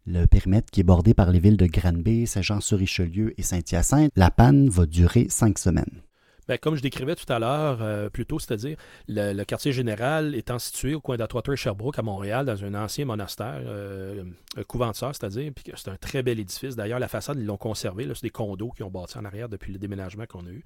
le 0.06 0.26
périmètre 0.26 0.70
qui 0.72 0.82
est 0.82 0.84
bordé 0.84 1.14
par 1.14 1.32
les 1.32 1.40
villes 1.40 1.58
de 1.58 1.66
Granby, 1.66 2.28
Saint-Jean-sur-Richelieu 2.28 3.34
et 3.40 3.44
Saint-Hyacinthe, 3.44 4.12
la 4.16 4.30
panne 4.30 4.70
va 4.70 4.86
durer 4.86 5.28
cinq 5.30 5.58
semaines. 5.58 6.02
Bien, 6.50 6.58
comme 6.58 6.76
je 6.76 6.82
décrivais 6.82 7.14
tout 7.14 7.32
à 7.32 7.38
l'heure, 7.38 7.78
euh, 7.84 8.10
plus 8.10 8.26
tôt, 8.26 8.40
c'est-à-dire 8.40 8.76
le, 9.08 9.44
quartier 9.44 9.72
général 9.72 10.34
étant 10.34 10.58
situé 10.58 10.96
au 10.96 11.00
coin 11.00 11.16
d'Atwater 11.16 11.54
et 11.54 11.56
Sherbrooke 11.56 12.00
à 12.00 12.02
Montréal, 12.02 12.44
dans 12.44 12.66
un 12.66 12.74
ancien 12.74 13.06
monastère, 13.06 13.62
euh, 13.68 14.24
c'est-à-dire, 14.56 15.52
puis 15.56 15.72
c'est 15.76 15.90
un 15.90 15.96
très 15.98 16.24
bel 16.24 16.40
édifice. 16.40 16.76
D'ailleurs, 16.76 16.98
la 16.98 17.08
façade, 17.08 17.38
ils 17.38 17.46
l'ont 17.46 17.58
conservé. 17.58 18.08
C'est 18.16 18.24
des 18.24 18.30
condos 18.32 18.72
qui 18.72 18.82
ont 18.82 18.90
bâti 18.90 19.20
en 19.20 19.26
arrière 19.26 19.48
depuis 19.48 19.72
le 19.72 19.78
déménagement 19.78 20.26
qu'on 20.26 20.48
a 20.48 20.50
eu. 20.50 20.64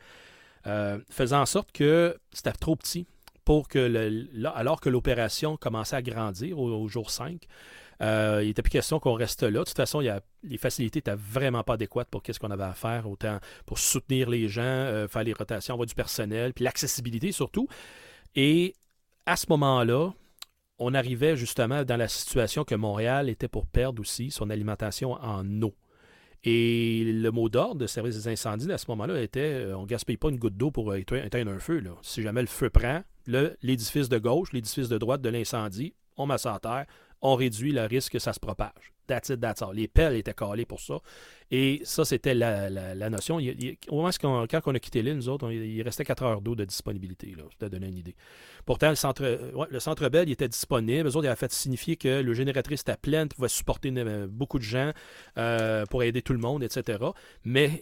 Euh, 0.67 0.99
faisant 1.09 1.41
en 1.41 1.45
sorte 1.45 1.73
que 1.73 2.15
c'était 2.31 2.53
trop 2.53 2.77
petit 2.77 3.05
pour 3.43 3.67
que, 3.67 3.79
le, 3.79 4.47
alors 4.55 4.79
que 4.79 4.87
l'opération 4.87 5.57
commençait 5.57 5.97
à 5.97 6.01
grandir 6.01 6.59
au 6.59 6.87
jour 6.87 7.11
5, 7.11 7.45
euh, 8.03 8.39
il 8.43 8.47
n'était 8.47 8.61
plus 8.61 8.69
question 8.69 8.99
qu'on 8.99 9.13
reste 9.13 9.43
là. 9.43 9.59
De 9.59 9.63
toute 9.63 9.77
façon, 9.77 10.01
les 10.43 10.57
facilités 10.57 10.97
n'étaient 10.97 11.15
vraiment 11.15 11.63
pas 11.63 11.75
adéquates 11.75 12.09
pour 12.09 12.21
ce 12.25 12.37
qu'on 12.37 12.51
avait 12.51 12.63
à 12.63 12.73
faire, 12.73 13.09
autant 13.09 13.39
pour 13.65 13.79
soutenir 13.79 14.29
les 14.29 14.49
gens, 14.49 14.61
euh, 14.61 15.07
faire 15.07 15.23
les 15.23 15.33
rotations, 15.33 15.73
avoir 15.73 15.87
du 15.87 15.95
personnel, 15.95 16.53
puis 16.53 16.65
l'accessibilité 16.65 17.31
surtout. 17.31 17.67
Et 18.35 18.75
à 19.25 19.37
ce 19.37 19.45
moment-là, 19.49 20.11
on 20.79 20.93
arrivait 20.93 21.37
justement 21.37 21.85
dans 21.85 21.95
la 21.95 22.09
situation 22.09 22.65
que 22.65 22.75
Montréal 22.75 23.29
était 23.29 23.47
pour 23.47 23.67
perdre 23.67 24.01
aussi 24.01 24.31
son 24.31 24.49
alimentation 24.49 25.13
en 25.13 25.61
eau. 25.61 25.73
Et 26.43 27.05
le 27.05 27.31
mot 27.31 27.47
d'ordre 27.47 27.75
de 27.75 27.87
service 27.87 28.15
des 28.15 28.27
incendies 28.27 28.69
à 28.69 28.77
ce 28.77 28.85
moment-là 28.89 29.21
était 29.21 29.39
euh, 29.39 29.77
on 29.77 29.83
ne 29.83 29.87
gaspille 29.87 30.17
pas 30.17 30.29
une 30.29 30.39
goutte 30.39 30.57
d'eau 30.57 30.71
pour 30.71 30.93
éteindre 30.93 31.51
un 31.51 31.59
feu. 31.59 31.81
Si 32.01 32.21
jamais 32.21 32.41
le 32.41 32.47
feu 32.47 32.69
prend, 32.69 33.01
l'édifice 33.27 34.09
de 34.09 34.17
gauche, 34.17 34.51
l'édifice 34.51 34.89
de 34.89 34.97
droite 34.97 35.21
de 35.21 35.29
l'incendie, 35.29 35.93
on 36.17 36.37
ça 36.37 36.55
à 36.55 36.59
terre, 36.59 36.85
on 37.23 37.35
réduit 37.35 37.71
le 37.71 37.85
risque 37.85 38.11
que 38.11 38.19
ça 38.19 38.33
se 38.33 38.39
propage. 38.39 38.93
That's 39.07 39.29
it. 39.29 39.39
Les 39.73 39.87
pelles 39.87 40.15
étaient 40.15 40.33
calées 40.33 40.65
pour 40.65 40.79
ça. 40.79 40.99
Et 41.51 41.81
ça, 41.83 42.05
c'était 42.05 42.33
la, 42.33 43.09
notion. 43.09 43.37
Au 43.89 43.95
moment 43.95 44.09
quand 44.21 44.61
on 44.65 44.75
a 44.75 44.79
quitté 44.79 45.01
l'île, 45.01 45.15
nous 45.15 45.29
autres, 45.29 45.51
il 45.51 45.81
restait 45.81 46.05
4 46.05 46.23
heures 46.23 46.41
d'eau 46.41 46.55
de 46.55 46.65
disponibilité. 46.65 47.33
Là, 47.35 47.43
te 47.57 47.65
donner 47.65 47.87
une 47.87 47.97
idée. 47.97 48.15
Pourtant, 48.65 48.89
le 48.89 48.95
centre, 48.95 49.23
euh, 49.23 49.51
ouais, 49.53 49.67
il 50.25 50.31
était 50.31 50.47
disponible. 50.47 51.07
Eux 51.07 51.15
autres, 51.15 51.25
ils 51.25 51.27
avaient 51.27 51.35
fait 51.35 51.51
signifier 51.51 51.95
que 51.95 52.21
le 52.21 52.33
génératrice 52.33 52.81
était 52.81 52.97
pleine, 52.97 53.27
pouvait 53.27 53.49
supporter 53.49 53.93
euh, 53.95 54.27
beaucoup 54.29 54.57
de 54.57 54.63
gens 54.63 54.91
euh, 55.37 55.85
pour 55.85 56.03
aider 56.03 56.21
tout 56.21 56.33
le 56.33 56.39
monde, 56.39 56.63
etc. 56.63 56.99
Mais 57.43 57.81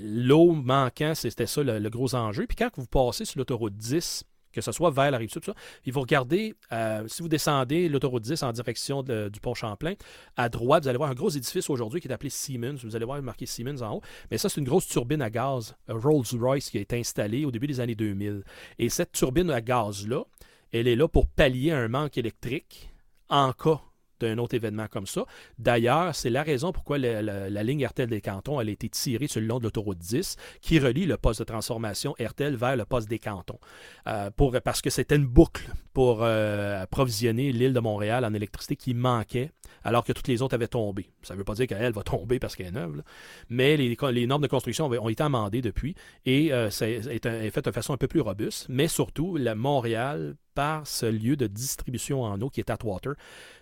l'eau 0.00 0.52
manquant, 0.52 1.14
c'était 1.14 1.46
ça 1.46 1.62
le, 1.62 1.78
le 1.78 1.90
gros 1.90 2.14
enjeu. 2.14 2.46
Puis 2.46 2.56
quand 2.56 2.70
vous 2.76 2.86
passez 2.86 3.24
sur 3.24 3.38
l'autoroute 3.38 3.76
10, 3.76 4.24
que 4.58 4.64
ce 4.64 4.72
soit 4.72 4.90
vers 4.90 5.10
la 5.10 5.18
rive 5.18 5.30
sud, 5.30 5.42
tout 5.42 5.52
ça, 5.52 5.56
puis 5.82 5.90
vous 5.90 6.00
regardez, 6.00 6.54
euh, 6.72 7.06
si 7.08 7.22
vous 7.22 7.28
descendez 7.28 7.88
l'autoroute 7.88 8.22
10 8.22 8.42
en 8.42 8.52
direction 8.52 9.02
du 9.02 9.40
pont 9.40 9.54
Champlain, 9.54 9.94
à 10.36 10.48
droite, 10.48 10.84
vous 10.84 10.88
allez 10.88 10.98
voir 10.98 11.10
un 11.10 11.14
gros 11.14 11.30
édifice 11.30 11.70
aujourd'hui 11.70 12.00
qui 12.00 12.08
est 12.08 12.12
appelé 12.12 12.30
Siemens. 12.30 12.78
Vous 12.82 12.96
allez 12.96 13.04
voir 13.04 13.20
marqué 13.22 13.46
Siemens 13.46 13.82
en 13.82 13.96
haut. 13.96 14.02
Mais 14.30 14.38
ça, 14.38 14.48
c'est 14.48 14.60
une 14.60 14.66
grosse 14.66 14.86
turbine 14.86 15.22
à 15.22 15.30
gaz, 15.30 15.76
euh, 15.88 15.94
Rolls-Royce, 15.94 16.70
qui 16.70 16.78
a 16.78 16.80
été 16.80 16.98
installée 16.98 17.44
au 17.44 17.50
début 17.50 17.66
des 17.66 17.80
années 17.80 17.94
2000. 17.94 18.44
Et 18.78 18.88
cette 18.88 19.12
turbine 19.12 19.50
à 19.50 19.60
gaz-là, 19.60 20.24
elle 20.72 20.88
est 20.88 20.96
là 20.96 21.08
pour 21.08 21.26
pallier 21.26 21.72
un 21.72 21.88
manque 21.88 22.18
électrique 22.18 22.90
en 23.28 23.52
cas 23.52 23.80
d'un 24.20 24.38
autre 24.38 24.54
événement 24.54 24.86
comme 24.88 25.06
ça. 25.06 25.24
D'ailleurs, 25.58 26.14
c'est 26.14 26.30
la 26.30 26.42
raison 26.42 26.72
pourquoi 26.72 26.98
la, 26.98 27.22
la- 27.22 27.62
ligne 27.62 27.86
RTL 27.86 28.08
des 28.08 28.20
cantons 28.20 28.58
a 28.58 28.64
été 28.64 28.88
tirée 28.88 29.26
sur 29.26 29.40
le 29.40 29.46
long 29.46 29.58
de 29.58 29.64
l'autoroute 29.64 29.98
10 29.98 30.36
qui 30.60 30.78
relie 30.78 31.06
le 31.06 31.16
poste 31.16 31.40
de 31.40 31.44
transformation 31.44 32.14
RTL 32.18 32.56
vers 32.56 32.76
le 32.76 32.84
poste 32.84 33.08
des 33.08 33.18
cantons. 33.18 33.58
Euh, 34.06 34.30
parce 34.64 34.80
que 34.80 34.90
c'était 34.90 35.16
une 35.16 35.26
boucle 35.26 35.70
pour 35.92 36.22
euh, 36.22 36.82
approvisionner 36.82 37.52
l'île 37.52 37.72
de 37.72 37.80
Montréal 37.80 38.24
en 38.24 38.32
électricité 38.32 38.76
qui 38.76 38.94
manquait 38.94 39.50
alors 39.84 40.04
que 40.04 40.12
toutes 40.12 40.28
les 40.28 40.42
autres 40.42 40.54
avaient 40.54 40.68
tombé. 40.68 41.10
Ça 41.22 41.34
ne 41.34 41.38
veut 41.38 41.44
pas 41.44 41.54
dire 41.54 41.66
qu'elle 41.66 41.92
va 41.92 42.02
tomber 42.02 42.38
parce 42.38 42.56
qu'elle 42.56 42.66
est 42.66 42.72
neuve, 42.72 43.02
mais 43.48 43.76
les, 43.76 44.26
normes 44.26 44.42
de 44.42 44.46
construction 44.46 44.86
ont, 44.86 45.08
été 45.08 45.22
amendées 45.22 45.62
depuis 45.62 45.94
et 46.24 46.52
euh, 46.52 46.70
ça 46.70 46.88
est, 46.88 47.06
est 47.06 47.50
fait 47.50 47.64
de 47.64 47.70
façon 47.70 47.92
un 47.92 47.96
peu 47.96 48.08
plus 48.08 48.20
robuste, 48.20 48.66
mais 48.68 48.88
surtout, 48.88 49.36
la 49.36 49.54
Montréal, 49.54 50.36
par 50.58 50.88
ce 50.88 51.06
lieu 51.06 51.36
de 51.36 51.46
distribution 51.46 52.24
en 52.24 52.40
eau 52.40 52.50
qui 52.50 52.58
est 52.58 52.68
Atwater, 52.68 53.12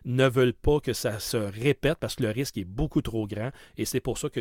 ne 0.06 0.26
veulent 0.26 0.54
pas 0.54 0.80
que 0.80 0.94
ça 0.94 1.18
se 1.18 1.36
répète 1.36 1.98
parce 2.00 2.14
que 2.14 2.22
le 2.22 2.30
risque 2.30 2.56
est 2.56 2.64
beaucoup 2.64 3.02
trop 3.02 3.26
grand 3.26 3.50
et 3.76 3.84
c'est 3.84 4.00
pour 4.00 4.16
ça 4.16 4.30
que 4.30 4.40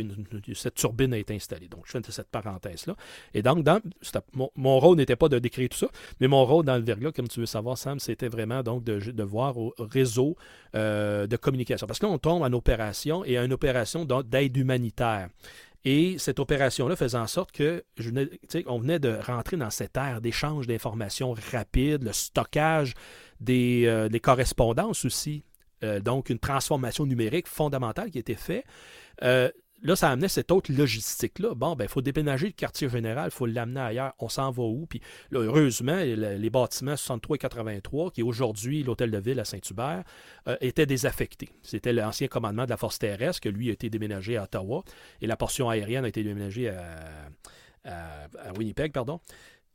cette 0.53 0.75
turbine 0.75 1.13
a 1.13 1.17
été 1.17 1.35
installée. 1.35 1.67
Donc, 1.67 1.81
je 1.83 1.91
fais 1.91 2.11
cette 2.13 2.29
parenthèse-là. 2.29 2.95
Et 3.33 3.41
donc, 3.41 3.67
mon, 4.55 4.79
rôle 4.79 4.95
n'était 4.95 5.17
pas 5.17 5.27
de 5.27 5.37
décrire 5.37 5.67
tout 5.67 5.77
ça, 5.77 5.89
mais 6.21 6.29
mon 6.29 6.45
rôle 6.45 6.63
dans 6.63 6.77
le 6.77 6.83
verglas, 6.83 7.11
comme 7.11 7.27
tu 7.27 7.41
veux 7.41 7.45
savoir, 7.45 7.77
Sam, 7.77 7.99
c'était 7.99 8.29
vraiment 8.29 8.63
donc 8.63 8.85
de, 8.85 9.23
voir 9.23 9.57
au 9.57 9.73
réseau 9.77 10.37
euh, 10.75 11.27
de 11.27 11.35
communication. 11.35 11.87
Parce 11.87 11.99
que 11.99 12.05
là, 12.05 12.13
on 12.13 12.19
tombe 12.19 12.41
en 12.41 12.53
opération 12.53 13.25
et 13.25 13.37
à 13.37 13.43
une 13.43 13.51
opération 13.51 14.05
d'aide 14.05 14.55
humanitaire. 14.55 15.27
Et 15.85 16.17
cette 16.17 16.39
opération-là 16.39 16.95
faisait 16.95 17.17
en 17.17 17.27
sorte 17.27 17.51
que 17.51 17.83
on 18.65 18.79
venait 18.79 18.99
de 18.99 19.19
rentrer 19.23 19.55
dans 19.55 19.69
cette 19.69 19.95
ère 19.95 20.19
d'échange 20.19 20.65
d'informations 20.65 21.35
rapides, 21.51 22.03
le 22.03 22.11
stockage 22.11 22.95
des, 23.39 23.83
euh, 23.85 24.09
correspondances 24.19 25.05
aussi. 25.05 25.43
Euh, 25.83 25.99
donc, 25.99 26.29
une 26.31 26.39
transformation 26.39 27.05
numérique 27.05 27.47
fondamentale 27.47 28.09
qui 28.09 28.17
était 28.17 28.33
faite. 28.33 28.65
Euh, 29.21 29.51
là, 29.81 29.95
ça 29.95 30.09
amenait 30.09 30.27
cette 30.27 30.51
autre 30.51 30.71
logistique-là. 30.73 31.53
Bon, 31.55 31.75
ben, 31.75 31.85
il 31.85 31.89
faut 31.89 32.01
déménager 32.01 32.47
le 32.47 32.53
quartier 32.53 32.89
général, 32.89 33.29
il 33.31 33.35
faut 33.35 33.45
l'amener 33.45 33.79
ailleurs. 33.79 34.13
On 34.19 34.29
s'en 34.29 34.51
va 34.51 34.63
où? 34.63 34.85
Puis, 34.87 35.01
là, 35.31 35.39
heureusement, 35.41 35.97
le- 35.97 36.35
les 36.37 36.49
bâtiments 36.49 36.95
63 36.95 37.35
et 37.35 37.39
83, 37.39 38.11
qui 38.11 38.21
est 38.21 38.23
aujourd'hui 38.23 38.83
l'hôtel 38.83 39.11
de 39.11 39.17
ville 39.17 39.39
à 39.39 39.45
Saint-Hubert, 39.45 40.03
euh, 40.47 40.57
étaient 40.61 40.85
désaffectés. 40.85 41.49
C'était 41.61 41.93
l'ancien 41.93 42.27
commandement 42.27 42.65
de 42.65 42.69
la 42.69 42.77
force 42.77 42.99
terrestre, 42.99 43.41
que 43.41 43.49
lui 43.49 43.69
a 43.69 43.73
été 43.73 43.89
déménagé 43.89 44.37
à 44.37 44.43
Ottawa, 44.43 44.83
et 45.21 45.27
la 45.27 45.37
portion 45.37 45.69
aérienne 45.69 46.05
a 46.05 46.07
été 46.07 46.23
déménagée 46.23 46.69
à 46.69 48.53
Winnipeg, 48.57 48.91
pardon. 48.91 49.19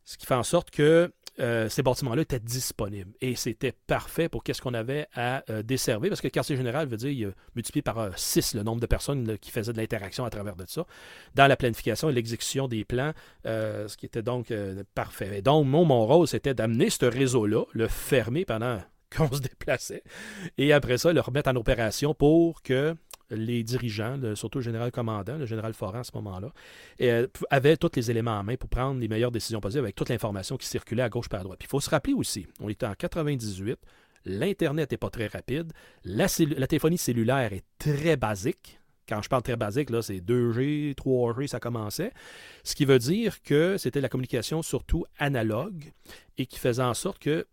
Ce 0.04 0.16
qui 0.18 0.26
fait 0.26 0.34
en 0.34 0.42
sorte 0.42 0.70
que 0.70 1.12
euh, 1.40 1.68
ces 1.68 1.82
bâtiments-là 1.82 2.22
étaient 2.22 2.40
disponibles. 2.40 3.12
Et 3.20 3.34
c'était 3.34 3.72
parfait 3.86 4.28
pour 4.28 4.44
qu'est-ce 4.44 4.60
qu'on 4.60 4.74
avait 4.74 5.06
à 5.14 5.42
euh, 5.50 5.62
desservir, 5.62 6.10
parce 6.10 6.20
que 6.20 6.26
le 6.26 6.32
quartier 6.32 6.56
général 6.56 6.86
veut 6.86 6.96
dire 6.96 7.32
multiplié 7.54 7.82
par 7.82 8.16
6 8.16 8.54
le 8.54 8.62
nombre 8.62 8.80
de 8.80 8.86
personnes 8.86 9.38
qui 9.38 9.50
faisaient 9.50 9.72
de 9.72 9.78
l'interaction 9.78 10.24
à 10.24 10.30
travers 10.30 10.56
de 10.56 10.64
ça, 10.66 10.86
dans 11.34 11.46
la 11.46 11.56
planification 11.56 12.10
et 12.10 12.12
l'exécution 12.12 12.68
des 12.68 12.84
plans, 12.84 13.12
euh, 13.46 13.88
ce 13.88 13.96
qui 13.96 14.06
était 14.06 14.22
donc 14.22 14.50
euh, 14.50 14.82
parfait. 14.94 15.38
Et 15.38 15.42
donc, 15.42 15.66
mon, 15.66 15.84
mon 15.84 16.06
rôle, 16.06 16.26
c'était 16.26 16.54
d'amener 16.54 16.90
ce 16.90 17.04
réseau-là, 17.04 17.64
le 17.72 17.88
fermer 17.88 18.44
pendant 18.44 18.78
qu'on 19.16 19.30
se 19.32 19.40
déplaçait, 19.40 20.02
et 20.58 20.72
après 20.72 20.98
ça, 20.98 21.12
le 21.12 21.20
remettre 21.20 21.50
en 21.50 21.56
opération 21.56 22.14
pour 22.14 22.62
que 22.62 22.94
les 23.30 23.62
dirigeants, 23.62 24.18
surtout 24.34 24.58
le 24.58 24.64
général 24.64 24.90
commandant, 24.90 25.36
le 25.36 25.46
général 25.46 25.72
Foran 25.72 26.00
à 26.00 26.04
ce 26.04 26.12
moment-là, 26.14 26.52
euh, 27.00 27.26
avaient 27.50 27.76
tous 27.76 27.90
les 27.94 28.10
éléments 28.10 28.38
en 28.38 28.42
main 28.42 28.56
pour 28.56 28.68
prendre 28.68 29.00
les 29.00 29.08
meilleures 29.08 29.30
décisions 29.30 29.60
possibles 29.60 29.84
avec 29.84 29.94
toute 29.94 30.08
l'information 30.08 30.56
qui 30.56 30.66
circulait 30.66 31.02
à 31.02 31.08
gauche 31.08 31.28
par 31.28 31.40
à 31.40 31.44
droite. 31.44 31.58
Puis 31.58 31.66
il 31.66 31.70
faut 31.70 31.80
se 31.80 31.90
rappeler 31.90 32.12
aussi, 32.12 32.46
on 32.60 32.68
était 32.68 32.86
en 32.86 32.94
98, 32.94 33.78
l'Internet 34.24 34.90
n'est 34.90 34.96
pas 34.96 35.10
très 35.10 35.26
rapide, 35.26 35.72
la, 36.04 36.26
la 36.56 36.66
téléphonie 36.66 36.98
cellulaire 36.98 37.52
est 37.52 37.64
très 37.78 38.16
basique. 38.16 38.78
Quand 39.08 39.22
je 39.22 39.28
parle 39.28 39.42
très 39.42 39.56
basique, 39.56 39.90
là, 39.90 40.02
c'est 40.02 40.18
2G, 40.18 40.94
3G, 40.94 41.48
ça 41.48 41.58
commençait. 41.58 42.12
Ce 42.62 42.76
qui 42.76 42.84
veut 42.84 43.00
dire 43.00 43.42
que 43.42 43.76
c'était 43.76 44.00
la 44.00 44.08
communication 44.08 44.62
surtout 44.62 45.04
analogue 45.18 45.92
et 46.38 46.46
qui 46.46 46.60
faisait 46.60 46.82
en 46.82 46.94
sorte 46.94 47.18
que 47.18 47.46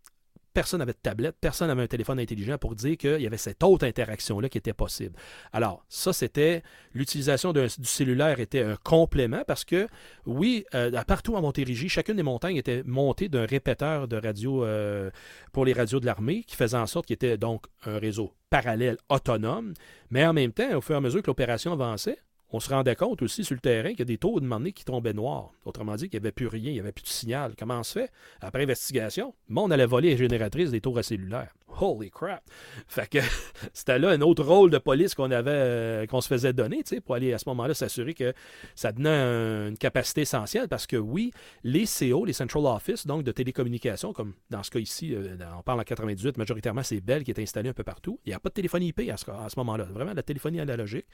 personne 0.58 0.80
n'avait 0.80 0.94
de 0.94 0.98
tablette, 0.98 1.36
personne 1.40 1.68
n'avait 1.68 1.84
un 1.84 1.88
téléphone 1.88 2.20
intelligent 2.20 2.58
pour 2.58 2.74
dire 2.74 2.98
qu'il 2.98 3.22
y 3.22 3.28
avait 3.28 3.38
cette 3.38 3.64
autre 3.64 3.86
interaction-là 3.86 4.50
qui 4.50 4.58
était 4.58 4.74
possible. 4.74 5.16
Alors, 5.54 5.86
ça, 5.88 6.14
c'était 6.14 6.64
l'utilisation 6.96 7.54
du 7.54 7.70
cellulaire 7.84 8.40
était 8.40 8.64
un 8.64 8.76
complément 8.76 9.44
parce 9.46 9.64
que, 9.64 9.88
oui, 10.26 10.66
euh, 10.74 10.92
à 10.94 11.06
partout 11.06 11.36
en 11.36 11.42
Montérégie, 11.44 11.90
chacune 11.90 12.16
des 12.16 12.24
montagnes 12.24 12.56
était 12.56 12.82
montée 12.88 13.30
d'un 13.30 13.46
répéteur 13.46 14.08
de 14.08 14.18
radio 14.18 14.66
euh, 14.66 15.12
pour 15.54 15.64
les 15.64 15.74
radios 15.74 16.00
de 16.00 16.08
l'armée 16.08 16.44
qui 16.44 16.56
faisait 16.56 16.76
en 16.76 16.88
sorte 16.88 17.06
qu'il 17.06 17.14
était 17.14 17.38
donc 17.38 17.68
un 17.86 18.00
réseau 18.00 18.34
parallèle 18.50 18.98
autonome, 19.10 19.76
mais 20.10 20.26
en 20.26 20.34
même 20.34 20.54
temps, 20.54 20.76
au 20.76 20.82
fur 20.82 20.96
et 20.96 20.98
à 20.98 21.02
mesure 21.02 21.22
que 21.22 21.28
l'opération 21.28 21.72
avançait, 21.72 22.18
on 22.52 22.60
se 22.60 22.70
rendait 22.70 22.96
compte 22.96 23.22
aussi 23.22 23.44
sur 23.44 23.56
le 23.56 23.60
terrain 23.60 23.90
qu'il 23.90 24.00
y 24.00 24.02
a 24.04 24.06
des 24.06 24.18
taux 24.18 24.40
de 24.40 24.46
donné 24.46 24.72
qui 24.72 24.86
tombaient 24.86 25.14
noirs. 25.14 25.52
Autrement 25.66 25.96
dit, 25.96 26.10
qu'il 26.10 26.20
n'y 26.20 26.26
avait 26.26 26.32
plus 26.32 26.48
rien, 26.48 26.70
il 26.70 26.74
n'y 26.74 26.80
avait 26.80 26.94
plus 26.94 27.04
de 27.04 27.08
signal. 27.10 27.54
Comment 27.60 27.80
on 27.80 27.84
se 27.84 28.00
fait? 28.00 28.12
Après 28.40 28.64
investigation, 28.64 29.34
monde 29.50 29.74
allait 29.74 29.86
voler 29.86 30.12
les 30.12 30.18
génératrices 30.18 30.72
des 30.72 30.80
tours 30.80 30.98
à 30.98 31.04
cellulaire. 31.04 31.54
Holy 31.80 32.10
crap! 32.10 32.42
Fait 32.88 33.08
que 33.10 33.20
c'était 33.74 34.00
là 34.00 34.10
un 34.12 34.22
autre 34.22 34.44
rôle 34.44 34.72
de 34.72 34.78
police 34.78 35.14
qu'on 35.14 35.30
euh, 35.32 36.06
se 36.22 36.28
faisait 36.28 36.54
donner, 36.54 36.84
pour 37.04 37.16
aller 37.16 37.34
à 37.34 37.38
ce 37.38 37.48
moment-là 37.50 37.74
s'assurer 37.74 38.14
que 38.14 38.34
ça 38.76 38.92
donnait 38.94 39.10
un- 39.10 39.68
une 39.68 39.78
capacité 39.78 40.22
essentielle 40.22 40.68
parce 40.70 40.88
que 40.88 40.96
oui, 40.96 41.32
les 41.64 41.84
CO, 41.86 42.24
les 42.26 42.34
Central 42.34 42.66
Office, 42.66 43.06
donc 43.06 43.24
de 43.24 43.32
télécommunications, 43.34 44.14
comme 44.14 44.34
dans 44.50 44.64
ce 44.64 44.72
cas 44.72 44.80
ici, 44.80 45.14
euh, 45.14 45.36
on 45.58 45.62
parle 45.64 45.82
en 45.82 45.84
98, 45.84 46.38
majoritairement 46.38 46.82
c'est 46.84 47.02
Bell 47.02 47.24
qui 47.24 47.32
est 47.32 47.40
installé 47.40 47.70
un 47.70 47.74
peu 47.74 47.84
partout. 47.84 48.20
Il 48.26 48.30
n'y 48.30 48.36
a 48.36 48.40
pas 48.40 48.50
de 48.50 48.54
téléphonie 48.56 48.88
IP 48.88 49.02
à 49.12 49.18
ce 49.18 49.60
moment-là, 49.60 49.84
vraiment 49.84 50.14
la 50.14 50.24
téléphonie 50.24 50.62
analogique. 50.62 51.06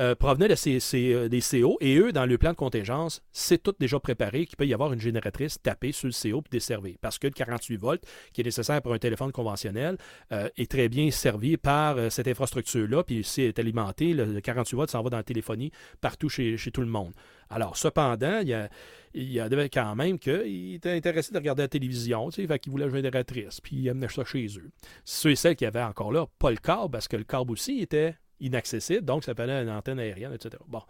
Euh, 0.00 0.14
provenaient 0.14 0.48
de 0.48 0.54
ces, 0.54 0.80
euh, 1.12 1.28
des 1.28 1.40
CO 1.40 1.76
et 1.80 1.96
eux, 1.96 2.12
dans 2.12 2.24
le 2.24 2.38
plan 2.38 2.50
de 2.50 2.56
contingence, 2.56 3.22
c'est 3.30 3.62
tout 3.62 3.74
déjà 3.78 4.00
préparé 4.00 4.46
qu'il 4.46 4.56
peut 4.56 4.66
y 4.66 4.72
avoir 4.72 4.92
une 4.92 5.00
génératrice 5.00 5.60
tapée 5.62 5.92
sur 5.92 6.08
le 6.08 6.12
CO 6.12 6.40
pour 6.40 6.50
desservir. 6.50 6.96
Parce 7.00 7.18
que 7.18 7.26
le 7.26 7.32
48 7.32 7.76
volts, 7.76 8.04
qui 8.32 8.40
est 8.40 8.44
nécessaire 8.44 8.80
pour 8.80 8.94
un 8.94 8.98
téléphone 8.98 9.32
conventionnel, 9.32 9.98
euh, 10.32 10.48
est 10.56 10.70
très 10.70 10.88
bien 10.88 11.10
servi 11.10 11.56
par 11.56 12.10
cette 12.10 12.28
infrastructure-là. 12.28 13.04
Puis 13.04 13.22
s'il 13.22 13.44
est 13.44 13.58
alimenté, 13.58 14.14
le, 14.14 14.24
le 14.24 14.40
48 14.40 14.76
volts 14.76 14.90
s'en 14.90 15.02
va 15.02 15.10
dans 15.10 15.18
la 15.18 15.22
téléphonie 15.22 15.70
partout 16.00 16.28
chez, 16.28 16.56
tout 16.72 16.80
le 16.80 16.86
monde. 16.86 17.12
Alors, 17.50 17.76
cependant, 17.76 18.38
il 18.40 18.48
y 18.48 18.54
a, 18.54 18.70
il 19.12 19.30
y 19.30 19.40
avait 19.40 19.68
quand 19.68 19.94
même 19.94 20.18
qu'il 20.18 20.74
était 20.74 20.92
intéressé 20.92 21.32
de 21.32 21.38
regarder 21.38 21.62
la 21.62 21.68
télévision, 21.68 22.30
tu 22.30 22.40
sais, 22.40 22.46
fait 22.46 22.66
une 22.66 22.90
génératrice, 22.90 23.60
puis 23.60 23.76
il 23.76 23.90
amenait 23.90 24.08
ça 24.08 24.24
chez 24.24 24.46
eux. 24.56 24.70
Ceux 25.04 25.32
et 25.32 25.36
celles 25.36 25.56
qui 25.56 25.66
avaient 25.66 25.82
encore 25.82 26.12
là 26.12 26.26
pas 26.38 26.50
le 26.50 26.56
câble, 26.56 26.90
parce 26.90 27.08
que 27.08 27.16
le 27.16 27.24
câble 27.24 27.52
aussi 27.52 27.80
était 27.80 28.14
inaccessible, 28.42 29.04
donc 29.04 29.24
ça 29.24 29.34
fallait 29.34 29.62
une 29.62 29.70
antenne 29.70 29.98
aérienne, 29.98 30.32
etc. 30.34 30.62
Bon. 30.68 30.82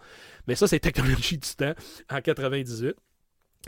Mais 0.46 0.54
ça, 0.54 0.66
c'est 0.66 0.80
technologie 0.80 1.38
du 1.38 1.48
temps 1.48 1.74
en 2.10 2.20
98. 2.20 2.96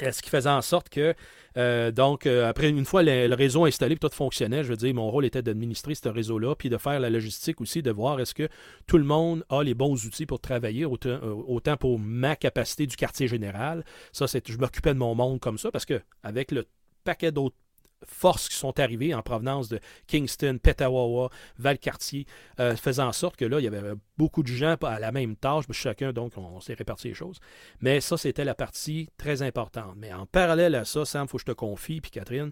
Euh, 0.03 0.11
Ce 0.11 0.23
qui 0.23 0.31
faisait 0.31 0.51
en 0.51 0.61
sorte 0.61 0.89
que, 0.89 1.15
euh, 1.57 1.93
donc, 1.93 2.27
euh, 2.27 2.49
après, 2.49 2.69
une 2.69 2.85
fois 2.85 3.05
le, 3.05 3.33
réseau 3.35 3.65
installé 3.65 3.97
tout 3.97 4.09
fonctionnait, 4.13 4.65
je 4.65 4.71
veux 4.71 4.77
dire, 4.77 4.93
mon 4.93 5.09
rôle 5.09 5.25
était 5.25 5.43
d'administrer 5.43 5.95
ce 5.95 6.09
réseau-là, 6.09 6.57
puis 6.57 6.69
de 6.69 6.79
faire 6.79 6.99
la 6.99 7.11
logistique 7.11 7.61
aussi, 7.61 7.81
de 7.81 7.93
voir 7.93 8.19
est-ce 8.19 8.35
que 8.35 8.49
tout 8.89 8.99
le 8.99 9.05
monde 9.05 9.45
a 9.51 9.63
les 9.63 9.75
bons 9.75 10.05
outils 10.05 10.27
pour 10.27 10.41
travailler, 10.41 10.85
autant, 10.85 11.21
autant 11.47 11.77
pour 11.77 12.01
ma 12.01 12.35
capacité 12.35 12.87
du 12.87 12.97
quartier 12.97 13.29
général. 13.29 13.85
Ça, 14.13 14.27
c'est, 14.27 14.49
je 14.51 14.59
m'occupais 14.59 14.95
de 14.95 14.99
mon 14.99 15.15
monde 15.15 15.39
comme 15.39 15.59
ça, 15.59 15.71
parce 15.71 15.85
que 15.85 16.01
avec 16.25 16.51
le 16.51 16.65
paquet 17.05 17.31
d'autres 17.31 17.57
forces 18.07 18.49
qui 18.49 18.57
sont 18.57 18.79
arrivées 18.81 19.15
en 19.15 19.23
provenance 19.23 19.69
de 19.69 19.81
Kingston, 20.07 20.59
Petawawa, 20.63 21.31
Valcartier, 21.59 22.27
euh, 22.61 22.77
faisant 22.77 23.09
en 23.09 23.13
sorte 23.13 23.37
que 23.37 23.45
là, 23.45 23.61
il 23.61 23.65
y 23.65 23.67
avait 23.67 23.95
beaucoup 24.17 24.43
de 24.43 24.49
gens 24.49 24.77
à 24.83 24.99
la 24.99 25.13
même 25.13 25.37
tâche, 25.37 25.65
chacun, 25.73 26.13
donc, 26.13 26.33
on, 26.37 26.61
s'est 26.61 26.75
réparti 26.75 27.09
les 27.09 27.15
choses. 27.15 27.39
Mais 27.81 28.01
ça, 28.01 28.17
c'était 28.17 28.45
la 28.45 28.55
partie 28.55 29.09
très 29.17 29.43
importante. 29.43 29.95
Mais 29.97 30.13
en 30.13 30.27
parallèle 30.27 30.75
à 30.75 30.85
ça, 30.85 31.05
Sam, 31.05 31.27
il 31.27 31.29
faut 31.29 31.39
que 31.39 31.43
je 31.43 31.47
te 31.47 31.53
confie, 31.53 32.01
puis 32.01 32.11
Catherine, 32.11 32.51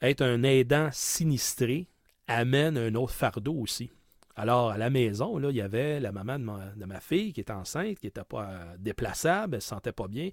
être 0.00 0.22
un 0.22 0.42
aidant 0.42 0.88
sinistré 0.92 1.88
amène 2.26 2.76
un 2.76 2.94
autre 2.94 3.14
fardeau 3.14 3.54
aussi. 3.54 3.90
Alors, 4.36 4.70
à 4.70 4.78
la 4.78 4.88
maison, 4.88 5.36
là, 5.38 5.50
il 5.50 5.56
y 5.56 5.60
avait 5.60 5.98
la 5.98 6.12
maman 6.12 6.38
de 6.38 6.44
ma, 6.44 6.66
de 6.76 6.84
ma 6.84 7.00
fille 7.00 7.32
qui 7.32 7.40
était 7.40 7.52
enceinte, 7.52 7.98
qui 7.98 8.06
n'était 8.06 8.22
pas 8.22 8.44
euh, 8.44 8.76
déplaçable, 8.78 9.54
elle 9.54 9.58
ne 9.58 9.60
se 9.60 9.68
sentait 9.68 9.92
pas 9.92 10.06
bien. 10.06 10.30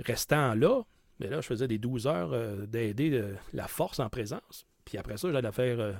Restant 0.00 0.54
là, 0.54 0.82
mais 1.22 1.28
là, 1.28 1.40
je 1.40 1.46
faisais 1.46 1.68
des 1.68 1.78
12 1.78 2.06
heures 2.06 2.32
euh, 2.32 2.66
d'aider 2.66 3.12
euh, 3.12 3.34
la 3.52 3.68
force 3.68 4.00
en 4.00 4.08
présence. 4.08 4.66
Puis 4.84 4.98
après 4.98 5.16
ça, 5.16 5.30
j'allais 5.30 5.52
faire 5.52 5.78
euh, 5.78 5.92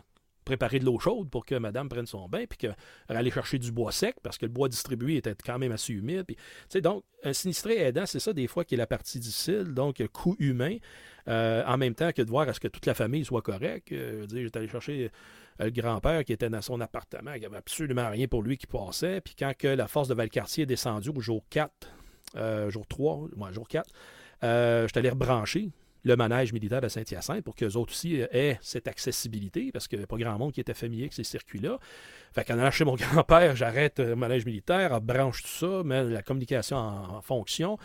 préparer 0.45 0.81
de 0.81 0.85
l'eau 0.85 0.99
chaude 0.99 1.31
pour 1.31 1.47
que 1.47 1.55
madame 1.55 1.89
prenne 1.89 2.07
son 2.07 2.29
bain, 2.29 2.45
puis 2.49 2.59
qu'elle 2.59 2.77
allait 3.09 3.31
chercher 3.31 3.61
du 3.61 3.71
bois 3.71 3.93
sec, 3.93 4.17
parce 4.25 4.37
que 4.37 4.47
le 4.47 4.53
bois 4.53 4.69
distribué 4.69 5.17
était 5.17 5.37
quand 5.47 5.61
même 5.61 5.71
assez 5.71 5.93
humide. 5.93 6.25
Puis, 6.27 6.37
donc, 6.81 7.05
un 7.23 7.33
sinistré 7.33 7.77
aidant, 7.77 8.05
c'est 8.05 8.19
ça 8.19 8.33
des 8.33 8.49
fois 8.49 8.65
qui 8.65 8.75
est 8.75 8.79
la 8.79 8.89
partie 8.89 9.21
difficile, 9.21 9.73
donc 9.75 10.05
coût 10.09 10.35
humain, 10.41 10.79
en 11.29 11.79
même 11.79 11.95
temps 11.95 12.11
que 12.11 12.23
de 12.23 12.29
voir 12.29 12.49
à 12.49 12.53
ce 12.53 12.59
que 12.59 12.67
toute 12.67 12.87
la 12.87 12.95
famille 12.95 13.25
soit 13.25 13.43
correcte. 13.43 13.93
Euh, 13.93 14.27
j'étais 14.29 14.59
allé 14.59 14.67
chercher 14.67 15.13
le 15.61 15.71
grand-père 15.71 16.25
qui 16.25 16.33
était 16.33 16.51
dans 16.51 16.63
son 16.63 16.81
appartement, 16.81 17.35
qui 17.39 17.47
avait 17.47 17.59
absolument 17.59 18.11
rien 18.11 18.27
pour 18.27 18.43
lui 18.43 18.59
qui 18.59 18.67
passait, 18.67 19.21
puis 19.21 19.37
quand 19.39 19.53
que 19.57 19.69
la 19.69 19.87
force 19.87 20.09
de 20.09 20.15
Valcartier 20.15 20.65
est 20.65 20.67
descendue 20.67 21.11
au 21.11 21.21
jour 21.21 21.45
4, 21.51 21.71
euh, 22.37 22.71
jour 22.71 22.87
3, 22.87 23.29
ouais, 23.37 23.53
jour 23.53 23.69
4, 23.69 23.87
euh, 23.87 23.93
je 24.43 24.87
suis 24.91 24.99
allé 24.99 25.11
rebrancher 25.11 25.71
le 26.05 26.17
manège 26.17 26.53
militaire 26.53 26.81
de 26.81 26.89
Saint-Hyacinthe 26.89 27.45
pour 27.45 27.55
qu'eux 27.55 27.77
autres 27.77 27.93
aussi 27.93 28.21
euh, 28.21 28.27
aient 28.33 28.59
cette 28.61 28.89
accessibilité, 28.89 29.71
parce 29.73 29.87
qu'il 29.87 29.99
n'y 29.99 30.03
avait 30.03 30.09
pas 30.09 30.17
grand 30.17 30.39
monde 30.39 30.53
qui 30.53 30.61
était 30.61 30.75
familier 30.75 31.05
avec 31.05 31.13
ces 31.13 31.25
circuits-là. 31.25 31.79
Fait 32.33 32.45
qu'en 32.45 32.59
allant 32.59 32.71
chez 32.71 32.85
mon 32.85 32.95
grand-père, 32.97 33.55
j'arrête 33.57 34.01
euh, 34.01 34.11
le 34.11 34.17
manège 34.17 34.45
militaire, 34.45 35.01
branche 35.01 35.43
tout 35.43 35.49
ça, 35.49 35.83
mets 35.85 36.05
la 36.05 36.23
communication 36.23 36.77
en, 36.77 37.21
fonction. 37.23 37.79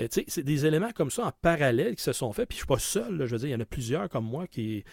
Euh, 0.00 0.08
c'est 0.10 0.42
des 0.42 0.66
éléments 0.66 0.90
comme 0.92 1.10
ça 1.10 1.26
en 1.26 1.32
parallèle 1.40 1.94
qui 1.94 2.02
se 2.02 2.12
sont 2.12 2.32
faits, 2.32 2.48
puis 2.48 2.56
je 2.56 2.60
suis 2.60 2.66
pas 2.66 2.78
seul, 2.78 3.26
je 3.26 3.32
veux 3.32 3.38
dire, 3.38 3.48
il 3.48 3.52
y 3.52 3.56
en 3.56 3.60
a 3.60 3.66
plusieurs 3.66 4.08
comme 4.08 4.24
moi 4.24 4.46
qui 4.46 4.84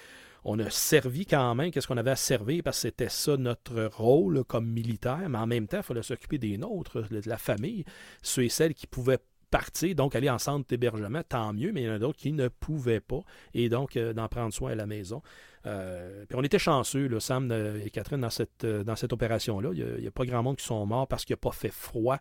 on 0.45 0.57
a 0.60 0.70
servi 0.70 1.26
quand 1.26 1.53
même, 1.53 1.70
qu'est-ce 1.70 1.88
qu'on 1.88 1.97
avait 1.97 2.12
à 2.12 2.16
servir, 2.16 2.64
parce 2.64 2.78
que 2.78 2.82
c'était 2.84 3.10
ça 3.10 3.36
notre 3.36 3.89
rôle 3.93 4.43
comme 4.45 4.68
militaire, 4.68 5.28
mais 5.28 5.38
en 5.38 5.47
même 5.47 5.68
temps, 5.68 5.78
il 5.78 5.84
fallait 5.84 6.01
s'occuper 6.01 6.38
des 6.38 6.57
nôtres, 6.57 7.10
de 7.10 7.22
la 7.26 7.38
famille, 7.38 7.84
ceux 8.22 8.43
et 8.43 8.49
celles 8.49 8.74
qui 8.74 8.88
pouvaient 8.88 9.20
partir, 9.50 9.95
donc 9.95 10.16
aller 10.16 10.30
en 10.30 10.38
centre 10.38 10.68
d'hébergement, 10.68 11.22
tant 11.28 11.54
mieux, 11.54 11.72
mais 11.72 11.82
il 11.82 11.86
y 11.86 11.89
en 11.89 11.93
a 11.93 12.00
d'autres 12.00 12.18
qui 12.18 12.32
ne 12.32 12.47
pouvaient 12.47 13.00
pas, 13.00 13.22
et 13.54 13.70
donc 13.70 13.97
euh, 13.97 14.14
d'en 14.14 14.28
prendre 14.28 14.54
soin 14.54 14.72
à 14.72 14.76
la 14.76 14.86
maison. 14.86 15.22
Euh, 15.66 16.26
puis 16.28 16.38
on 16.38 16.43
était 16.43 16.60
chanceux, 16.60 17.20
Sam 17.20 17.52
et 17.52 17.89
Catherine, 17.89 18.22
dans 18.22 18.30
cette, 18.30 18.64
euh, 18.64 18.84
opération-là. 19.12 19.72
Il 19.74 20.02
n'y 20.02 20.08
a, 20.08 20.12
pas 20.12 20.26
grand 20.26 20.41
monde 20.41 20.56
qui 20.56 20.66
sont 20.66 20.86
morts 20.86 21.08
parce 21.08 21.26
qu'il 21.26 21.34
n'a 21.34 21.38
pas 21.38 21.52
fait 21.52 21.74
froid. 21.74 22.18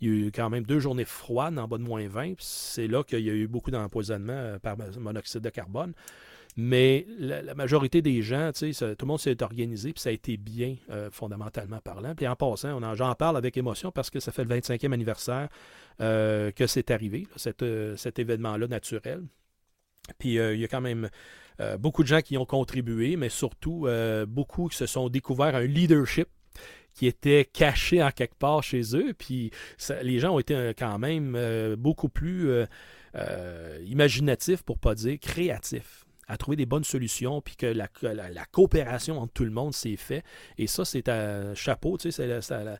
Il 0.00 0.08
y 0.08 0.10
a 0.10 0.14
eu 0.26 0.32
quand 0.32 0.48
même 0.48 0.64
deux 0.64 0.80
journées 0.80 1.04
froides 1.04 1.58
en 1.58 1.68
bas 1.68 1.76
de 1.76 1.82
moins 1.82 2.06
20. 2.08 2.34
puis 2.34 2.46
C'est 2.48 2.86
là 2.86 3.02
qu'il 3.02 3.20
y 3.20 3.30
a 3.30 3.34
eu 3.34 3.46
beaucoup 3.46 3.70
d'empoisonnement 3.70 4.56
par 4.62 4.76
monoxyde 4.98 5.42
de 5.42 5.50
carbone. 5.50 5.92
Mais 6.60 7.06
la, 7.20 7.54
majorité 7.54 8.02
des 8.02 8.20
gens, 8.20 8.50
tout 8.50 8.66
le 8.66 9.06
monde 9.06 9.20
s'est 9.20 9.44
organisé, 9.44 9.92
puis 9.92 10.00
ça 10.00 10.08
a 10.08 10.12
été 10.12 10.36
bien, 10.36 10.74
euh, 10.90 11.08
fondamentalement 11.08 11.78
parlant. 11.78 12.16
Puis 12.16 12.26
en 12.26 12.34
passant, 12.34 12.80
j'en 12.96 13.14
parle 13.14 13.36
avec 13.36 13.56
émotion 13.56 13.92
parce 13.92 14.10
que 14.10 14.18
ça 14.18 14.32
fait 14.32 14.42
le 14.42 14.56
25e 14.56 14.92
anniversaire 14.92 15.48
euh, 16.00 16.50
que 16.50 16.66
c'est 16.66 16.90
arrivé, 16.90 17.28
euh, 17.62 17.96
cet 17.96 18.18
événement-là 18.18 18.66
naturel. 18.66 19.22
Puis 20.18 20.30
il 20.34 20.58
y 20.58 20.64
a 20.64 20.66
quand 20.66 20.80
même 20.80 21.08
beaucoup 21.78 22.02
de 22.02 22.08
gens 22.08 22.22
qui 22.22 22.36
ont 22.36 22.46
contribué, 22.46 23.14
mais 23.14 23.28
surtout 23.28 23.86
beaucoup 24.26 24.66
qui 24.66 24.76
se 24.78 24.86
sont 24.86 25.08
découverts 25.08 25.54
un 25.54 25.64
leadership 25.64 26.26
qui 26.92 27.06
était 27.06 27.44
caché 27.44 28.02
en 28.02 28.10
quelque 28.10 28.34
part 28.34 28.64
chez 28.64 28.96
eux. 28.96 29.14
Puis 29.16 29.52
les 30.02 30.18
gens 30.18 30.34
ont 30.34 30.40
été 30.40 30.72
quand 30.76 30.98
même 30.98 31.76
beaucoup 31.76 32.08
plus 32.08 32.50
imaginatifs, 33.84 34.64
pour 34.64 34.78
pas 34.80 34.96
dire 34.96 35.20
créatifs 35.20 36.07
à 36.28 36.36
trouver 36.36 36.56
des 36.56 36.66
bonnes 36.66 36.84
solutions, 36.84 37.40
puis 37.40 37.56
que 37.56 37.66
la, 37.66 37.88
coopération 38.52 39.18
entre 39.18 39.32
tout 39.32 39.44
le 39.44 39.50
monde 39.50 39.74
s'est 39.74 39.96
fait. 39.96 40.22
Et 40.58 40.66
ça, 40.66 40.84
c'est 40.84 41.08
un 41.08 41.54
chapeau, 41.54 41.96
tu 41.98 42.12
sais, 42.12 42.40
c'est 42.40 42.78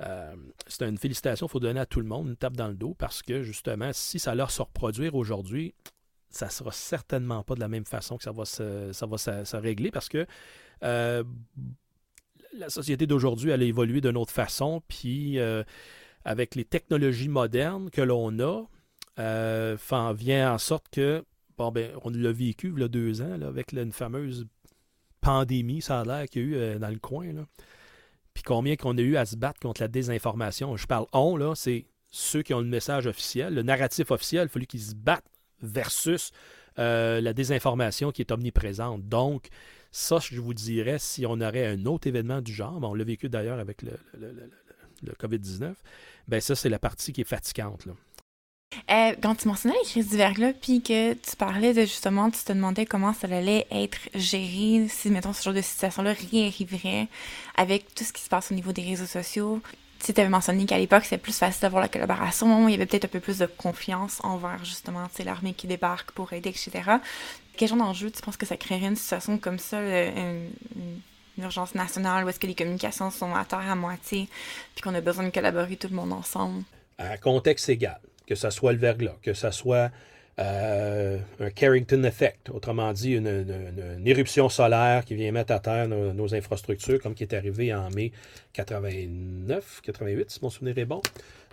euh, 0.00 0.34
une 0.80 0.98
félicitation 0.98 1.46
qu'il 1.46 1.52
faut 1.52 1.60
donner 1.60 1.80
à 1.80 1.86
tout 1.86 2.00
le 2.00 2.06
monde, 2.06 2.28
une 2.28 2.36
tape 2.36 2.56
dans 2.56 2.68
le 2.68 2.74
dos, 2.74 2.94
parce 2.94 3.22
que 3.22 3.42
justement, 3.42 3.90
si 3.92 4.18
ça 4.18 4.34
leur 4.34 4.50
se 4.50 4.62
reproduire 4.62 5.14
aujourd'hui, 5.14 5.74
ça 6.28 6.48
sera 6.48 6.70
certainement 6.72 7.42
pas 7.42 7.54
de 7.54 7.60
la 7.60 7.68
même 7.68 7.84
façon 7.84 8.16
que 8.16 8.22
ça 8.22 8.32
va 8.32 8.44
se, 8.44 9.56
régler, 9.56 9.90
parce 9.90 10.08
que 10.08 10.26
euh, 10.84 11.24
la 12.52 12.68
société 12.68 13.06
d'aujourd'hui, 13.06 13.50
elle 13.50 13.62
a 13.62 13.66
évolué 13.66 14.00
d'une 14.00 14.16
autre 14.16 14.32
façon, 14.32 14.82
puis 14.88 15.38
euh, 15.38 15.62
avec 16.24 16.54
les 16.54 16.64
technologies 16.64 17.28
modernes 17.28 17.90
que 17.90 18.02
l'on 18.02 18.38
a, 18.40 18.64
euh, 19.18 19.76
vient 20.14 20.54
en 20.54 20.58
sorte 20.58 20.86
que, 20.90 21.24
ben, 21.70 21.92
on 22.04 22.10
l'a 22.10 22.32
vécu 22.32 22.72
il 22.74 22.80
y 22.80 22.84
a 22.84 22.88
deux 22.88 23.20
ans, 23.22 23.40
avec 23.42 23.72
une 23.72 23.92
fameuse 23.92 24.46
pandémie, 25.20 25.82
ça 25.82 26.00
a 26.00 26.04
l'air 26.04 26.28
qu'il 26.28 26.42
y 26.42 26.44
a 26.44 26.48
eu 26.48 26.54
euh, 26.56 26.78
dans 26.78 26.88
le 26.88 26.98
coin. 26.98 27.26
Puis 28.34 28.42
combien 28.42 28.76
qu'on 28.76 28.96
a 28.96 29.00
eu 29.02 29.16
à 29.16 29.26
se 29.26 29.36
battre 29.36 29.60
contre 29.60 29.82
la 29.82 29.88
désinformation. 29.88 30.76
Je 30.76 30.86
parle 30.86 31.06
on, 31.12 31.36
là, 31.36 31.54
c'est 31.54 31.86
ceux 32.10 32.42
qui 32.42 32.54
ont 32.54 32.60
le 32.60 32.66
message 32.66 33.06
officiel, 33.06 33.54
le 33.54 33.62
narratif 33.62 34.10
officiel, 34.10 34.42
il 34.42 34.46
a 34.46 34.48
fallu 34.48 34.66
qu'ils 34.66 34.80
se 34.80 34.94
battent 34.94 35.26
versus 35.62 36.30
euh, 36.78 37.20
la 37.20 37.32
désinformation 37.32 38.10
qui 38.12 38.22
est 38.22 38.32
omniprésente. 38.32 39.06
Donc, 39.08 39.48
ça, 39.92 40.18
je 40.20 40.40
vous 40.40 40.54
dirais, 40.54 40.98
si 40.98 41.26
on 41.26 41.40
aurait 41.40 41.66
un 41.66 41.84
autre 41.86 42.06
événement 42.06 42.40
du 42.40 42.52
genre, 42.54 42.80
ben, 42.80 42.88
on 42.88 42.94
l'a 42.94 43.04
vécu 43.04 43.28
d'ailleurs 43.28 43.58
avec 43.58 43.82
le, 43.82 43.92
le- 44.14 44.28
le- 44.28 44.32
le- 44.32 44.50
le 45.02 45.12
COVID-19, 45.12 45.74
ben 46.28 46.40
ça, 46.40 46.54
c'est 46.54 46.68
la 46.68 46.78
partie 46.78 47.12
qui 47.12 47.22
est 47.22 47.24
fatigante. 47.24 47.86
Euh, 48.90 49.14
quand 49.22 49.34
tu 49.34 49.48
mentionnais 49.48 49.74
les 49.82 49.88
crises 49.88 50.10
du 50.10 50.52
puis 50.60 50.80
que 50.82 51.14
tu 51.14 51.36
parlais 51.36 51.74
de 51.74 51.82
justement, 51.82 52.30
tu 52.30 52.42
te 52.42 52.52
demandais 52.52 52.86
comment 52.86 53.12
ça 53.12 53.26
allait 53.26 53.66
être 53.70 53.98
géré 54.14 54.86
si, 54.88 55.10
mettons, 55.10 55.32
ce 55.32 55.42
genre 55.42 55.54
de 55.54 55.60
situation-là 55.60 56.14
réarriverait 56.32 57.08
avec 57.56 57.94
tout 57.94 58.04
ce 58.04 58.12
qui 58.12 58.22
se 58.22 58.28
passe 58.28 58.50
au 58.50 58.54
niveau 58.54 58.72
des 58.72 58.82
réseaux 58.82 59.06
sociaux. 59.06 59.60
Tu 60.02 60.12
avais 60.16 60.28
mentionné 60.28 60.66
qu'à 60.66 60.78
l'époque, 60.78 61.04
c'était 61.04 61.18
plus 61.18 61.36
facile 61.36 61.62
d'avoir 61.62 61.82
la 61.82 61.88
collaboration, 61.88 62.68
il 62.68 62.72
y 62.72 62.74
avait 62.74 62.86
peut-être 62.86 63.04
un 63.04 63.08
peu 63.08 63.20
plus 63.20 63.38
de 63.38 63.46
confiance 63.46 64.18
envers 64.22 64.64
justement 64.64 65.06
l'armée 65.24 65.52
qui 65.52 65.66
débarque 65.66 66.12
pour 66.12 66.32
aider, 66.32 66.48
etc. 66.48 66.70
Quel 67.56 67.68
genre 67.68 67.78
d'enjeu 67.78 68.10
tu 68.10 68.22
penses 68.22 68.36
que 68.38 68.46
ça 68.46 68.56
créerait 68.56 68.86
une 68.86 68.96
situation 68.96 69.36
comme 69.36 69.58
ça, 69.58 69.80
le- 69.80 70.08
une, 70.16 70.50
urgence 71.38 71.74
nationale 71.74 72.24
où 72.24 72.28
est-ce 72.28 72.38
que 72.40 72.46
les 72.46 72.54
communications 72.54 73.10
sont 73.10 73.34
à 73.34 73.44
terre 73.44 73.70
à 73.70 73.74
moitié, 73.74 74.28
puis 74.74 74.82
qu'on 74.82 74.94
a 74.94 75.00
besoin 75.00 75.24
de 75.24 75.30
collaborer 75.30 75.76
tout 75.76 75.88
le 75.88 75.96
monde 75.96 76.12
ensemble? 76.12 76.64
contexte 77.16 77.68
égal, 77.70 77.98
que 78.30 78.36
ce 78.36 78.48
soit 78.50 78.72
le 78.72 78.78
verglas, 78.78 79.16
que 79.22 79.34
ce 79.34 79.50
soit 79.50 79.90
euh, 80.38 81.18
un 81.40 81.50
Carrington 81.50 82.04
Effect, 82.04 82.48
autrement 82.50 82.92
dit 82.92 83.14
une, 83.14 84.06
éruption 84.06 84.48
solaire 84.48 85.04
qui 85.04 85.16
vient 85.16 85.32
mettre 85.32 85.52
à 85.52 85.58
terre 85.58 85.88
nos, 85.88 86.32
infrastructures, 86.32 87.00
comme 87.02 87.16
qui 87.16 87.24
est 87.24 87.34
arrivé 87.34 87.74
en 87.74 87.90
mai 87.90 88.12
89, 88.52 89.80
88, 89.82 90.30
si 90.30 90.38
mon 90.42 90.48
souvenir 90.48 90.78
est 90.78 90.84
bon, 90.84 91.02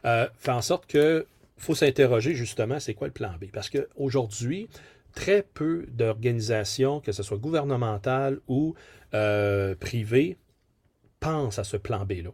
euh, 0.05 0.27
fait 0.37 0.51
en 0.51 0.61
sorte 0.61 0.85
que 0.85 1.25
faut 1.57 1.73
s'interroger 1.73 2.35
justement, 2.35 2.79
c'est 2.79 2.93
quoi 2.93 3.07
le 3.07 3.13
plan 3.13 3.33
B? 3.41 3.45
Parce 3.51 3.71
qu'aujourd'hui, 3.71 4.69
très 5.15 5.41
peu 5.41 5.87
d'organisations, 5.87 6.99
que 6.99 7.11
ce 7.11 7.23
soit 7.23 7.37
gouvernementales 7.37 8.37
ou 8.47 8.75
euh, 9.15 9.73
privées, 9.73 10.37
pensent 11.19 11.57
à 11.57 11.63
ce 11.63 11.75
plan 11.75 12.05
B-là. 12.05 12.29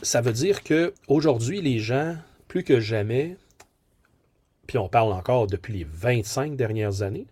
Ça 0.00 0.22
veut 0.22 0.32
dire 0.32 0.64
que 0.64 0.94
aujourd'hui, 1.08 1.60
les 1.60 1.78
gens, 1.78 2.16
plus 2.48 2.64
que 2.64 2.80
jamais, 2.80 3.36
puis 4.70 4.78
on 4.78 4.88
parle 4.88 5.12
encore 5.12 5.48
depuis 5.48 5.72
les 5.72 5.84
25 5.84 6.54
dernières 6.54 7.02
années, 7.02 7.26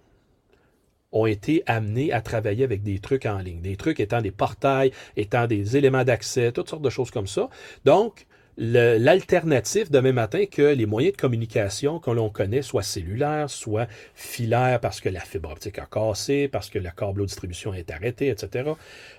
ont 1.13 1.27
été 1.27 1.63
amenés 1.67 2.13
à 2.13 2.21
travailler 2.21 2.65
avec 2.65 2.83
des 2.83 2.99
trucs 2.99 3.27
en 3.27 3.39
ligne. 3.39 3.61
Des 3.61 3.77
trucs 3.77 4.01
étant 4.01 4.21
des 4.21 4.33
portails, 4.33 4.91
étant 5.17 5.47
des 5.47 5.77
éléments 5.77 6.03
d'accès, 6.03 6.51
toutes 6.51 6.69
sortes 6.69 6.83
de 6.83 6.91
choses 6.91 7.13
comme 7.13 7.29
ça. 7.29 7.49
Donc, 7.85 8.27
le- 8.57 8.99
l'alternative 8.99 9.89
demain 9.89 10.11
matin 10.11 10.47
que 10.51 10.63
les 10.63 10.85
moyens 10.85 11.15
de 11.15 11.21
communication 11.21 12.01
que 12.01 12.11
l'on 12.11 12.29
connaît, 12.29 12.61
soit 12.61 12.83
cellulaires, 12.83 13.49
soit 13.49 13.87
filaires 14.17 14.81
parce 14.81 15.01
que 15.01 15.09
la 15.09 15.21
fibre 15.21 15.53
optique 15.53 15.79
a 15.79 15.87
cassé, 15.87 16.49
parce 16.49 16.69
que 16.71 16.81
la 16.81 16.91
câble 16.91 17.25
distribution 17.25 17.73
est 17.73 17.93
arrêtée, 17.93 18.31
etc., 18.31 18.77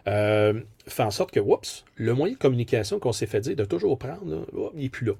euh, 0.07 0.59
fait 0.88 1.03
en 1.03 1.11
sorte 1.11 1.32
que, 1.32 1.39
oups, 1.39 1.86
le 1.95 2.13
moyen 2.13 2.34
de 2.34 2.38
communication 2.39 2.99
qu'on 2.99 3.13
s'est 3.13 3.28
fait 3.28 3.39
dire 3.39 3.55
de 3.55 3.63
toujours 3.63 3.97
prendre, 3.97 4.45
il 4.76 4.82
n'est 4.84 4.89
plus 4.89 5.05
là. 5.05 5.13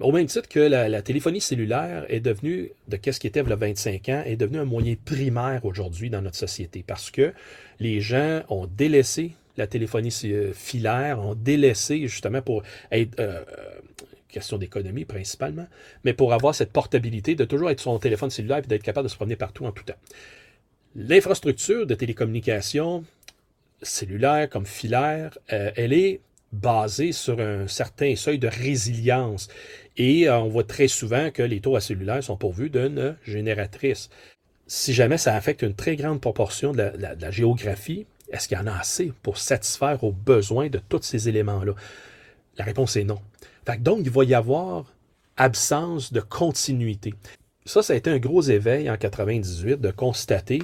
Au 0.00 0.10
même 0.10 0.26
titre 0.26 0.48
que 0.48 0.58
la, 0.58 1.02
téléphonie 1.02 1.40
cellulaire 1.40 2.04
est 2.08 2.20
devenue, 2.20 2.72
de 2.88 2.96
qu'est-ce 2.96 3.20
qui 3.20 3.28
était 3.28 3.40
il 3.40 3.48
y 3.48 3.52
a 3.52 3.56
25 3.56 4.08
ans, 4.08 4.22
est 4.26 4.36
devenue 4.36 4.58
un 4.58 4.64
moyen 4.64 4.96
primaire 5.04 5.64
aujourd'hui 5.64 6.10
dans 6.10 6.20
notre 6.20 6.36
société 6.36 6.82
parce 6.84 7.12
que 7.12 7.32
les 7.78 8.00
gens 8.00 8.42
ont 8.48 8.66
délaissé 8.66 9.32
la 9.56 9.68
téléphonie 9.68 10.12
euh, 10.24 10.52
filaire, 10.52 11.20
ont 11.20 11.36
délaissé 11.36 12.08
justement 12.08 12.42
pour 12.42 12.64
être, 12.90 13.20
euh, 13.20 13.44
euh, 13.56 13.64
question 14.28 14.58
d'économie 14.58 15.04
principalement, 15.04 15.68
mais 16.02 16.12
pour 16.12 16.32
avoir 16.32 16.56
cette 16.56 16.72
portabilité 16.72 17.36
de 17.36 17.44
toujours 17.44 17.70
être 17.70 17.78
sur 17.78 17.92
son 17.92 18.00
téléphone 18.00 18.30
cellulaire 18.30 18.58
et 18.58 18.62
d'être 18.62 18.82
capable 18.82 19.06
de 19.06 19.10
se 19.10 19.16
promener 19.16 19.36
partout 19.36 19.64
en 19.64 19.70
tout 19.70 19.84
temps. 19.84 19.94
L'infrastructure 20.96 21.86
de 21.86 21.94
télécommunication 21.94 23.04
cellulaire 23.80 24.48
comme 24.48 24.66
filaire, 24.66 25.38
elle 25.46 25.92
est 25.92 26.20
basée 26.54 27.12
sur 27.12 27.40
un 27.40 27.66
certain 27.66 28.16
seuil 28.16 28.38
de 28.38 28.48
résilience. 28.48 29.48
Et 29.96 30.28
euh, 30.28 30.38
on 30.38 30.48
voit 30.48 30.64
très 30.64 30.88
souvent 30.88 31.30
que 31.30 31.42
les 31.42 31.60
tours 31.60 31.76
à 31.76 31.80
cellulaire 31.80 32.22
sont 32.22 32.36
pourvus 32.36 32.70
d'une 32.70 33.16
génératrice. 33.24 34.10
Si 34.66 34.94
jamais 34.94 35.18
ça 35.18 35.34
affecte 35.34 35.62
une 35.62 35.74
très 35.74 35.96
grande 35.96 36.20
proportion 36.20 36.72
de 36.72 36.92
la, 36.98 37.30
géographie, 37.30 38.06
Est-ce 38.30 38.48
qu'il 38.48 38.56
y 38.56 38.60
en 38.60 38.66
a 38.66 38.78
assez 38.78 39.12
pour 39.22 39.36
satisfaire 39.36 40.02
aux 40.02 40.12
besoins 40.12 40.68
de 40.68 40.80
tous 40.88 41.02
ces 41.02 41.28
éléments-là? 41.28 41.74
La 42.56 42.64
réponse 42.64 42.96
est 42.96 43.04
non. 43.04 43.20
donc, 43.80 44.00
il 44.04 44.10
va 44.10 44.24
y 44.24 44.34
avoir 44.34 44.86
absence 45.36 46.12
de 46.12 46.20
continuité. 46.20 47.12
Ça, 47.66 47.82
ça 47.82 47.92
a 47.92 47.96
été 47.96 48.10
un 48.10 48.18
gros 48.18 48.42
éveil 48.42 48.88
en 48.90 48.96
98 48.96 49.80
de 49.80 49.90
constater 49.90 50.62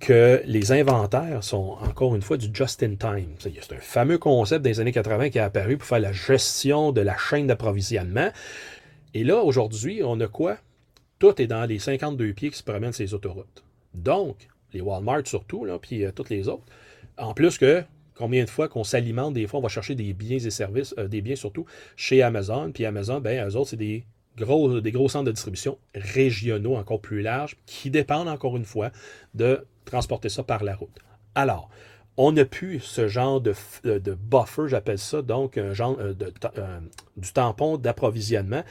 que 0.00 0.42
les 0.44 0.72
inventaires 0.72 1.42
sont 1.42 1.76
encore 1.80 2.14
une 2.14 2.22
fois 2.22 2.36
du 2.36 2.48
just-in-time. 2.52 3.30
C'est 3.38 3.72
un 3.72 3.80
fameux 3.80 4.18
concept 4.18 4.64
des 4.64 4.80
années 4.80 4.92
80 4.92 5.30
qui 5.30 5.38
est 5.38 5.42
apparu 5.42 5.76
pour 5.76 5.88
faire 5.88 6.00
la 6.00 6.12
gestion 6.12 6.92
de 6.92 7.00
la 7.00 7.16
chaîne 7.16 7.46
d'approvisionnement. 7.46 8.30
Et 9.14 9.24
là, 9.24 9.42
aujourd'hui, 9.42 10.02
on 10.04 10.20
a 10.20 10.28
quoi? 10.28 10.58
Tout 11.18 11.40
est 11.42 11.46
dans 11.46 11.64
les 11.64 11.78
52 11.78 12.32
pieds 12.32 12.50
qui 12.50 12.58
se 12.58 12.62
promènent 12.62 12.92
ces 12.92 13.14
autoroutes. 13.14 13.64
Donc, 13.94 14.48
les 14.72 14.80
Walmart 14.80 15.26
surtout, 15.26 15.64
là, 15.64 15.78
puis 15.78 16.04
euh, 16.04 16.12
toutes 16.12 16.30
les 16.30 16.48
autres. 16.48 16.64
En 17.16 17.34
plus 17.34 17.58
que, 17.58 17.82
combien 18.14 18.44
de 18.44 18.50
fois 18.50 18.68
qu'on 18.68 18.84
s'alimente, 18.84 19.34
des 19.34 19.46
fois, 19.46 19.58
on 19.58 19.62
va 19.62 19.68
chercher 19.68 19.94
des 19.94 20.12
biens 20.12 20.38
et 20.38 20.50
services, 20.50 20.94
euh, 20.98 21.08
des 21.08 21.20
biens 21.20 21.36
surtout, 21.36 21.66
chez 21.96 22.22
Amazon. 22.22 22.70
Puis 22.72 22.84
Amazon, 22.84 23.20
ben, 23.20 23.48
eux 23.48 23.56
autres, 23.56 23.70
c'est 23.70 23.76
des 23.76 24.04
gros, 24.36 24.80
des 24.80 24.92
gros 24.92 25.08
centres 25.08 25.24
de 25.24 25.32
distribution 25.32 25.78
régionaux 25.94 26.76
encore 26.76 27.00
plus 27.00 27.22
larges 27.22 27.56
qui 27.66 27.90
dépendent 27.90 28.28
encore 28.28 28.56
une 28.56 28.64
fois 28.64 28.90
de 29.34 29.64
transporter 29.88 30.28
ça 30.28 30.42
par 30.42 30.64
la 30.64 30.74
route. 30.74 30.98
Alors, 31.34 31.68
on 32.16 32.32
n'a 32.32 32.44
plus 32.44 32.80
ce 32.80 33.06
genre 33.06 33.40
de, 33.40 33.54
de 33.84 34.14
buffer, 34.14 34.62
j'appelle 34.66 34.98
ça, 34.98 35.22
donc 35.22 35.56
un 35.56 35.72
genre 35.72 35.96
euh, 36.00 36.14
de, 36.14 36.32
du 37.16 37.32
tampon 37.32 37.76
d'approvisionnement 37.76 38.64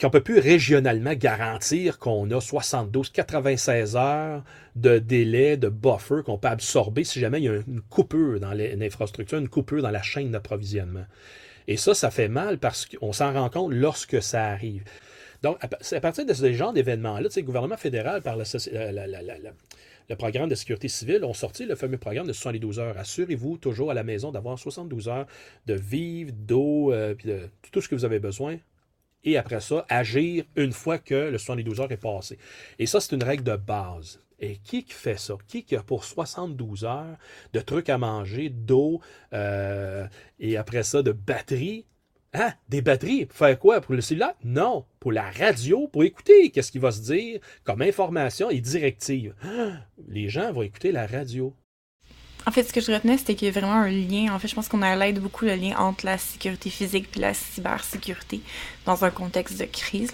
qu'on 0.00 0.06
ne 0.06 0.12
peut 0.12 0.20
plus 0.20 0.38
régionalement 0.38 1.14
garantir 1.14 1.98
qu'on 1.98 2.30
a 2.30 2.40
72, 2.40 3.10
96 3.10 3.96
heures 3.96 4.44
de 4.76 4.98
délai, 4.98 5.56
de 5.56 5.68
buffer 5.68 6.22
qu'on 6.24 6.38
peut 6.38 6.48
absorber 6.48 7.02
si 7.02 7.18
jamais 7.18 7.40
il 7.40 7.44
y 7.44 7.48
a 7.48 7.56
une 7.66 7.80
coupure 7.80 8.38
dans 8.38 8.52
l'infrastructure, 8.52 9.38
une 9.38 9.48
coupure 9.48 9.82
dans 9.82 9.90
la 9.90 10.02
chaîne 10.02 10.30
d'approvisionnement. 10.30 11.04
Et 11.66 11.76
ça, 11.76 11.94
ça 11.94 12.10
fait 12.10 12.28
mal 12.28 12.58
parce 12.58 12.86
qu'on 12.86 13.12
s'en 13.12 13.32
rend 13.32 13.50
compte 13.50 13.72
lorsque 13.72 14.22
ça 14.22 14.46
arrive. 14.46 14.84
Donc, 15.42 15.58
c'est 15.80 15.96
à 15.96 16.00
partir 16.00 16.24
de 16.24 16.32
ce 16.32 16.52
genre 16.52 16.72
d'événements-là, 16.72 17.28
le 17.34 17.42
gouvernement 17.42 17.76
fédéral, 17.76 18.22
par 18.22 18.36
le 20.08 20.16
programme 20.16 20.48
de 20.48 20.54
sécurité 20.54 20.88
civile, 20.88 21.24
ont 21.24 21.34
sorti 21.34 21.66
le 21.66 21.74
fameux 21.74 21.98
programme 21.98 22.26
de 22.26 22.32
72 22.32 22.78
heures. 22.78 22.96
Assurez-vous 22.98 23.58
toujours 23.58 23.90
à 23.90 23.94
la 23.94 24.04
maison 24.04 24.32
d'avoir 24.32 24.58
72 24.58 25.08
heures 25.08 25.26
de 25.66 25.74
vivre, 25.74 26.32
d'eau, 26.32 26.92
euh, 26.92 27.14
de 27.24 27.48
tout 27.70 27.80
ce 27.80 27.88
que 27.88 27.94
vous 27.94 28.04
avez 28.04 28.18
besoin 28.18 28.58
et 29.24 29.36
après 29.36 29.60
ça, 29.60 29.84
agir 29.88 30.44
une 30.56 30.72
fois 30.72 30.98
que 30.98 31.14
le 31.14 31.38
72 31.38 31.80
heures 31.80 31.92
est 31.92 31.96
passé. 31.96 32.38
Et 32.78 32.86
ça, 32.86 33.00
c'est 33.00 33.14
une 33.14 33.22
règle 33.22 33.44
de 33.44 33.56
base. 33.56 34.20
Et 34.40 34.58
qui 34.58 34.84
fait 34.88 35.18
ça? 35.18 35.34
Qui 35.48 35.64
a 35.74 35.82
pour 35.82 36.04
72 36.04 36.84
heures 36.84 37.16
de 37.52 37.60
trucs 37.60 37.88
à 37.88 37.98
manger, 37.98 38.50
d'eau, 38.50 39.00
euh, 39.32 40.06
et 40.38 40.56
après 40.56 40.84
ça, 40.84 41.02
de 41.02 41.10
batteries? 41.10 41.84
Hein? 42.34 42.52
Des 42.68 42.82
batteries? 42.82 43.26
Pour 43.26 43.36
faire 43.38 43.58
quoi? 43.58 43.80
Pour 43.80 43.94
le 43.94 44.00
cellulaire? 44.00 44.34
Non. 44.44 44.84
Pour 45.00 45.12
la 45.12 45.30
radio, 45.30 45.88
pour 45.88 46.04
écouter 46.04 46.50
qu'est-ce 46.50 46.70
qui 46.70 46.78
va 46.78 46.90
se 46.90 47.00
dire 47.00 47.40
comme 47.64 47.82
information 47.82 48.50
et 48.50 48.60
directive. 48.60 49.34
Les 50.08 50.28
gens 50.28 50.52
vont 50.52 50.62
écouter 50.62 50.92
la 50.92 51.06
radio. 51.06 51.54
En 52.46 52.50
fait, 52.50 52.62
ce 52.62 52.72
que 52.72 52.80
je 52.80 52.92
retenais, 52.92 53.18
c'était 53.18 53.34
qu'il 53.34 53.46
y 53.46 53.50
a 53.50 53.60
vraiment 53.60 53.74
un 53.74 53.90
lien. 53.90 54.32
En 54.32 54.38
fait, 54.38 54.48
je 54.48 54.54
pense 54.54 54.68
qu'on 54.68 54.82
a 54.82 54.96
l'aide 54.96 55.20
beaucoup 55.20 55.44
le 55.44 55.54
lien 55.54 55.76
entre 55.76 56.06
la 56.06 56.16
sécurité 56.16 56.70
physique 56.70 57.08
et 57.16 57.20
la 57.20 57.34
cybersécurité 57.34 58.40
dans 58.86 59.04
un 59.04 59.10
contexte 59.10 59.58
de 59.58 59.64
crise. 59.64 60.12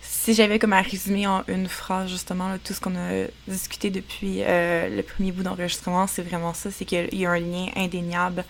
Si 0.00 0.34
j'avais 0.34 0.58
comme 0.58 0.72
à 0.72 0.80
résumer 0.80 1.26
en 1.26 1.44
une 1.48 1.68
phrase, 1.68 2.10
justement, 2.10 2.56
tout 2.64 2.72
ce 2.72 2.80
qu'on 2.80 2.96
a 2.96 3.26
discuté 3.46 3.90
depuis 3.90 4.42
euh, 4.42 4.88
le 4.88 5.02
premier 5.02 5.32
bout 5.32 5.42
d'enregistrement, 5.42 6.06
c'est 6.06 6.22
vraiment 6.22 6.54
ça. 6.54 6.70
C'est 6.70 6.84
qu'il 6.84 7.12
y 7.12 7.26
a 7.26 7.30
un 7.30 7.40
lien 7.40 7.68
indéniable 7.76 8.44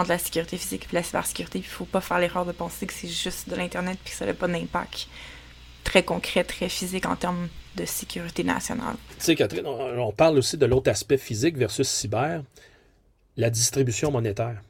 entre 0.00 0.10
la 0.10 0.18
sécurité 0.18 0.56
physique 0.56 0.88
et 0.90 0.94
la 0.94 1.02
cybersécurité. 1.02 1.58
Il 1.58 1.62
ne 1.62 1.66
faut 1.66 1.84
pas 1.84 2.00
faire 2.00 2.18
l'erreur 2.18 2.46
de 2.46 2.52
penser 2.52 2.86
que 2.86 2.92
c'est 2.92 3.08
juste 3.08 3.48
de 3.48 3.56
l'Internet 3.56 3.98
et 4.04 4.08
que 4.08 4.14
ça 4.14 4.26
n'a 4.26 4.34
pas 4.34 4.48
d'impact 4.48 5.08
très 5.84 6.02
concret, 6.02 6.44
très 6.44 6.68
physique 6.68 7.06
en 7.06 7.16
termes 7.16 7.48
de 7.76 7.84
sécurité 7.84 8.44
nationale. 8.44 8.96
Tu 9.18 9.24
sais, 9.24 9.34
Catherine, 9.34 9.66
on 9.66 10.12
parle 10.12 10.38
aussi 10.38 10.56
de 10.56 10.66
l'autre 10.66 10.90
aspect 10.90 11.18
physique 11.18 11.56
versus 11.56 11.88
cyber 11.88 12.42
la 13.36 13.50
distribution 13.50 14.10
monétaire. 14.10 14.60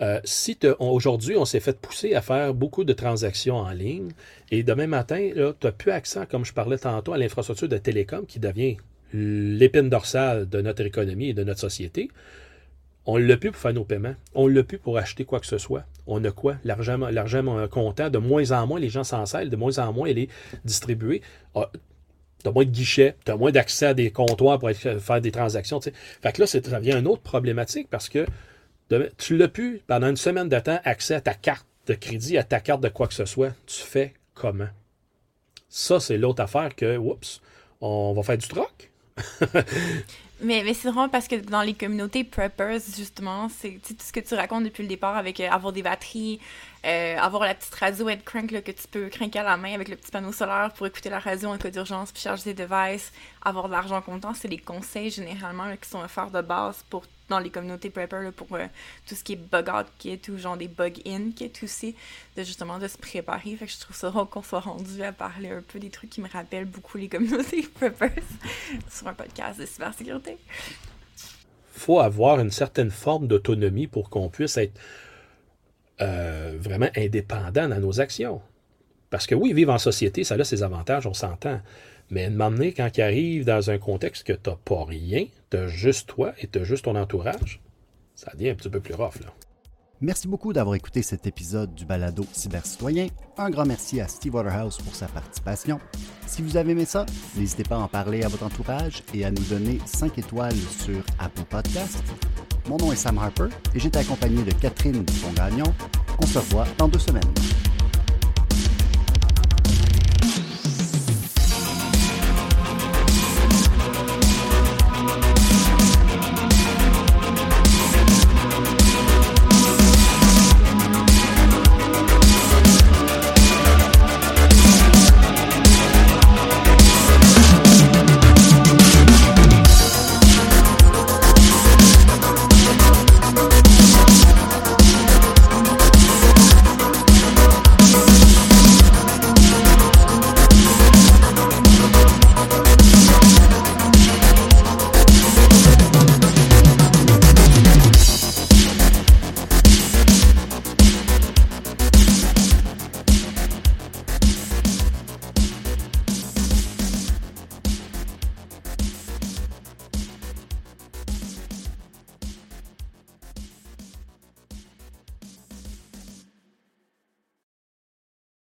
Euh, 0.00 0.20
si 0.24 0.58
aujourd'hui, 0.80 1.36
on 1.36 1.44
s'est 1.44 1.60
fait 1.60 1.78
pousser 1.78 2.14
à 2.14 2.22
faire 2.22 2.54
beaucoup 2.54 2.82
de 2.82 2.92
transactions 2.92 3.56
en 3.56 3.70
ligne 3.70 4.10
et 4.50 4.62
demain 4.62 4.88
matin, 4.88 5.30
tu 5.34 5.66
n'as 5.66 5.72
plus 5.72 5.92
accès, 5.92 6.26
comme 6.28 6.44
je 6.44 6.52
parlais 6.52 6.78
tantôt, 6.78 7.12
à 7.12 7.18
l'infrastructure 7.18 7.68
de 7.68 7.78
télécom 7.78 8.26
qui 8.26 8.40
devient 8.40 8.76
l'épine 9.12 9.88
dorsale 9.88 10.48
de 10.48 10.60
notre 10.60 10.82
économie 10.82 11.28
et 11.28 11.34
de 11.34 11.44
notre 11.44 11.60
société. 11.60 12.10
On 13.06 13.18
ne 13.18 13.24
l'a 13.24 13.36
plus 13.36 13.50
pour 13.50 13.60
faire 13.60 13.74
nos 13.74 13.84
paiements. 13.84 14.14
On 14.34 14.48
ne 14.48 14.54
l'a 14.54 14.62
plus 14.62 14.78
pour 14.78 14.96
acheter 14.96 15.24
quoi 15.24 15.40
que 15.40 15.46
ce 15.46 15.58
soit. 15.58 15.84
On 16.06 16.22
a 16.24 16.30
quoi? 16.30 16.56
L'argent, 16.64 16.96
l'argent 16.98 17.68
comptant, 17.68 18.10
de 18.10 18.18
moins 18.18 18.50
en 18.52 18.66
moins, 18.66 18.78
les 18.78 18.88
gens 18.88 19.04
s'en 19.04 19.26
servent, 19.26 19.48
de 19.48 19.56
moins 19.56 19.78
en 19.78 19.92
moins, 19.92 20.08
il 20.08 20.18
est 20.18 20.28
distribué. 20.64 21.22
Ah, 21.54 21.70
tu 22.42 22.48
as 22.48 22.52
moins 22.52 22.64
de 22.64 22.70
guichets, 22.70 23.16
tu 23.24 23.32
as 23.32 23.36
moins 23.36 23.50
d'accès 23.50 23.86
à 23.86 23.94
des 23.94 24.10
comptoirs 24.10 24.58
pour 24.58 24.70
faire 24.70 25.20
des 25.20 25.32
transactions. 25.32 25.80
Fait 25.80 26.32
que 26.32 26.40
là, 26.40 26.46
ça 26.46 26.60
devient 26.60 26.96
une 26.98 27.06
autre 27.06 27.22
problématique 27.22 27.88
parce 27.90 28.08
que 28.08 28.26
tu 29.18 29.36
l'as 29.36 29.48
pu, 29.48 29.80
pendant 29.86 30.08
une 30.08 30.16
semaine 30.16 30.48
de 30.48 30.58
temps, 30.58 30.80
accès 30.84 31.14
à 31.14 31.20
ta 31.20 31.34
carte 31.34 31.66
de 31.86 31.94
crédit, 31.94 32.38
à 32.38 32.44
ta 32.44 32.60
carte 32.60 32.82
de 32.82 32.88
quoi 32.88 33.08
que 33.08 33.14
ce 33.14 33.24
soit. 33.24 33.52
Tu 33.66 33.80
fais 33.80 34.14
comment? 34.34 34.68
Ça, 35.68 36.00
c'est 36.00 36.18
l'autre 36.18 36.42
affaire 36.42 36.74
que, 36.76 36.96
oups, 36.98 37.40
on 37.80 38.12
va 38.12 38.22
faire 38.22 38.38
du 38.38 38.46
troc. 38.46 38.90
mais, 40.42 40.62
mais 40.64 40.74
c'est 40.74 40.88
vraiment 40.88 41.08
parce 41.08 41.28
que 41.28 41.36
dans 41.36 41.62
les 41.62 41.74
communautés 41.74 42.24
preppers, 42.24 42.80
justement, 42.96 43.48
c'est 43.48 43.80
tout 43.86 43.94
ce 43.98 44.12
que 44.12 44.20
tu 44.20 44.34
racontes 44.34 44.64
depuis 44.64 44.82
le 44.82 44.88
départ 44.88 45.16
avec 45.16 45.40
euh, 45.40 45.48
avoir 45.50 45.72
des 45.72 45.82
batteries, 45.82 46.40
euh, 46.84 47.16
avoir 47.18 47.44
la 47.44 47.54
petite 47.54 47.74
radio 47.74 48.08
head 48.08 48.24
crank 48.24 48.50
là, 48.50 48.60
que 48.60 48.72
tu 48.72 48.88
peux 48.90 49.08
cranker 49.08 49.40
à 49.40 49.44
la 49.44 49.56
main 49.56 49.74
avec 49.74 49.88
le 49.88 49.96
petit 49.96 50.10
panneau 50.10 50.32
solaire 50.32 50.72
pour 50.76 50.86
écouter 50.86 51.10
la 51.10 51.18
radio 51.20 51.48
en 51.50 51.58
cas 51.58 51.70
d'urgence 51.70 52.12
puis 52.12 52.22
charger 52.22 52.52
des 52.52 52.64
devices, 52.64 53.12
avoir 53.42 53.68
de 53.68 53.72
l'argent 53.72 54.00
comptant, 54.02 54.34
c'est 54.34 54.48
les 54.48 54.58
conseils 54.58 55.10
généralement 55.10 55.64
qui 55.80 55.88
sont 55.88 56.00
offerts 56.00 56.30
de 56.30 56.40
base 56.40 56.84
pour 56.90 57.04
dans 57.32 57.38
les 57.38 57.50
communautés 57.50 57.88
prepper 57.88 58.30
pour 58.36 58.54
euh, 58.56 58.66
tout 59.06 59.14
ce 59.14 59.24
qui 59.24 59.32
est 59.32 59.36
bug 59.36 59.68
out 59.68 59.86
kit 59.98 60.20
ou 60.28 60.36
genre 60.36 60.56
des 60.56 60.68
bug 60.68 61.00
in 61.06 61.30
kit 61.34 61.52
aussi, 61.62 61.94
de 62.36 62.42
justement 62.42 62.78
de 62.78 62.86
se 62.86 62.98
préparer. 62.98 63.56
Fait 63.56 63.66
que 63.66 63.72
je 63.72 63.78
trouve 63.78 63.96
ça 63.96 64.10
rare 64.10 64.28
qu'on 64.28 64.42
soit 64.42 64.60
rendu 64.60 65.02
à 65.02 65.12
parler 65.12 65.48
un 65.48 65.62
peu 65.62 65.78
des 65.78 65.88
trucs 65.88 66.10
qui 66.10 66.20
me 66.20 66.28
rappellent 66.28 66.66
beaucoup 66.66 66.98
les 66.98 67.08
communautés 67.08 67.62
preppers 67.74 68.10
sur 68.90 69.08
un 69.08 69.14
podcast 69.14 69.58
de 69.60 69.66
cybersécurité. 69.66 70.36
Faut 71.70 72.00
avoir 72.00 72.38
une 72.38 72.50
certaine 72.50 72.90
forme 72.90 73.26
d'autonomie 73.26 73.86
pour 73.86 74.10
qu'on 74.10 74.28
puisse 74.28 74.58
être 74.58 74.78
euh, 76.02 76.56
vraiment 76.60 76.90
indépendant 76.96 77.68
dans 77.68 77.80
nos 77.80 77.98
actions. 78.00 78.42
Parce 79.08 79.26
que 79.26 79.34
oui, 79.34 79.54
vivre 79.54 79.72
en 79.72 79.78
société, 79.78 80.22
ça 80.22 80.34
a 80.34 80.44
ses 80.44 80.62
avantages, 80.62 81.06
on 81.06 81.14
s'entend. 81.14 81.60
Mais 82.10 82.28
m'emmener 82.28 82.74
quand 82.74 82.90
il 82.98 83.02
arrive 83.02 83.44
dans 83.46 83.70
un 83.70 83.78
contexte 83.78 84.26
que 84.26 84.34
tu 84.34 84.50
n'as 84.50 84.56
pas 84.56 84.84
rien, 84.84 85.26
tu 85.52 85.58
as 85.58 85.66
juste 85.66 86.08
toi 86.08 86.32
et 86.38 86.46
tu 86.46 86.58
as 86.58 86.64
juste 86.64 86.86
ton 86.86 86.96
entourage, 86.96 87.60
ça 88.14 88.32
devient 88.32 88.50
un 88.50 88.54
petit 88.54 88.70
peu 88.70 88.80
plus 88.80 88.94
rough. 88.94 89.20
Là. 89.20 89.32
Merci 90.00 90.26
beaucoup 90.26 90.54
d'avoir 90.54 90.74
écouté 90.74 91.02
cet 91.02 91.26
épisode 91.26 91.74
du 91.74 91.84
Balado 91.84 92.24
Cybercitoyen. 92.32 93.08
Un 93.36 93.50
grand 93.50 93.66
merci 93.66 94.00
à 94.00 94.08
Steve 94.08 94.34
Waterhouse 94.34 94.78
pour 94.78 94.94
sa 94.94 95.06
participation. 95.08 95.78
Si 96.26 96.40
vous 96.40 96.56
avez 96.56 96.72
aimé 96.72 96.86
ça, 96.86 97.04
n'hésitez 97.36 97.64
pas 97.64 97.76
à 97.76 97.80
en 97.80 97.88
parler 97.88 98.22
à 98.22 98.28
votre 98.28 98.44
entourage 98.44 99.02
et 99.12 99.26
à 99.26 99.30
nous 99.30 99.44
donner 99.44 99.78
5 99.84 100.16
étoiles 100.18 100.56
sur 100.56 101.02
Apple 101.18 101.44
Podcast. 101.44 102.02
Mon 102.66 102.78
nom 102.78 102.90
est 102.90 102.96
Sam 102.96 103.18
Harper 103.18 103.48
et 103.74 103.78
j'étais 103.78 103.98
accompagné 103.98 104.42
de 104.42 104.52
Catherine 104.54 105.04
Dupont-Gagnon. 105.04 105.74
On 106.18 106.26
se 106.26 106.38
revoit 106.38 106.66
dans 106.78 106.88
deux 106.88 106.98
semaines. 106.98 107.22